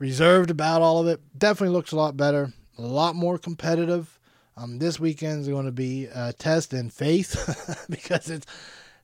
reserved 0.00 0.50
about 0.50 0.82
all 0.82 0.98
of 0.98 1.06
it. 1.06 1.20
Definitely 1.38 1.74
looks 1.76 1.92
a 1.92 1.96
lot 1.96 2.16
better, 2.16 2.52
a 2.76 2.82
lot 2.82 3.14
more 3.14 3.38
competitive. 3.38 4.18
Um, 4.56 4.80
this 4.80 4.98
weekend's 4.98 5.46
going 5.46 5.66
to 5.66 5.72
be 5.72 6.06
a 6.12 6.32
test 6.32 6.74
in 6.74 6.90
faith 6.90 7.86
because 7.90 8.28
it's 8.28 8.46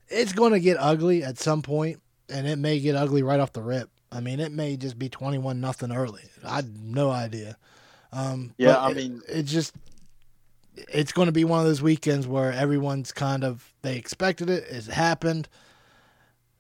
it's 0.09 0.33
going 0.33 0.53
to 0.53 0.61
get 0.61 0.77
ugly 0.81 1.23
at 1.23 1.39
some 1.39 1.63
point, 1.63 2.01
and 2.29 2.47
it 2.49 2.57
may 2.57 2.81
get 2.81 2.97
ugly 2.97 3.23
right 3.23 3.39
off 3.41 3.53
the 3.53 3.63
rip. 3.63 3.89
I 4.11 4.21
mean, 4.21 4.41
it 4.41 4.51
may 4.53 4.77
just 4.77 4.99
be 4.99 5.09
twenty-one 5.09 5.61
nothing 5.61 5.93
early. 5.93 6.23
I 6.45 6.63
no 6.83 7.11
idea. 7.11 7.57
Um, 8.13 8.55
Yeah, 8.59 8.77
I 8.77 8.91
it- 8.91 8.97
mean- 8.97 9.23
it 9.29 9.45
just 9.45 9.75
it's 10.89 11.13
going 11.13 11.27
to 11.27 11.33
be 11.33 11.45
one 11.45 11.59
of 11.61 11.65
those 11.65 11.81
weekends 11.81 12.27
where 12.27 12.53
everyone's 12.53 13.11
kind 13.11 13.43
of 13.45 13.73
they 13.83 13.97
expected 13.97 14.51
it, 14.51 14.65
it's 14.69 14.87
happened 14.89 15.49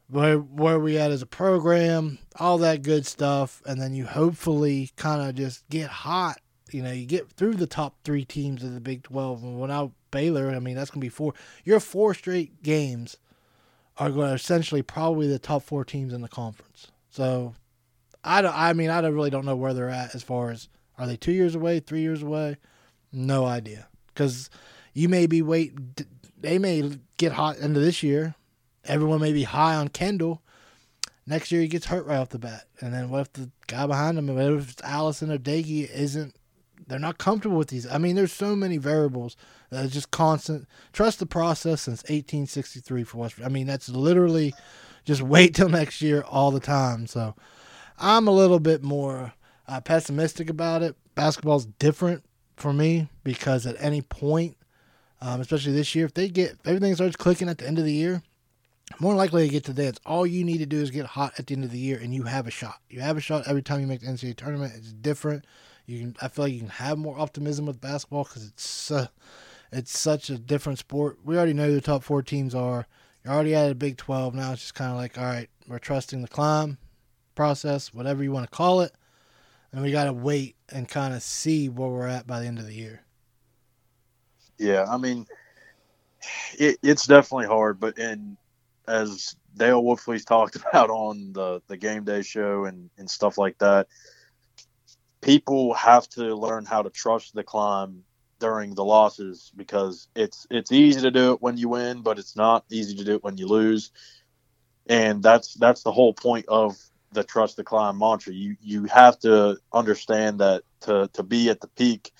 where 0.08 0.38
where 0.38 0.78
we 0.78 0.98
at 0.98 1.10
as 1.10 1.22
a 1.22 1.26
program, 1.26 2.18
all 2.38 2.58
that 2.58 2.82
good 2.82 3.06
stuff, 3.06 3.62
and 3.66 3.80
then 3.80 3.94
you 3.94 4.06
hopefully 4.06 4.90
kind 4.96 5.28
of 5.28 5.34
just 5.34 5.68
get 5.68 5.88
hot. 5.88 6.38
You 6.70 6.82
know, 6.82 6.92
you 6.92 7.06
get 7.06 7.30
through 7.30 7.54
the 7.54 7.66
top 7.66 7.96
three 8.04 8.24
teams 8.24 8.62
of 8.62 8.74
the 8.74 8.80
Big 8.80 9.04
Twelve, 9.04 9.42
and 9.42 9.60
without 9.60 9.92
Baylor, 10.10 10.50
I 10.50 10.58
mean 10.58 10.76
that's 10.76 10.90
gonna 10.90 11.00
be 11.00 11.08
four. 11.08 11.34
Your 11.64 11.80
four 11.80 12.14
straight 12.14 12.62
games 12.62 13.16
are 13.98 14.10
going 14.10 14.28
to 14.28 14.34
essentially 14.34 14.82
probably 14.82 15.26
the 15.26 15.38
top 15.38 15.62
four 15.62 15.84
teams 15.84 16.12
in 16.12 16.20
the 16.20 16.28
conference. 16.28 16.88
So, 17.08 17.54
I 18.22 18.42
don't. 18.42 18.54
I 18.54 18.72
mean, 18.72 18.90
I 18.90 19.00
don't, 19.00 19.14
really 19.14 19.30
don't 19.30 19.46
know 19.46 19.56
where 19.56 19.72
they're 19.72 19.88
at 19.88 20.14
as 20.14 20.22
far 20.22 20.50
as 20.50 20.68
are 20.98 21.06
they 21.06 21.16
two 21.16 21.32
years 21.32 21.54
away, 21.54 21.80
three 21.80 22.00
years 22.00 22.22
away. 22.22 22.56
No 23.12 23.46
idea, 23.46 23.88
because 24.08 24.50
you 24.92 25.08
may 25.08 25.26
be 25.26 25.42
wait. 25.42 25.74
They 26.38 26.58
may 26.58 26.98
get 27.16 27.32
hot 27.32 27.58
into 27.58 27.80
this 27.80 28.02
year 28.02 28.34
everyone 28.88 29.20
may 29.20 29.32
be 29.32 29.44
high 29.44 29.74
on 29.74 29.88
Kendall. 29.88 30.42
Next 31.26 31.50
year 31.50 31.60
he 31.60 31.68
gets 31.68 31.86
hurt 31.86 32.06
right 32.06 32.18
off 32.18 32.28
the 32.28 32.38
bat, 32.38 32.66
and 32.80 32.94
then 32.94 33.10
what 33.10 33.22
if 33.22 33.32
the 33.32 33.50
guy 33.66 33.86
behind 33.86 34.16
him, 34.16 34.32
what 34.32 34.44
if 34.44 34.70
it's 34.70 34.82
Allison 34.82 35.32
or 35.32 35.38
Doege, 35.38 35.90
isn't? 35.90 36.36
They're 36.86 36.98
not 36.98 37.18
comfortable 37.18 37.56
with 37.56 37.68
these. 37.68 37.86
I 37.90 37.98
mean, 37.98 38.14
there's 38.14 38.32
so 38.32 38.54
many 38.54 38.76
variables 38.76 39.36
are 39.72 39.86
just 39.86 40.10
constant. 40.10 40.68
Trust 40.92 41.18
the 41.18 41.26
process 41.26 41.82
since 41.82 42.02
1863 42.04 43.04
for 43.04 43.18
West. 43.18 43.36
I 43.44 43.48
mean, 43.48 43.66
that's 43.66 43.88
literally 43.88 44.54
just 45.04 45.22
wait 45.22 45.54
till 45.54 45.68
next 45.68 46.00
year 46.00 46.22
all 46.22 46.50
the 46.50 46.60
time. 46.60 47.06
So 47.06 47.34
I'm 47.98 48.28
a 48.28 48.32
little 48.32 48.60
bit 48.60 48.82
more 48.82 49.32
uh, 49.66 49.80
pessimistic 49.80 50.48
about 50.50 50.82
it. 50.82 50.96
Basketball's 51.14 51.66
different 51.66 52.24
for 52.56 52.72
me 52.72 53.08
because 53.24 53.66
at 53.66 53.76
any 53.78 54.02
point, 54.02 54.56
um, 55.20 55.40
especially 55.40 55.72
this 55.72 55.94
year, 55.94 56.04
if 56.04 56.14
they 56.14 56.28
get 56.28 56.52
if 56.52 56.66
everything 56.66 56.94
starts 56.94 57.16
clicking 57.16 57.48
at 57.48 57.58
the 57.58 57.66
end 57.66 57.78
of 57.78 57.84
the 57.84 57.92
year, 57.92 58.22
more 59.00 59.14
likely 59.14 59.46
to 59.46 59.52
get 59.52 59.64
to 59.64 59.72
dance. 59.72 59.98
All 60.06 60.26
you 60.26 60.44
need 60.44 60.58
to 60.58 60.66
do 60.66 60.80
is 60.80 60.90
get 60.90 61.06
hot 61.06 61.34
at 61.38 61.46
the 61.46 61.54
end 61.54 61.64
of 61.64 61.70
the 61.70 61.78
year, 61.78 61.98
and 61.98 62.14
you 62.14 62.24
have 62.24 62.46
a 62.46 62.50
shot. 62.50 62.80
You 62.88 63.00
have 63.00 63.16
a 63.16 63.20
shot 63.20 63.46
every 63.46 63.62
time 63.62 63.80
you 63.80 63.86
make 63.86 64.00
the 64.00 64.06
NCAA 64.06 64.36
tournament. 64.36 64.74
It's 64.76 64.92
different. 64.92 65.44
You 65.86 66.00
can. 66.00 66.16
I 66.22 66.28
feel 66.28 66.44
like 66.46 66.54
you 66.54 66.60
can 66.60 66.68
have 66.68 66.98
more 66.98 67.18
optimism 67.18 67.66
with 67.66 67.80
basketball 67.80 68.24
because 68.24 68.46
it's 68.46 68.90
uh, 68.90 69.08
it's 69.72 69.98
such 69.98 70.30
a 70.30 70.38
different 70.38 70.78
sport. 70.78 71.18
We 71.24 71.36
already 71.36 71.52
know 71.52 71.66
who 71.66 71.74
the 71.74 71.80
top 71.80 72.02
four 72.02 72.22
teams 72.22 72.54
are. 72.54 72.86
You're 73.24 73.34
already 73.34 73.54
at 73.54 73.70
a 73.70 73.74
Big 73.74 73.96
Twelve 73.96 74.34
now. 74.34 74.52
It's 74.52 74.62
just 74.62 74.74
kind 74.74 74.90
of 74.90 74.96
like, 74.96 75.18
all 75.18 75.24
right, 75.24 75.48
we're 75.66 75.78
trusting 75.78 76.22
the 76.22 76.28
climb 76.28 76.78
process, 77.34 77.92
whatever 77.92 78.22
you 78.22 78.32
want 78.32 78.50
to 78.50 78.56
call 78.56 78.80
it, 78.80 78.92
and 79.72 79.82
we 79.82 79.92
got 79.92 80.04
to 80.04 80.12
wait 80.12 80.56
and 80.70 80.88
kind 80.88 81.12
of 81.14 81.22
see 81.22 81.68
where 81.68 81.88
we're 81.88 82.06
at 82.06 82.26
by 82.26 82.40
the 82.40 82.46
end 82.46 82.58
of 82.58 82.66
the 82.66 82.74
year. 82.74 83.02
Yeah, 84.58 84.86
I 84.88 84.96
mean, 84.96 85.26
it, 86.58 86.78
it's 86.82 87.06
definitely 87.06 87.46
hard, 87.46 87.78
but 87.78 87.98
and 87.98 88.36
as 88.86 89.36
Dale 89.56 89.82
Wolfley's 89.82 90.24
talked 90.24 90.56
about 90.70 90.90
on 90.90 91.32
the 91.32 91.62
the 91.68 91.76
game 91.76 92.04
day 92.04 92.22
show 92.22 92.64
and 92.64 92.90
and 92.98 93.10
stuff 93.10 93.38
like 93.38 93.58
that, 93.58 93.88
people 95.20 95.74
have 95.74 96.08
to 96.10 96.34
learn 96.34 96.64
how 96.64 96.82
to 96.82 96.90
trust 96.90 97.34
the 97.34 97.42
climb 97.42 98.04
during 98.38 98.74
the 98.74 98.84
losses 98.84 99.50
because 99.56 100.08
it's 100.14 100.46
it's 100.50 100.72
easy 100.72 101.00
to 101.00 101.10
do 101.10 101.32
it 101.32 101.42
when 101.42 101.56
you 101.56 101.68
win, 101.68 102.02
but 102.02 102.18
it's 102.18 102.36
not 102.36 102.64
easy 102.70 102.94
to 102.96 103.04
do 103.04 103.14
it 103.14 103.24
when 103.24 103.36
you 103.36 103.46
lose. 103.46 103.90
And 104.88 105.22
that's 105.22 105.54
that's 105.54 105.82
the 105.82 105.92
whole 105.92 106.12
point 106.12 106.46
of 106.48 106.76
the 107.12 107.24
trust 107.24 107.56
the 107.56 107.64
climb 107.64 107.98
mantra. 107.98 108.32
You 108.32 108.56
you 108.60 108.84
have 108.84 109.18
to 109.20 109.58
understand 109.72 110.40
that 110.40 110.62
to 110.82 111.08
to 111.14 111.22
be 111.22 111.48
at 111.48 111.60
the 111.60 111.68
peak 111.68 112.12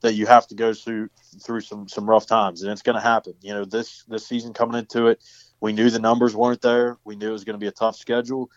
that 0.00 0.14
you 0.14 0.26
have 0.26 0.46
to 0.46 0.54
go 0.54 0.72
through 0.72 1.08
through 1.42 1.60
some 1.60 1.88
some 1.88 2.08
rough 2.08 2.26
times 2.26 2.62
and 2.62 2.70
it's 2.70 2.82
going 2.82 2.94
to 2.94 3.02
happen. 3.02 3.34
You 3.40 3.54
know, 3.54 3.64
this 3.64 4.04
this 4.04 4.26
season 4.26 4.52
coming 4.52 4.78
into 4.78 5.08
it, 5.08 5.22
we 5.60 5.72
knew 5.72 5.90
the 5.90 5.98
numbers 5.98 6.34
weren't 6.36 6.60
there. 6.60 6.98
We 7.04 7.16
knew 7.16 7.30
it 7.30 7.32
was 7.32 7.44
going 7.44 7.54
to 7.54 7.60
be 7.60 7.68
a 7.68 7.72
tough 7.72 7.96
schedule, 7.96 8.50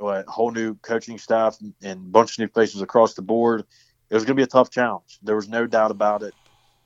a 0.00 0.22
whole 0.30 0.50
new 0.50 0.74
coaching 0.76 1.18
staff 1.18 1.58
and 1.60 1.74
a 1.82 1.96
bunch 1.96 2.32
of 2.32 2.38
new 2.38 2.48
faces 2.48 2.82
across 2.82 3.14
the 3.14 3.22
board. 3.22 3.64
It 4.08 4.14
was 4.14 4.24
going 4.24 4.36
to 4.36 4.40
be 4.40 4.44
a 4.44 4.46
tough 4.46 4.70
challenge. 4.70 5.18
There 5.22 5.36
was 5.36 5.48
no 5.48 5.66
doubt 5.66 5.90
about 5.90 6.22
it. 6.22 6.34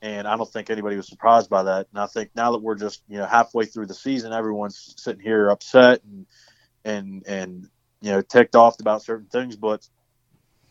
And 0.02 0.26
I 0.26 0.36
don't 0.36 0.50
think 0.50 0.70
anybody 0.70 0.96
was 0.96 1.08
surprised 1.08 1.50
by 1.50 1.64
that. 1.64 1.86
And 1.92 2.00
I 2.00 2.06
think 2.06 2.30
now 2.34 2.52
that 2.52 2.62
we're 2.62 2.74
just, 2.74 3.02
you 3.08 3.18
know, 3.18 3.26
halfway 3.26 3.66
through 3.66 3.86
the 3.86 3.94
season, 3.94 4.32
everyone's 4.32 4.94
sitting 4.96 5.22
here 5.22 5.50
upset 5.50 6.02
and 6.04 6.26
and 6.84 7.22
and 7.26 7.68
you 8.00 8.10
know, 8.10 8.22
ticked 8.22 8.56
off 8.56 8.80
about 8.80 9.02
certain 9.02 9.26
things. 9.26 9.56
But 9.56 9.86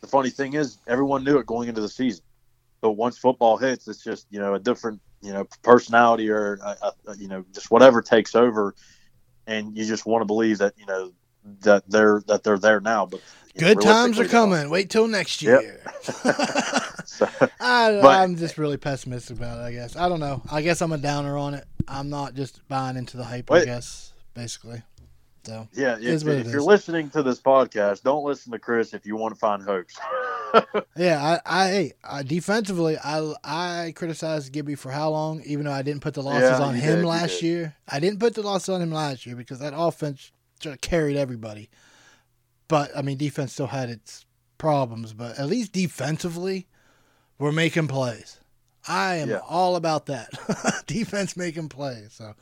the 0.02 0.08
funny 0.08 0.30
thing 0.30 0.54
is, 0.54 0.80
everyone 0.88 1.24
knew 1.24 1.38
it 1.38 1.46
going 1.46 1.70
into 1.70 1.82
the 1.82 1.90
season. 1.90 2.24
But 2.82 2.94
once 2.94 3.18
football 3.18 3.58
hits, 3.58 3.88
it's 3.88 4.04
just 4.04 4.26
you 4.30 4.40
know 4.40 4.54
a 4.54 4.60
different 4.60 5.02
you 5.22 5.34
know 5.34 5.46
personality 5.62 6.30
or 6.30 6.60
a, 6.64 6.92
a, 7.08 7.18
you 7.18 7.28
know 7.28 7.46
just 7.54 7.72
whatever 7.72 8.02
takes 8.02 8.36
over, 8.36 8.76
and 9.48 9.78
you 9.78 9.86
just 9.86 10.06
want 10.06 10.22
to 10.22 10.26
believe 10.26 10.60
that 10.60 10.74
you 10.78 10.86
know 10.86 11.12
that 11.62 11.84
they're 11.90 12.22
that 12.28 12.44
they're 12.44 12.60
there 12.60 12.80
now. 12.80 13.06
But 13.06 13.22
good 13.58 13.82
times 13.82 14.20
are 14.20 14.28
coming. 14.28 14.70
Wait 14.70 14.90
till 14.90 15.08
next 15.08 15.42
year. 15.42 15.82
Yep. 16.08 16.08
so, 17.06 17.28
I, 17.60 18.00
I'm 18.00 18.38
just 18.38 18.58
really 18.58 18.78
pessimistic 18.78 19.38
about 19.38 19.60
it. 19.60 19.64
I 19.64 19.72
guess 19.72 19.96
I 19.96 20.10
don't 20.10 20.20
know. 20.20 20.42
I 20.52 20.62
guess 20.62 20.82
I'm 20.82 20.92
a 20.92 20.98
downer 20.98 21.38
on 21.38 21.54
it. 21.54 21.66
I'm 21.88 22.10
not 22.10 22.34
just 22.34 22.68
buying 22.68 22.98
into 22.98 23.18
the 23.18 23.24
hype. 23.24 23.52
I 23.52 23.66
guess 23.66 24.14
basically. 24.34 24.84
So 25.44 25.68
yeah, 25.74 25.98
if, 26.00 26.28
if 26.28 26.48
you're 26.48 26.62
listening 26.62 27.10
to 27.12 27.24
this 27.24 27.40
podcast, 27.40 28.04
don't 28.04 28.24
listen 28.24 28.52
to 28.52 28.60
Chris 28.60 28.94
if 28.94 29.06
you 29.06 29.16
want 29.16 29.34
to 29.34 29.40
find 29.40 29.64
hopes. 29.64 29.98
Yeah, 30.96 31.22
I, 31.22 31.40
I, 31.46 31.92
I 32.04 32.24
defensively, 32.24 32.98
I, 32.98 33.34
I 33.44 33.94
criticized 33.96 34.52
Gibby 34.52 34.76
for 34.76 34.92
how 34.92 35.10
long, 35.10 35.42
even 35.46 35.66
though 35.66 35.72
I 35.72 35.82
didn't 35.82 36.02
put 36.02 36.14
the 36.14 36.24
losses 36.24 36.60
Yeah, 36.60 36.62
on 36.66 36.76
him 36.76 36.98
did, 37.00 37.06
last 37.06 37.42
year. 37.42 37.76
I 37.88 38.00
didn't 38.00 38.20
put 38.20 38.36
the 38.36 38.42
losses 38.42 38.70
on 38.70 38.82
him 38.82 38.92
last 38.92 39.26
year 39.26 39.36
because 39.36 39.60
that 39.60 39.74
offense 39.76 40.32
sort 40.62 40.76
of 40.76 40.82
carried 40.82 41.18
everybody. 41.18 41.70
But 42.68 42.92
I 42.96 43.02
mean, 43.02 43.18
defense 43.18 43.54
still 43.54 43.68
had 43.68 43.90
its 43.90 44.26
problems. 44.58 45.14
But 45.14 45.40
at 45.40 45.48
least 45.48 45.72
defensively, 45.74 46.68
we're 47.38 47.52
making 47.52 47.88
plays. 47.88 48.40
I 48.88 49.16
am 49.16 49.30
Yeah. 49.30 49.42
all 49.48 49.76
about 49.76 50.06
that 50.08 50.30
defense 50.88 51.36
making 51.38 51.70
plays. 51.70 52.14
So. 52.14 52.34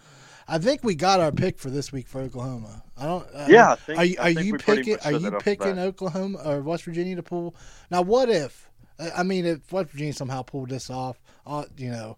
I 0.47 0.57
think 0.59 0.83
we 0.83 0.95
got 0.95 1.19
our 1.19 1.31
pick 1.31 1.59
for 1.59 1.69
this 1.69 1.91
week 1.91 2.07
for 2.07 2.21
Oklahoma. 2.21 2.83
I 2.97 3.05
don't. 3.05 3.27
I 3.35 3.47
Yeah, 3.49 3.67
don't- 3.67 3.71
I 3.71 3.75
think- 3.75 3.99
are 3.99 4.05
you, 4.05 4.15
are 4.19 4.29
you 4.43 4.57
picking? 4.57 4.97
Are 5.03 5.11
you 5.11 5.19
that 5.19 5.33
off 5.35 5.43
the 5.43 5.55
picking. 5.55 5.77
Oklahoma 5.79 6.39
or 6.45 6.61
West 6.61 6.83
Virginia 6.85 7.15
to 7.17 7.23
pull? 7.23 7.55
Now, 7.91 8.01
what 8.01 8.29
if? 8.29 8.69
I 8.99 9.11
I 9.17 9.23
mean, 9.23 9.45
if 9.45 9.71
West 9.71 9.89
Virginia 9.91 10.13
somehow 10.13 10.41
pulled 10.43 10.69
this 10.69 10.89
off, 10.89 11.19
uh, 11.45 11.65
you 11.77 11.89
know, 11.91 12.17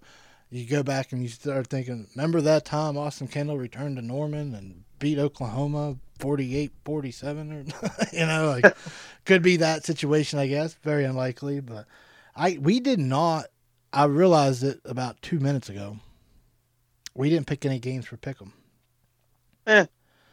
you 0.52 0.66
go 0.68 0.84
back 0.84 1.12
and 1.12 1.22
you 1.24 1.28
start 1.30 1.68
thinking, 1.68 2.08
remember 2.16 2.40
that 2.42 2.66
time 2.66 2.98
Austin 2.98 3.28
Kendall 3.28 3.58
returned 3.58 3.96
to 3.98 4.02
Norman 4.02 4.54
and 4.56 4.84
beat 5.00 5.18
Oklahoma 5.18 5.96
48-47 6.20 7.52
or 7.54 7.96
you 8.18 8.26
know, 8.26 8.60
like 8.62 8.76
could 9.26 9.42
be 9.42 9.58
that 9.58 9.86
situation, 9.86 10.40
I 10.40 10.48
guess. 10.48 10.74
Very 10.84 11.04
unlikely, 11.06 11.60
but 11.62 11.86
I 12.36 12.58
we 12.62 12.80
did 12.80 13.00
not 13.00 13.46
I 13.92 14.06
realized 14.06 14.64
it 14.64 14.80
about 14.86 15.22
2 15.24 15.40
minutes 15.40 15.70
ago. 15.70 15.98
We 17.20 17.30
didn't 17.30 17.48
pick 17.48 17.66
any 17.66 17.80
games 17.80 18.06
for 18.06 18.16
pick'em. 18.16 18.54
eh, 19.68 19.88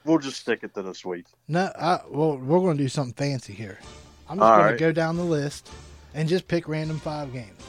we'll 0.04 0.18
just 0.20 0.38
stick 0.38 0.60
it 0.62 0.72
to 0.74 0.82
this 0.82 1.04
week. 1.04 1.26
No, 1.48 1.64
I, 1.76 1.98
well, 2.08 2.36
we're 2.38 2.60
going 2.60 2.76
to 2.76 2.82
do 2.84 2.88
something 2.88 3.12
fancy 3.14 3.54
here. 3.54 3.80
I'm 4.28 4.38
just 4.38 4.48
going 4.48 4.60
right. 4.60 4.70
to 4.70 4.78
go 4.78 4.92
down 4.92 5.16
the 5.16 5.24
list 5.24 5.68
and 6.14 6.28
just 6.28 6.46
pick 6.46 6.68
random 6.68 7.00
five 7.00 7.32
games. 7.32 7.60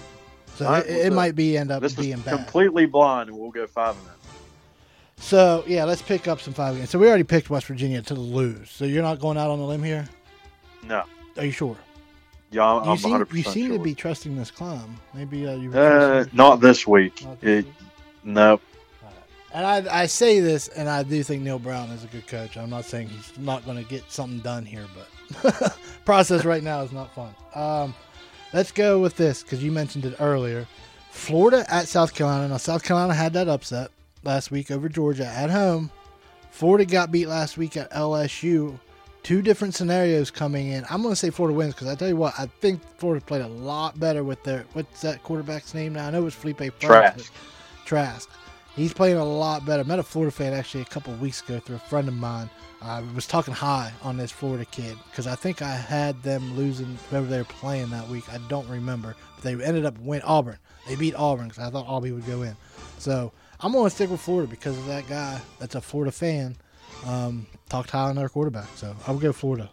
So 0.54 0.66
right, 0.66 0.86
it, 0.86 0.90
well, 0.92 1.00
it 1.00 1.10
so 1.10 1.16
might 1.16 1.36
be 1.36 1.58
end 1.58 1.72
up 1.72 1.82
This 1.82 1.96
being 1.96 2.20
bad. 2.20 2.36
completely 2.36 2.86
blind, 2.86 3.30
and 3.30 3.40
we'll 3.40 3.50
go 3.50 3.66
five 3.66 3.96
and 3.98 4.06
oh. 4.08 4.12
So 5.18 5.64
yeah, 5.66 5.84
let's 5.86 6.04
pick 6.04 6.28
up 6.28 6.40
some 6.40 6.54
five 6.54 6.76
games. 6.76 6.92
So 6.92 7.00
we 7.00 7.08
already 7.08 7.24
picked 7.24 7.50
West 7.50 7.66
Virginia 7.66 8.04
to 8.04 8.14
lose. 8.14 8.70
So 8.70 8.86
you're 8.86 9.02
not 9.02 9.20
going 9.20 9.40
out 9.40 9.50
on 9.50 9.58
a 9.58 9.66
limb 9.66 9.82
here. 9.82 10.08
No, 10.84 11.06
Are 11.38 11.46
you 11.46 11.52
sure? 11.52 11.76
yeah, 12.52 12.64
I'm, 12.72 12.88
you 12.92 12.98
seem 12.98 13.12
100 13.14 13.36
you 13.36 13.42
seem 13.42 13.68
sure. 13.70 13.78
to 13.80 13.84
be 13.84 13.96
trusting 13.96 14.36
this 14.38 14.52
climb. 14.52 14.96
Maybe 15.16 15.48
uh, 15.48 15.56
you. 15.56 15.74
uh, 15.74 16.26
not 16.34 16.58
this 16.62 16.86
week. 16.86 17.24
not 17.26 17.42
this 17.42 17.50
It, 17.50 17.66
week? 17.66 17.74
no, 18.24 18.60
And 19.54 19.66
I, 19.66 20.02
I 20.02 20.06
say 20.08 20.40
this, 20.40 20.68
and 20.70 20.90
I 20.90 21.04
do 21.04 21.24
think 21.24 21.42
Neal 21.42 21.60
Brown 21.60 21.90
is 21.90 22.04
a 22.04 22.08
good 22.08 22.28
coach. 22.28 22.58
I'm 22.58 22.70
not 22.70 22.86
saying 22.86 23.10
he's 23.10 23.38
not 23.38 23.66
going 23.66 23.78
to 23.78 23.90
get 23.90 24.12
something 24.12 24.40
done 24.40 24.66
here, 24.66 24.86
but 24.94 25.78
process 26.06 26.44
right 26.44 26.64
now 26.64 26.82
is 26.82 26.92
not 26.92 27.14
fun. 27.16 27.34
Um, 27.56 27.96
let's 28.54 28.72
go 28.72 29.00
with 29.00 29.16
this 29.16 29.44
because 29.44 29.64
you 29.64 29.72
mentioned 29.72 30.06
it 30.06 30.16
earlier. 30.20 30.68
Florida 31.12 31.66
at 31.70 31.88
South 31.88 32.14
Carolina. 32.14 32.50
Now, 32.50 32.58
South 32.58 32.84
Carolina 32.84 33.14
had 33.14 33.34
that 33.34 33.48
upset 33.48 33.90
last 34.24 34.52
week 34.52 34.70
over 34.70 34.90
Georgia 34.90 35.26
at 35.26 35.50
home. 35.50 35.90
Florida 36.52 36.86
got 36.86 37.12
beat 37.12 37.28
last 37.28 37.58
week 37.58 37.78
at 37.78 37.92
LSU. 37.92 38.78
Two 39.24 39.42
different 39.42 39.76
scenarios 39.76 40.32
coming 40.32 40.68
in. 40.68 40.86
I'm 40.90 41.02
going 41.02 41.12
to 41.12 41.16
say 41.16 41.30
Florida 41.30 41.58
wins 41.58 41.74
because 41.74 41.88
I 41.88 41.96
tell 41.96 42.08
you 42.08 42.16
what, 42.16 42.34
I 42.38 42.46
think 42.62 42.82
Florida 42.98 43.24
played 43.26 43.42
a 43.42 43.48
lot 43.48 44.00
better 44.00 44.24
with 44.24 44.42
their 44.44 44.66
what's 44.74 45.02
that 45.02 45.24
quarterback's 45.24 45.74
name 45.74 45.94
now? 45.94 46.08
I 46.08 46.12
know 46.12 46.20
it 46.20 46.26
was 46.26 46.36
Felipe 46.36 46.80
Trask. 46.80 47.32
Trask. 47.86 48.30
He's 48.78 48.94
playing 48.94 49.18
a 49.18 49.26
lot 49.26 49.66
better. 49.66 49.84
Met 49.84 49.98
a 49.98 50.04
Florida 50.04 50.32
fan 50.32 50.54
actually 50.54 50.82
a 50.82 50.86
couple 50.86 51.12
weeks 51.16 51.42
ago 51.42 51.60
through 51.60 51.78
a 51.78 51.80
friend 51.80 52.08
of 52.08 52.14
mine. 52.14 52.48
I 52.80 53.02
was 53.16 53.26
talking 53.26 53.56
high 53.56 53.92
on 54.04 54.18
this 54.18 54.32
Florida 54.32 54.66
kid 54.66 54.96
because 55.10 55.26
I 55.26 55.34
think 55.34 55.64
I 55.64 55.76
had 55.76 56.22
them 56.22 56.56
losing 56.56 56.96
whoever 57.10 57.26
they 57.26 57.40
were 57.40 57.44
playing 57.46 57.90
that 57.90 58.08
week. 58.08 58.32
I 58.32 58.38
don't 58.50 58.70
remember. 58.70 59.16
But 59.36 59.44
they 59.44 59.66
ended 59.66 59.84
up 59.84 59.98
winning 59.98 60.24
Auburn. 60.26 60.60
They 60.88 60.96
beat 60.96 61.16
Auburn 61.16 61.48
because 61.48 61.64
I 61.64 61.72
thought 61.72 61.88
Auburn 61.88 62.14
would 62.14 62.28
go 62.28 62.44
in. 62.44 62.56
So 63.00 63.32
I'm 63.60 63.72
going 63.72 63.86
to 63.86 63.90
stick 63.90 64.12
with 64.12 64.22
Florida 64.22 64.48
because 64.48 64.78
of 64.78 64.86
that 64.86 65.10
guy 65.10 65.42
that's 65.58 65.74
a 65.74 65.82
Florida 65.82 66.12
fan. 66.12 66.56
Um, 67.04 67.48
talked 67.70 67.90
high 67.90 68.10
on 68.10 68.16
their 68.16 68.30
quarterback. 68.30 68.68
So 68.76 68.96
I 69.08 69.12
would 69.12 69.24
go 69.24 69.34
Florida. 69.34 69.72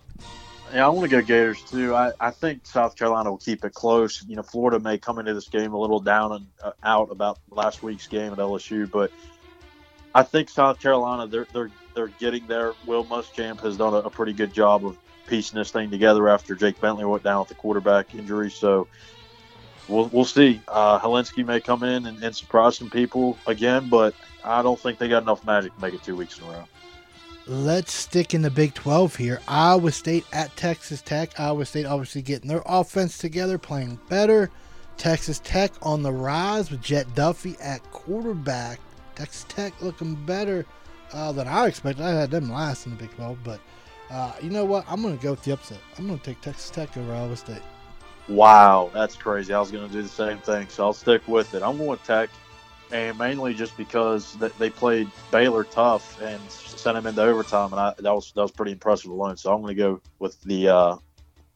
Yeah, 0.73 0.87
I 0.87 0.89
want 0.89 1.09
to 1.09 1.17
go 1.17 1.23
Gators 1.23 1.63
too. 1.63 1.95
I, 1.95 2.13
I 2.19 2.31
think 2.31 2.67
South 2.67 2.97
Carolina 2.97 3.31
will 3.31 3.39
keep 3.39 3.65
it 3.65 3.75
close. 3.75 4.25
You 4.27 4.37
know, 4.37 4.43
Florida 4.43 4.81
may 4.81 4.99
come 4.99 5.19
into 5.19 5.35
this 5.35 5.49
game 5.49 5.73
a 5.73 5.79
little 5.79 6.01
down 6.01 6.33
and 6.33 6.47
uh, 6.63 6.73
out 6.83 7.11
about 7.11 7.39
last 7.51 7.83
week's 7.83 8.07
game 8.09 8.33
at 8.33 8.39
LSU, 8.39 8.91
but 8.91 9.13
I 10.15 10.23
think 10.23 10.49
South 10.49 10.81
Carolina 10.81 11.27
they're 11.27 11.47
they're 11.53 11.71
they're 11.95 12.09
getting 12.09 12.47
there. 12.47 12.73
Will 12.87 13.05
Muschamp 13.05 13.61
has 13.61 13.77
done 13.77 13.95
a, 13.95 13.99
a 13.99 14.11
pretty 14.11 14.33
good 14.33 14.53
job 14.53 14.85
of 14.85 14.97
piecing 15.27 15.59
this 15.59 15.71
thing 15.71 15.91
together 15.91 16.29
after 16.29 16.55
Jake 16.55 16.81
Bentley 16.81 17.05
went 17.05 17.23
down 17.23 17.41
with 17.41 17.49
the 17.49 17.55
quarterback 17.55 18.15
injury. 18.15 18.51
So 18.51 18.89
we'll 19.89 20.09
we'll 20.13 20.25
see. 20.25 20.61
Uh, 20.69 20.99
Hilinski 20.99 21.45
may 21.45 21.61
come 21.61 21.83
in 21.83 22.07
and, 22.07 22.23
and 22.23 22.35
surprise 22.35 22.77
some 22.77 22.91
people 22.91 23.39
again, 23.47 23.89
but 23.89 24.15
I 24.45 24.63
don't 24.63 24.79
think 24.79 24.99
they 24.99 25.09
got 25.09 25.23
enough 25.23 25.45
magic 25.45 25.75
to 25.75 25.81
make 25.81 25.95
it 25.95 26.03
two 26.03 26.17
weeks 26.17 26.39
in 26.39 26.45
a 26.45 26.51
row. 26.51 26.65
Let's 27.47 27.93
stick 27.93 28.33
in 28.33 28.41
the 28.41 28.51
Big 28.51 28.73
12 28.73 29.17
here. 29.17 29.41
Iowa 29.47 29.93
State 29.93 30.25
at 30.33 30.57
Texas 30.57 31.03
Tech. 31.03 31.39
Iowa 31.39 31.67
State 31.67 31.85
obviously 31.85 32.23
getting 32.23 32.49
their 32.49 32.63
offense 32.65 33.19
together, 33.19 33.59
playing 33.59 33.99
better. 34.09 34.51
Texas 34.97 35.41
Tech 35.45 35.73
on 35.83 36.03
the 36.03 36.13
rise 36.13 36.71
with 36.71 36.81
Jett 36.81 37.07
Duffey 37.09 37.57
at 37.61 37.83
quarterback. 37.91 38.81
Texas 39.15 39.45
Tech 39.47 39.75
looking 39.83 40.15
better 40.25 40.65
uh, 41.13 41.33
than 41.33 41.47
I 41.47 41.67
expected. 41.67 42.03
I 42.03 42.13
had 42.13 42.31
them 42.31 42.51
last 42.51 42.87
in 42.87 42.97
the 42.97 43.03
Big 43.03 43.15
12, 43.15 43.39
but 43.45 43.61
uh, 44.11 44.33
you 44.43 44.49
know 44.49 44.65
what? 44.65 44.87
I'm 44.89 45.03
going 45.03 45.19
to 45.19 45.23
go 45.23 45.33
with 45.33 45.43
the 45.43 45.53
upset. 45.53 45.81
I'm 45.99 46.07
going 46.07 46.19
to 46.19 46.25
take 46.25 46.41
Texas 46.41 46.71
Tech 46.71 46.97
over 46.97 47.13
Iowa 47.13 47.37
State. 47.37 47.63
Wow, 48.27 48.91
that's 48.95 49.17
crazy. 49.17 49.53
I 49.53 49.61
was 49.61 49.71
going 49.71 49.87
to 49.87 49.93
do 49.93 50.01
the 50.01 50.09
same 50.09 50.39
thing, 50.39 50.67
so 50.69 50.85
I'll 50.85 50.93
stick 50.95 51.29
with 51.29 51.53
it. 51.53 51.63
I'm 51.63 51.77
going 51.77 51.91
with 51.91 52.05
Tech, 52.05 52.31
and 52.91 53.19
mainly 53.19 53.53
just 53.53 53.77
because 53.77 54.35
they 54.59 54.71
played 54.71 55.11
Baylor 55.31 55.65
tough, 55.65 56.23
and 56.23 56.41
sent 56.85 56.99
him 56.99 57.07
into 57.07 57.23
overtime, 57.23 57.73
and 57.73 57.81
I, 57.81 57.95
that 57.99 58.15
was 58.15 58.31
that 58.33 58.43
was 58.43 58.53
pretty 58.53 58.73
impressive 58.73 59.11
alone. 59.11 59.37
So 59.37 59.53
I'm 59.53 59.63
going 59.63 59.75
to 59.75 59.83
go 59.83 60.01
with 60.19 60.41
the 60.43 60.69
uh, 60.69 60.97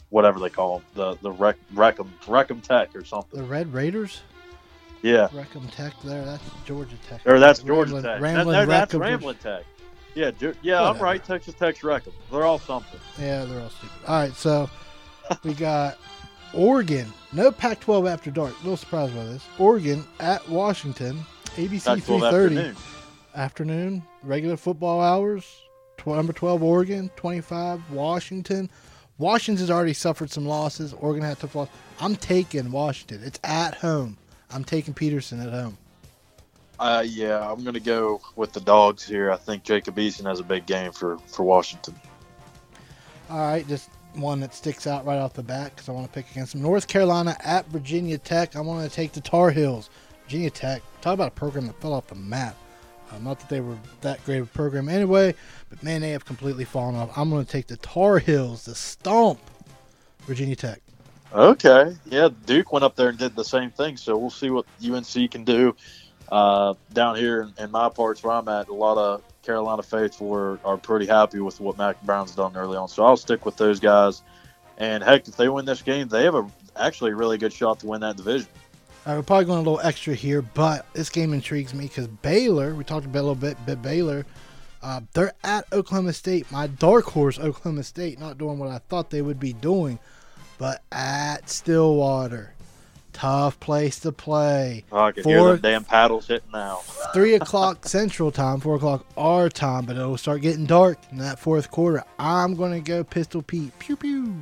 whatever 0.08 0.40
they 0.40 0.48
call 0.50 0.78
them, 0.78 0.86
the 0.94 1.14
the 1.22 1.30
Rec, 1.30 1.56
Reckham 1.74 2.12
Reckham 2.26 2.60
Tech 2.60 2.96
or 2.96 3.04
something. 3.04 3.38
The 3.38 3.46
Red 3.46 3.72
Raiders. 3.72 4.22
Yeah, 5.02 5.28
Reckham 5.32 5.68
Tech 5.68 5.92
there. 6.02 6.24
That's 6.24 6.42
Georgia 6.64 6.96
Tech. 7.08 7.20
or 7.24 7.38
that's 7.38 7.60
Georgia 7.60 7.92
Ramblin- 7.94 8.02
Tech. 8.02 8.20
Ramblin' 8.20 8.52
no, 8.52 8.66
that's 8.66 8.94
Ramblin' 8.94 9.36
Tech. 9.36 9.64
Yeah, 10.14 10.32
Ge- 10.32 10.56
yeah, 10.62 10.82
I'm 10.82 10.98
right. 10.98 11.22
Texas 11.24 11.54
Tech's 11.54 11.84
Reckham. 11.84 12.14
They're 12.32 12.42
all 12.44 12.58
something. 12.58 12.98
Yeah, 13.20 13.44
they're 13.44 13.60
all 13.60 13.70
stupid. 13.70 13.96
All 14.08 14.20
right, 14.20 14.34
so 14.34 14.68
we 15.44 15.54
got 15.54 15.98
Oregon. 16.52 17.12
No 17.32 17.52
Pac-12 17.52 18.10
after 18.10 18.30
dark. 18.32 18.52
A 18.54 18.62
little 18.62 18.76
surprised 18.76 19.14
by 19.14 19.22
this. 19.24 19.44
Oregon 19.58 20.04
at 20.18 20.48
Washington. 20.48 21.20
ABC 21.56 21.84
Pac-12 21.84 22.18
3:30 22.18 22.24
afternoon. 22.26 22.76
Afternoon. 23.38 24.02
Regular 24.24 24.56
football 24.56 25.00
hours. 25.00 25.62
Tw- 25.96 26.08
number 26.08 26.32
12 26.32 26.60
Oregon. 26.60 27.08
25 27.14 27.88
Washington. 27.92 28.68
Washington's 29.18 29.70
already 29.70 29.92
suffered 29.92 30.28
some 30.28 30.44
losses. 30.44 30.92
Oregon 30.92 31.22
had 31.22 31.38
tough 31.38 31.54
loss. 31.54 31.68
I'm 32.00 32.16
taking 32.16 32.72
Washington. 32.72 33.22
It's 33.22 33.38
at 33.44 33.76
home. 33.76 34.18
I'm 34.50 34.64
taking 34.64 34.92
Petersen 34.92 35.40
at 35.40 35.52
home. 35.52 35.78
Uh, 36.80 37.04
yeah, 37.06 37.48
I'm 37.48 37.62
going 37.62 37.74
to 37.74 37.80
go 37.80 38.20
with 38.34 38.52
the 38.52 38.60
dogs 38.60 39.06
here. 39.06 39.30
I 39.30 39.36
think 39.36 39.62
Jacob 39.62 39.96
Eason 39.96 40.26
has 40.26 40.40
a 40.40 40.44
big 40.44 40.66
game 40.66 40.90
for 40.90 41.18
for 41.26 41.44
Washington. 41.44 41.94
All 43.30 43.38
right, 43.38 43.66
just 43.68 43.90
one 44.14 44.40
that 44.40 44.52
sticks 44.52 44.88
out 44.88 45.06
right 45.06 45.18
off 45.18 45.34
the 45.34 45.42
bat 45.44 45.74
because 45.74 45.88
I 45.88 45.92
want 45.92 46.06
to 46.06 46.12
pick 46.12 46.28
against 46.32 46.54
them. 46.54 46.62
North 46.62 46.88
Carolina 46.88 47.36
at 47.44 47.68
Virginia 47.68 48.18
Tech. 48.18 48.56
I 48.56 48.60
want 48.60 48.88
to 48.88 48.94
take 48.94 49.12
the 49.12 49.20
Tar 49.20 49.50
Heels. 49.52 49.90
Virginia 50.24 50.50
Tech. 50.50 50.82
Talk 51.02 51.14
about 51.14 51.28
a 51.28 51.32
program 51.32 51.66
that 51.68 51.80
fell 51.80 51.92
off 51.92 52.08
the 52.08 52.16
map. 52.16 52.56
Uh, 53.10 53.18
not 53.18 53.40
that 53.40 53.48
they 53.48 53.60
were 53.60 53.76
that 54.02 54.24
great 54.24 54.38
of 54.38 54.46
a 54.46 54.50
program 54.50 54.88
anyway, 54.88 55.34
but 55.70 55.82
man, 55.82 56.00
they 56.00 56.10
have 56.10 56.24
completely 56.24 56.64
fallen 56.64 56.94
off. 56.94 57.16
I'm 57.16 57.30
going 57.30 57.44
to 57.44 57.50
take 57.50 57.66
the 57.66 57.76
Tar 57.78 58.18
Heels, 58.18 58.64
the 58.64 58.74
stomp, 58.74 59.38
Virginia 60.22 60.56
Tech. 60.56 60.80
Okay, 61.32 61.94
yeah, 62.06 62.28
Duke 62.46 62.72
went 62.72 62.84
up 62.84 62.96
there 62.96 63.10
and 63.10 63.18
did 63.18 63.36
the 63.36 63.44
same 63.44 63.70
thing. 63.70 63.96
So 63.96 64.16
we'll 64.16 64.30
see 64.30 64.50
what 64.50 64.66
UNC 64.82 65.30
can 65.30 65.44
do. 65.44 65.74
Uh, 66.30 66.74
down 66.92 67.16
here 67.16 67.42
in, 67.42 67.64
in 67.64 67.70
my 67.70 67.88
parts 67.88 68.22
where 68.22 68.34
I'm 68.34 68.48
at, 68.48 68.68
a 68.68 68.74
lot 68.74 68.98
of 68.98 69.22
Carolina 69.42 69.82
faithful 69.82 70.32
are, 70.34 70.58
are 70.64 70.76
pretty 70.76 71.06
happy 71.06 71.40
with 71.40 71.58
what 71.60 71.78
Mack 71.78 72.02
Brown's 72.02 72.34
done 72.34 72.54
early 72.56 72.76
on. 72.76 72.88
So 72.88 73.04
I'll 73.04 73.16
stick 73.16 73.46
with 73.46 73.56
those 73.56 73.80
guys. 73.80 74.22
And 74.76 75.02
heck, 75.02 75.26
if 75.26 75.36
they 75.36 75.48
win 75.48 75.64
this 75.64 75.82
game, 75.82 76.08
they 76.08 76.24
have 76.24 76.34
a 76.34 76.46
actually 76.76 77.12
a 77.12 77.16
really 77.16 77.38
good 77.38 77.52
shot 77.52 77.80
to 77.80 77.86
win 77.86 78.00
that 78.02 78.16
division. 78.16 78.48
Right, 79.08 79.16
we're 79.16 79.22
probably 79.22 79.46
going 79.46 79.60
a 79.60 79.62
little 79.62 79.80
extra 79.80 80.14
here, 80.14 80.42
but 80.42 80.84
this 80.92 81.08
game 81.08 81.32
intrigues 81.32 81.72
me 81.72 81.86
because 81.86 82.06
Baylor, 82.08 82.74
we 82.74 82.84
talked 82.84 83.06
about 83.06 83.20
a 83.20 83.22
little 83.22 83.34
bit, 83.36 83.56
but 83.64 83.80
Baylor, 83.80 84.26
uh, 84.82 85.00
they're 85.14 85.32
at 85.42 85.64
Oklahoma 85.72 86.12
State. 86.12 86.52
My 86.52 86.66
dark 86.66 87.06
horse, 87.06 87.38
Oklahoma 87.38 87.84
State, 87.84 88.20
not 88.20 88.36
doing 88.36 88.58
what 88.58 88.68
I 88.68 88.76
thought 88.90 89.08
they 89.08 89.22
would 89.22 89.40
be 89.40 89.54
doing, 89.54 89.98
but 90.58 90.82
at 90.92 91.48
Stillwater. 91.48 92.52
Tough 93.14 93.58
place 93.60 93.98
to 94.00 94.12
play. 94.12 94.84
Oh, 94.92 94.98
I 94.98 95.12
can 95.12 95.24
hear 95.24 95.38
Four- 95.38 95.52
the 95.52 95.62
damn 95.62 95.84
paddles 95.84 96.26
hitting 96.26 96.50
now. 96.52 96.80
Three 97.14 97.32
o'clock 97.36 97.88
Central 97.88 98.30
Time, 98.30 98.60
four 98.60 98.74
o'clock 98.74 99.06
our 99.16 99.48
time, 99.48 99.86
but 99.86 99.96
it'll 99.96 100.18
start 100.18 100.42
getting 100.42 100.66
dark 100.66 100.98
in 101.10 101.16
that 101.16 101.38
fourth 101.38 101.70
quarter. 101.70 102.04
I'm 102.18 102.54
going 102.54 102.72
to 102.72 102.86
go 102.86 103.04
Pistol 103.04 103.40
Pete. 103.40 103.72
Pew 103.78 103.96
pew. 103.96 104.34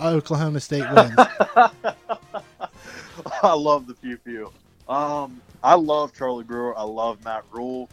Oklahoma 0.00 0.60
State 0.60 0.90
wins. 0.90 1.20
I 3.42 3.54
love 3.54 3.86
the 3.86 3.94
pew 3.94 4.16
pew. 4.18 4.52
Um, 4.88 5.40
I 5.62 5.74
love 5.74 6.12
Charlie 6.14 6.44
Brewer. 6.44 6.76
I 6.78 6.82
love 6.82 7.24
Matt 7.24 7.44
Rhule. 7.52 7.88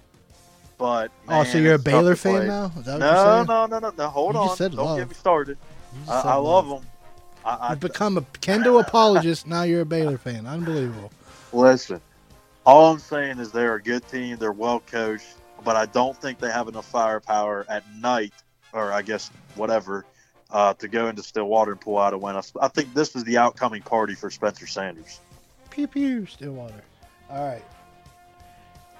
But 0.77 1.11
oh, 1.29 1.43
so 1.43 1.57
you're 1.59 1.75
a 1.75 1.79
Baylor 1.79 2.15
fan 2.15 2.47
now? 2.47 2.71
Is 2.77 2.85
that 2.85 2.99
what 2.99 3.05
you're 3.05 3.45
No, 3.45 3.65
no, 3.65 3.65
no, 3.67 3.79
no, 3.79 3.93
no. 3.97 4.09
Hold 4.09 4.35
on. 4.35 4.57
Don't 4.57 4.73
love. 4.73 4.97
get 4.97 5.07
me 5.07 5.13
started. 5.13 5.57
I, 6.09 6.21
I 6.21 6.35
love 6.35 6.67
them. 6.67 6.81
I, 7.45 7.71
You've 7.71 7.79
become 7.79 8.17
a 8.17 8.21
kendo 8.21 8.81
apologist. 8.81 9.47
Now 9.47 9.63
you're 9.63 9.81
a 9.81 9.85
Baylor 9.85 10.17
fan. 10.17 10.45
Unbelievable. 10.45 11.11
Listen, 11.51 12.01
all 12.65 12.91
I'm 12.91 12.99
saying 12.99 13.39
is 13.39 13.51
they're 13.51 13.75
a 13.75 13.81
good 13.81 14.07
team. 14.07 14.37
They're 14.37 14.51
well 14.51 14.79
coached, 14.79 15.35
but 15.63 15.75
I 15.75 15.85
don't 15.87 16.19
think 16.19 16.39
they 16.39 16.51
have 16.51 16.67
enough 16.67 16.85
firepower 16.85 17.65
at 17.69 17.83
night, 17.95 18.33
or 18.71 18.93
I 18.93 19.01
guess 19.01 19.29
whatever, 19.55 20.05
uh, 20.53 20.73
to 20.75 20.87
go 20.87 21.07
into 21.07 21.23
Stillwater 21.23 21.71
and 21.71 21.81
pull 21.81 21.97
out 21.97 22.13
a 22.13 22.17
win. 22.17 22.35
I, 22.61 22.67
think 22.67 22.93
this 22.93 23.15
is 23.15 23.23
the 23.23 23.37
outcoming 23.37 23.81
party 23.81 24.13
for 24.13 24.29
Spencer 24.29 24.67
Sanders. 24.67 25.19
Pew 25.71 25.87
pew. 25.87 26.27
Stillwater. 26.27 26.83
All 27.29 27.45
right. 27.45 27.63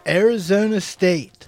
Arizona 0.08 0.82
State 0.82 1.48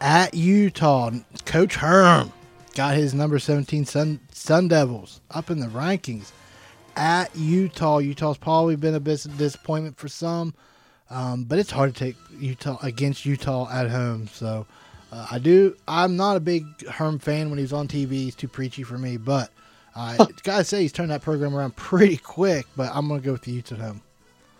at 0.00 0.32
Utah. 0.32 1.10
Coach 1.44 1.74
Herm 1.74 2.32
got 2.74 2.94
his 2.94 3.12
number 3.12 3.38
17 3.38 3.84
Sun, 3.84 4.20
Sun 4.30 4.68
Devils 4.68 5.20
up 5.30 5.50
in 5.50 5.58
the 5.58 5.66
rankings 5.66 6.30
at 6.96 7.34
Utah. 7.36 7.98
Utah's 7.98 8.38
probably 8.38 8.76
been 8.76 8.94
a 8.94 9.00
bit 9.00 9.24
of 9.24 9.36
disappointment 9.36 9.96
for 9.96 10.08
some, 10.08 10.54
um, 11.10 11.44
but 11.44 11.58
it's 11.58 11.70
hard 11.70 11.94
to 11.94 11.98
take 11.98 12.16
Utah 12.38 12.78
against 12.82 13.26
Utah 13.26 13.68
at 13.70 13.90
home. 13.90 14.28
So 14.28 14.66
uh, 15.12 15.26
I 15.30 15.38
do. 15.38 15.76
I'm 15.86 16.16
not 16.16 16.36
a 16.36 16.40
big 16.40 16.64
Herm 16.88 17.20
fan 17.20 17.50
when 17.50 17.58
he's 17.58 17.72
on 17.72 17.86
TV. 17.86 18.10
He's 18.10 18.34
too 18.34 18.48
preachy 18.48 18.82
for 18.82 18.98
me, 18.98 19.16
but. 19.16 19.50
I 19.94 20.16
gotta 20.42 20.64
say 20.64 20.80
he's 20.80 20.90
turned 20.90 21.10
that 21.10 21.20
program 21.20 21.54
around 21.54 21.76
pretty 21.76 22.16
quick, 22.16 22.64
but 22.76 22.90
I'm 22.94 23.08
gonna 23.08 23.20
go 23.20 23.32
with 23.32 23.42
the 23.42 23.52
Utes 23.52 23.72
at 23.72 23.78
home. 23.78 24.00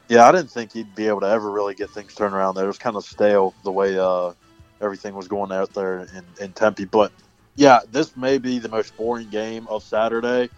Yeah, 0.08 0.28
I 0.28 0.32
didn't 0.32 0.50
think 0.50 0.72
he'd 0.72 0.94
be 0.94 1.08
able 1.08 1.20
to 1.20 1.28
ever 1.28 1.50
really 1.50 1.74
get 1.74 1.88
things 1.88 2.14
turned 2.14 2.34
around 2.34 2.54
there. 2.54 2.64
It 2.64 2.66
was 2.66 2.76
kind 2.76 2.96
of 2.96 3.04
stale 3.04 3.54
the 3.64 3.72
way 3.72 3.98
uh, 3.98 4.32
everything 4.82 5.14
was 5.14 5.28
going 5.28 5.52
out 5.52 5.72
there 5.72 6.00
in, 6.14 6.24
in 6.38 6.52
Tempe. 6.52 6.84
But 6.84 7.12
yeah, 7.56 7.80
this 7.90 8.14
may 8.16 8.36
be 8.36 8.58
the 8.58 8.68
most 8.68 8.94
boring 8.96 9.30
game 9.30 9.66
of 9.68 9.82
Saturday 9.82 10.50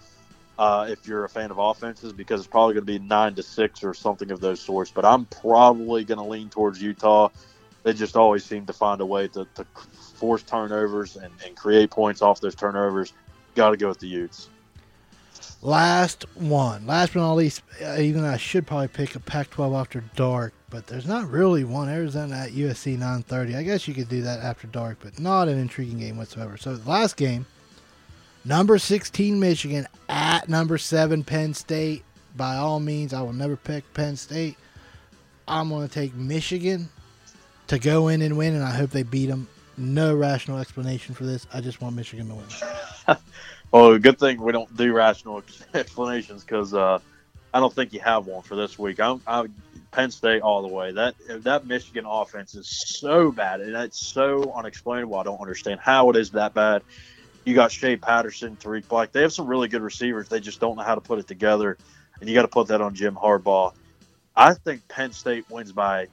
uh, 0.58 0.86
if 0.88 1.06
you're 1.06 1.24
a 1.24 1.28
fan 1.28 1.50
of 1.50 1.58
offenses 1.58 2.12
because 2.12 2.40
it's 2.40 2.48
probably 2.48 2.74
going 2.74 2.86
to 2.86 2.92
be 2.92 2.98
nine 2.98 3.34
to 3.34 3.42
six 3.42 3.84
or 3.84 3.94
something 3.94 4.30
of 4.30 4.40
those 4.40 4.60
sorts. 4.60 4.90
But 4.90 5.04
I'm 5.04 5.24
probably 5.26 6.04
going 6.04 6.18
to 6.18 6.24
lean 6.24 6.48
towards 6.48 6.82
Utah. 6.82 7.28
They 7.84 7.92
just 7.92 8.16
always 8.16 8.44
seem 8.44 8.64
to 8.66 8.72
find 8.72 9.00
a 9.02 9.06
way 9.06 9.28
to, 9.28 9.46
to 9.54 9.66
force 10.16 10.42
turnovers 10.42 11.16
and, 11.16 11.32
and 11.44 11.54
create 11.54 11.90
points 11.90 12.22
off 12.22 12.40
those 12.40 12.54
turnovers. 12.54 13.12
Got 13.54 13.70
to 13.70 13.76
go 13.76 13.88
with 13.88 14.00
the 14.00 14.08
Utes. 14.08 14.48
Last 15.60 16.24
one, 16.34 16.86
last 16.86 17.12
but 17.14 17.20
not 17.20 17.34
least, 17.34 17.62
uh, 17.82 17.96
even 17.98 18.24
I 18.24 18.36
should 18.38 18.66
probably 18.66 18.88
pick 18.88 19.14
a 19.14 19.20
Pac-12 19.20 19.78
after 19.78 20.04
dark, 20.14 20.52
but 20.70 20.86
there's 20.86 21.06
not 21.06 21.30
really 21.30 21.64
one. 21.64 21.88
Arizona 21.88 22.36
at 22.36 22.50
USC 22.50 22.98
9:30. 22.98 23.56
I 23.56 23.62
guess 23.62 23.88
you 23.88 23.94
could 23.94 24.08
do 24.08 24.22
that 24.22 24.40
after 24.40 24.66
dark, 24.66 24.98
but 25.00 25.18
not 25.18 25.48
an 25.48 25.58
intriguing 25.58 25.98
game 25.98 26.16
whatsoever. 26.16 26.56
So 26.58 26.74
the 26.74 26.90
last 26.90 27.16
game, 27.16 27.46
number 28.44 28.78
16 28.78 29.40
Michigan 29.40 29.86
at 30.08 30.48
number 30.48 30.76
seven 30.76 31.24
Penn 31.24 31.54
State. 31.54 32.04
By 32.36 32.56
all 32.56 32.80
means, 32.80 33.14
I 33.14 33.22
will 33.22 33.32
never 33.32 33.56
pick 33.56 33.90
Penn 33.94 34.16
State. 34.16 34.56
I'm 35.48 35.68
going 35.68 35.86
to 35.86 35.94
take 35.94 36.14
Michigan 36.14 36.90
to 37.68 37.78
go 37.78 38.08
in 38.08 38.22
and 38.22 38.36
win, 38.36 38.54
and 38.54 38.62
I 38.62 38.70
hope 38.70 38.90
they 38.90 39.02
beat 39.02 39.26
them. 39.26 39.48
No 39.76 40.14
rational 40.14 40.58
explanation 40.58 41.14
for 41.14 41.24
this. 41.24 41.46
I 41.52 41.60
just 41.60 41.80
want 41.80 41.96
Michigan 41.96 42.28
to 42.28 42.34
win. 42.34 43.16
Well, 43.74 43.98
good 43.98 44.20
thing 44.20 44.40
we 44.40 44.52
don't 44.52 44.76
do 44.76 44.92
rational 44.92 45.42
explanations 45.74 46.44
because 46.44 46.74
uh, 46.74 47.00
I 47.52 47.58
don't 47.58 47.74
think 47.74 47.92
you 47.92 47.98
have 47.98 48.28
one 48.28 48.42
for 48.42 48.54
this 48.54 48.78
week. 48.78 49.00
I'm, 49.00 49.20
I'm 49.26 49.52
Penn 49.90 50.12
State 50.12 50.42
all 50.42 50.62
the 50.62 50.72
way. 50.72 50.92
That 50.92 51.16
that 51.42 51.66
Michigan 51.66 52.04
offense 52.06 52.54
is 52.54 52.68
so 52.68 53.32
bad 53.32 53.60
and 53.60 53.74
that's 53.74 53.98
so 53.98 54.52
unexplainable. 54.52 55.16
I 55.16 55.24
don't 55.24 55.40
understand 55.40 55.80
how 55.80 56.08
it 56.10 56.14
is 56.14 56.30
that 56.30 56.54
bad. 56.54 56.82
You 57.44 57.56
got 57.56 57.72
Shea 57.72 57.96
Patterson, 57.96 58.54
Tarik 58.54 58.86
Black. 58.86 59.10
They 59.10 59.22
have 59.22 59.32
some 59.32 59.48
really 59.48 59.66
good 59.66 59.82
receivers. 59.82 60.28
They 60.28 60.38
just 60.38 60.60
don't 60.60 60.76
know 60.76 60.84
how 60.84 60.94
to 60.94 61.00
put 61.00 61.18
it 61.18 61.26
together, 61.26 61.76
and 62.20 62.30
you 62.30 62.34
got 62.36 62.42
to 62.42 62.48
put 62.48 62.68
that 62.68 62.80
on 62.80 62.94
Jim 62.94 63.16
Harbaugh. 63.16 63.74
I 64.36 64.54
think 64.54 64.86
Penn 64.86 65.12
State 65.12 65.50
wins 65.50 65.72
by 65.72 66.06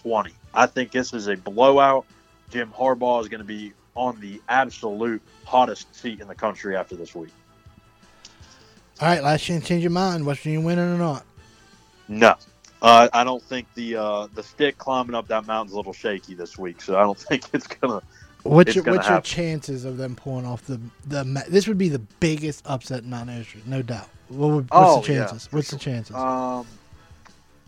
20. 0.00 0.32
I 0.54 0.66
think 0.66 0.92
this 0.92 1.12
is 1.12 1.26
a 1.28 1.36
blowout. 1.36 2.06
Jim 2.50 2.70
Harbaugh 2.70 3.20
is 3.20 3.28
going 3.28 3.40
to 3.40 3.44
be 3.46 3.72
on 3.94 4.20
the 4.20 4.40
absolute 4.48 5.22
hottest 5.44 5.94
seat 5.94 6.20
in 6.20 6.28
the 6.28 6.34
country 6.34 6.76
after 6.76 6.96
this 6.96 7.14
week. 7.14 7.32
All 9.00 9.08
right, 9.08 9.22
last 9.22 9.42
chance 9.44 9.64
to 9.64 9.68
change 9.68 9.82
your 9.82 9.90
mind. 9.90 10.24
West 10.24 10.40
Virginia 10.40 10.60
winning 10.64 10.84
or 10.94 10.98
not? 10.98 11.24
No, 12.06 12.34
uh, 12.82 13.08
I 13.12 13.24
don't 13.24 13.42
think 13.42 13.66
the 13.74 13.96
uh, 13.96 14.26
the 14.34 14.42
stick 14.42 14.78
climbing 14.78 15.14
up 15.14 15.26
that 15.28 15.46
mountain's 15.46 15.72
a 15.72 15.76
little 15.76 15.92
shaky 15.92 16.34
this 16.34 16.58
week, 16.58 16.80
so 16.80 16.96
I 16.96 17.02
don't 17.02 17.18
think 17.28 17.44
it's 17.52 17.66
gonna. 17.66 18.02
What's 18.44 18.68
It's 18.68 18.76
your 18.76 18.84
gonna 18.84 18.96
what's 18.98 19.08
your 19.08 19.20
chances 19.22 19.84
of 19.84 19.96
them 19.96 20.14
pulling 20.14 20.44
off 20.46 20.62
the 20.66 20.80
the? 21.06 21.44
This 21.48 21.66
would 21.66 21.78
be 21.78 21.88
the 21.88 21.98
biggest 22.20 22.62
upset 22.66 23.02
in 23.02 23.10
Mount 23.10 23.30
history, 23.30 23.62
no 23.66 23.82
doubt. 23.82 24.08
What 24.28 24.48
would, 24.48 24.70
what's 24.70 24.70
Oh, 24.72 25.00
the 25.00 25.06
chances? 25.06 25.46
for 25.46 25.56
what's 25.56 25.70
the 25.70 25.78
chances? 25.78 26.14
Um, 26.14 26.66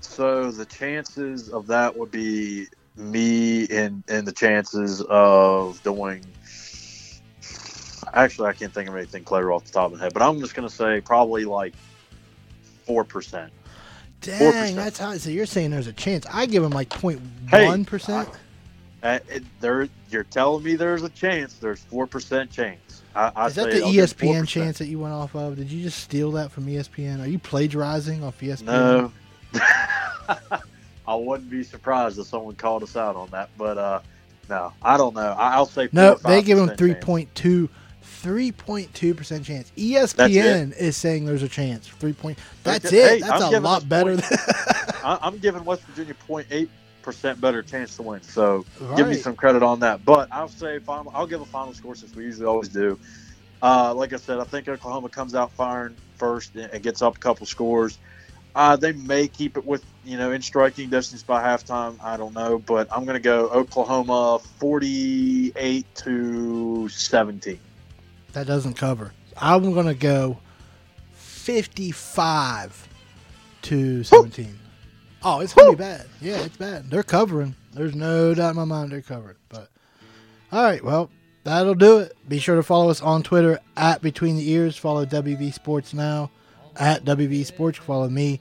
so 0.07 0.50
the 0.50 0.66
chances 0.66 1.50
of 1.50 1.66
that 1.66 1.96
would 1.96 2.11
be 2.11 2.66
me 2.96 3.68
and 3.68 4.02
and 4.09 4.26
the 4.26 4.32
chances 4.32 5.02
of 5.02 5.82
doing. 5.82 6.24
Actually, 8.12 8.48
I 8.48 8.52
can't 8.52 8.72
think 8.72 8.88
of 8.88 8.96
anything 8.96 9.24
clever 9.24 9.52
off 9.52 9.64
the 9.64 9.72
top 9.72 9.92
of 9.92 9.98
my 9.98 10.04
head, 10.04 10.14
but 10.14 10.22
I'm 10.22 10.40
just 10.40 10.54
gonna 10.54 10.70
say 10.70 11.00
probably 11.00 11.44
like 11.44 11.74
four 12.86 13.04
percent. 13.04 13.52
Dang, 14.22 14.72
4%. 14.72 14.74
that's 14.74 14.98
high. 14.98 15.18
So 15.18 15.30
you're 15.30 15.46
saying 15.46 15.70
there's 15.70 15.86
a 15.86 15.92
chance? 15.92 16.26
I 16.32 16.46
give 16.46 16.62
them 16.62 16.72
like 16.72 16.88
0.1 16.88 17.20
Hey, 17.50 17.84
percent. 17.84 18.28
There, 19.61 19.88
you're 20.11 20.24
telling 20.24 20.64
me 20.64 20.74
there's 20.74 21.02
a 21.02 21.11
chance. 21.11 21.54
There's 21.54 21.80
four 21.80 22.07
percent 22.07 22.50
chance. 22.50 23.02
I, 23.14 23.30
I 23.36 23.46
Is 23.46 23.54
that 23.54 23.70
the 23.70 23.80
ESPN 23.80 24.48
chance 24.48 24.78
that 24.78 24.86
you 24.86 24.98
went 24.98 25.14
off 25.14 25.34
of? 25.36 25.57
Did 25.57 25.70
you 25.70 25.82
just 25.82 26.00
steal 26.00 26.32
that 26.32 26.50
from 26.50 26.66
ESPN? 26.66 27.22
Are 27.22 27.28
you 27.28 27.38
plagiarizing 27.38 28.24
off 28.24 28.40
ESPN? 28.40 28.62
No. 28.62 29.12
I 31.08 31.14
wouldn't 31.14 31.50
be 31.50 31.62
surprised 31.62 32.18
if 32.18 32.26
someone 32.26 32.56
called 32.56 32.82
us 32.82 32.96
out 32.96 33.16
on 33.16 33.30
that, 33.30 33.50
but 33.56 33.78
uh, 33.78 34.00
no, 34.48 34.72
I 34.82 34.96
don't 34.96 35.14
know. 35.14 35.34
I'll 35.38 35.66
say 35.66 35.88
No, 35.92 36.16
they 36.22 36.42
give 36.42 36.58
him 36.58 36.70
5% 36.70 36.76
chance. 36.86 37.00
point 37.00 37.34
3.2% 38.04 39.44
chance. 39.44 39.72
E 39.76 39.94
ESPN 39.94 40.76
is 40.76 40.96
saying 40.96 41.26
there's 41.26 41.42
a 41.42 41.48
chance. 41.48 41.88
3 41.88 42.12
point. 42.14 42.38
That's 42.64 42.92
Okay, 42.92 43.18
it. 43.18 43.20
That's 43.20 43.32
I'm 43.32 43.42
a 43.42 43.50
lot 43.60 43.88
better 43.88 44.16
than 44.16 44.24
I, 45.02 45.18
I'm 45.22 45.38
giving 45.38 45.64
West 45.64 45.84
Virginia 45.86 46.14
0.8 46.28 46.70
percent 47.02 47.40
better 47.40 47.62
chance 47.62 47.96
to 47.96 48.02
win. 48.02 48.22
So 48.22 48.66
give 48.94 49.06
me 49.08 49.14
some 49.16 49.36
credit 49.36 49.62
on 49.62 49.80
that. 49.80 50.04
But 50.04 50.28
I'll 50.32 50.48
say 50.48 50.80
final. 50.80 51.12
I'll 51.14 51.26
give 51.26 51.40
a 51.40 51.46
final 51.46 51.74
score 51.74 51.94
since 51.94 52.14
we 52.14 52.24
usually 52.24 52.46
always 52.46 52.68
do. 52.68 52.98
Uh, 53.62 53.94
like 53.94 54.12
I 54.12 54.16
said, 54.16 54.38
I 54.40 54.44
think 54.44 54.68
Oklahoma 54.68 55.08
comes 55.08 55.34
out 55.34 55.52
firing 55.52 55.96
first 56.16 56.56
and 56.56 56.82
gets 56.82 57.02
up 57.02 57.16
a 57.16 57.20
couple 57.20 57.46
scores. 57.46 57.98
Uh, 58.57 58.74
they 58.74 58.92
may 58.92 59.28
keep 59.28 59.59
it 59.59 59.66
with 59.66 59.84
you 60.02 60.16
know 60.16 60.32
in 60.32 60.40
striking 60.40 60.88
distance 60.88 61.22
by 61.22 61.42
halftime. 61.42 62.02
I 62.02 62.16
don't 62.16 62.32
know, 62.32 62.59
but 62.59 62.88
I'm 62.90 63.04
going 63.04 63.16
to 63.16 63.22
go 63.22 63.50
Oklahoma 63.50 64.38
48 64.59 65.94
to 65.94 66.88
17. 66.88 67.61
That 68.32 68.46
doesn't 68.46 68.72
cover. 68.72 69.12
I'm 69.36 69.74
going 69.74 69.86
to 69.86 69.94
go 69.94 70.38
55 71.12 72.88
to 73.61 74.02
17. 74.02 74.59
Oh, 75.22 75.40
it's 75.40 75.52
going 75.52 75.72
to 75.72 75.76
be 75.76 75.82
bad. 75.82 76.07
Yeah, 76.22 76.38
it's 76.38 76.57
bad. 76.57 76.88
They're 76.88 77.02
covering. 77.02 77.54
There's 77.74 77.94
no 77.94 78.32
doubt 78.32 78.50
in 78.50 78.57
my 78.57 78.64
mind 78.64 78.90
they're 78.90 79.02
covered. 79.02 79.36
But 79.50 79.68
all 80.50 80.64
right, 80.64 80.82
well, 80.82 81.11
that'll 81.44 81.74
do 81.74 81.98
it. 81.98 82.16
Be 82.26 82.38
sure 82.38 82.57
to 82.57 82.62
follow 82.62 82.88
us 82.88 83.02
on 83.02 83.22
Twitter 83.22 83.61
at 83.76 84.00
Between 84.00 84.36
the 84.38 84.50
Ears. 84.50 84.78
Follow 84.78 85.04
WV 85.04 85.52
Sports 85.52 85.92
Now 85.92 86.30
at 86.78 87.04
WV 87.04 87.44
Sports. 87.46 87.78
Follow 87.78 88.08
me 88.08 88.40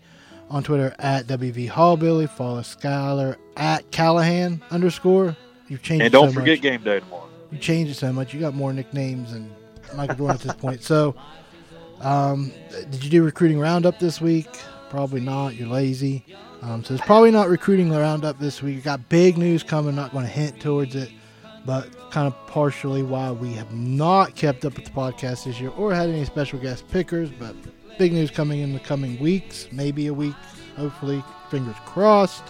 on 0.50 0.64
Twitter 0.64 0.94
at 1.00 1.26
WV 1.28 1.70
Hallbilly. 1.70 2.30
Follow 2.30 2.62
Skylar 2.62 3.36
at 3.58 3.90
Callahan 3.92 4.62
underscore. 4.72 5.36
You've 5.68 5.82
changed 5.82 6.04
And 6.06 6.14
it 6.14 6.18
don't 6.18 6.30
so 6.30 6.34
forget 6.40 6.58
much 6.58 6.62
game 6.62 6.84
day 6.84 7.00
tomorrow. 7.00 7.30
you 7.52 7.58
changed 7.58 7.92
it 7.92 7.96
so 7.96 8.14
much. 8.14 8.34
You 8.34 8.40
got 8.40 8.54
more 8.54 8.72
nicknames 8.74 9.34
than 9.34 9.52
Michael 9.96 10.16
Jordan 10.16 10.36
at 10.36 10.42
this 10.42 10.54
point. 10.56 10.84
So, 10.84 11.16
um, 12.02 12.52
did 12.92 13.04
you 13.04 13.10
do 13.10 13.24
recruiting 13.24 13.60
roundup 13.60 14.00
this 14.00 14.20
week? 14.22 14.48
Probably 14.90 15.22
not. 15.22 15.56
You're 15.56 15.70
lazy. 15.70 16.24
Um, 16.62 16.84
so 16.84 16.94
it's 16.94 17.06
probably 17.06 17.32
not 17.32 17.48
recruiting 17.50 17.90
roundup 17.92 18.40
this 18.40 18.62
week. 18.62 18.76
You 18.76 18.82
got 18.82 19.08
big 19.10 19.38
news 19.38 19.64
coming. 19.64 19.96
Not 19.96 20.12
going 20.12 20.26
to 20.26 20.32
hint 20.32 20.60
towards 20.60 20.96
it, 20.96 21.12
but 21.66 22.12
kind 22.12 22.28
of 22.28 22.48
partially 22.48 23.04
why 23.04 23.32
we 23.32 23.54
have 23.54 23.72
not 23.74 24.36
kept 24.36 24.66
up 24.66 24.76
with 24.76 24.86
the 24.86 24.92
podcast 24.92 25.46
this 25.46 25.60
year 25.60 25.72
or 25.72 25.94
had 25.94 26.10
any 26.10 26.26
special 26.26 26.60
guest 26.60 26.88
pickers. 26.90 27.30
But 27.30 27.56
big 27.98 28.14
news 28.14 28.32
coming 28.32 28.60
in 28.60 28.74
the 28.74 28.80
coming 28.80 29.20
weeks. 29.20 29.68
Maybe 29.72 30.08
a 30.08 30.14
week. 30.14 30.36
Hopefully, 30.78 31.24
fingers 31.50 31.76
crossed. 31.86 32.44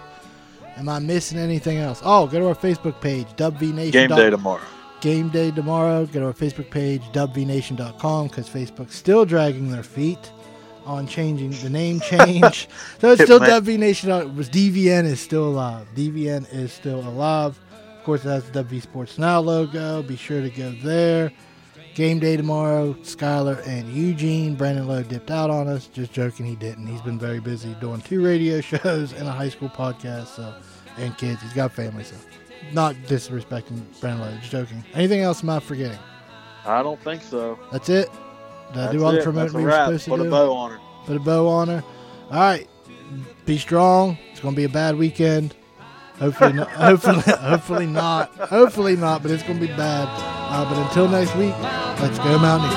Am 0.77 0.89
I 0.89 0.99
missing 0.99 1.37
anything 1.39 1.77
else? 1.77 2.01
Oh, 2.03 2.27
go 2.27 2.39
to 2.39 2.47
our 2.47 2.55
Facebook 2.55 2.99
page, 2.99 3.27
WVNation. 3.37 3.91
Game 3.91 4.09
day 4.09 4.29
tomorrow. 4.29 4.61
game 5.01 5.29
day 5.29 5.51
tomorrow. 5.51 6.05
Go 6.05 6.19
to 6.19 6.25
our 6.27 6.33
Facebook 6.33 6.69
page, 6.69 7.01
dubvnation.com, 7.13 8.27
because 8.27 8.49
Facebook's 8.49 8.95
still 8.95 9.25
dragging 9.25 9.71
their 9.71 9.83
feet 9.83 10.31
on 10.85 11.07
changing 11.07 11.51
the 11.63 11.69
name 11.69 11.99
change. 12.09 12.67
so 12.99 13.11
it's 13.11 13.23
still 13.23 13.39
Man. 13.39 14.35
Was 14.35 14.49
DVN 14.49 15.05
is 15.05 15.19
still 15.19 15.45
alive. 15.45 15.87
DVN 15.95 16.51
is 16.53 16.73
still 16.73 16.99
alive. 16.99 17.59
Of 17.97 18.03
course, 18.03 18.25
it 18.25 18.29
has 18.29 18.49
the 18.51 18.63
WV 18.63 18.81
Sports 18.81 19.17
Now 19.17 19.39
logo. 19.39 20.03
Be 20.03 20.15
sure 20.15 20.41
to 20.41 20.49
go 20.49 20.71
there. 20.83 21.31
Game 21.95 22.19
day 22.19 22.35
tomorrow. 22.35 22.93
Skylar 23.03 23.65
and 23.65 23.89
Eugene. 23.91 24.55
Brandon 24.55 24.85
Lowe 24.85 25.01
dipped 25.01 25.31
out 25.31 25.49
on 25.49 25.69
us. 25.69 25.87
Just 25.87 26.11
joking, 26.11 26.45
he 26.45 26.55
didn't. 26.57 26.85
He's 26.87 27.01
been 27.01 27.17
very 27.17 27.39
busy 27.39 27.73
doing 27.79 28.01
two 28.01 28.23
radio 28.23 28.59
shows 28.61 29.13
and 29.13 29.27
a 29.27 29.31
high 29.31 29.47
school 29.47 29.69
podcast. 29.69 30.27
So, 30.27 30.53
and 30.97 31.17
kids. 31.17 31.41
He's 31.41 31.53
got 31.53 31.71
family. 31.71 32.03
So, 32.03 32.17
not 32.73 32.95
disrespecting 33.07 33.81
Brandon 34.01 34.27
Lowe. 34.29 34.37
Just 34.39 34.51
joking. 34.51 34.83
Anything 34.93 35.21
else 35.21 35.41
am 35.41 35.49
I 35.49 35.59
forgetting? 35.61 35.97
I 36.65 36.83
don't 36.83 36.99
think 37.01 37.21
so. 37.21 37.57
That's 37.71 37.87
it. 37.87 38.09
Did 38.73 38.83
I 38.83 38.91
do 38.91 39.05
all 39.05 39.13
the 39.13 39.21
promoting 39.21 39.55
we 39.55 39.63
were 39.63 39.71
supposed 39.71 40.03
to 40.05 40.09
Put 40.11 40.17
do? 40.17 40.27
a 40.27 40.29
bow 40.29 40.53
on 40.53 40.71
her. 40.71 40.79
Put 41.05 41.15
a 41.15 41.19
bow 41.19 41.47
on 41.47 41.67
her. 41.69 41.83
All 42.29 42.39
right. 42.39 42.67
Be 43.45 43.57
strong. 43.57 44.17
It's 44.31 44.41
going 44.41 44.53
to 44.53 44.57
be 44.57 44.65
a 44.65 44.69
bad 44.69 44.97
weekend. 44.97 45.55
Hopefully, 46.19 46.53
not, 46.53 46.69
hopefully, 46.87 47.21
hopefully 47.21 47.85
not. 47.87 48.33
Hopefully 48.35 48.95
not. 48.95 49.21
But 49.21 49.31
it's 49.31 49.43
going 49.43 49.59
to 49.59 49.67
be 49.67 49.73
bad. 49.73 50.07
Uh, 50.09 50.63
but 50.69 50.77
until 50.87 51.07
next 51.09 51.35
week, 51.35 51.53
let's 51.99 52.17
go 52.19 52.37
Mountaineers. 52.39 52.73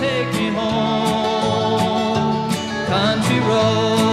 Take 0.00 0.32
me 0.34 0.48
home, 0.50 2.50
country 2.86 3.40
roads. 3.40 4.09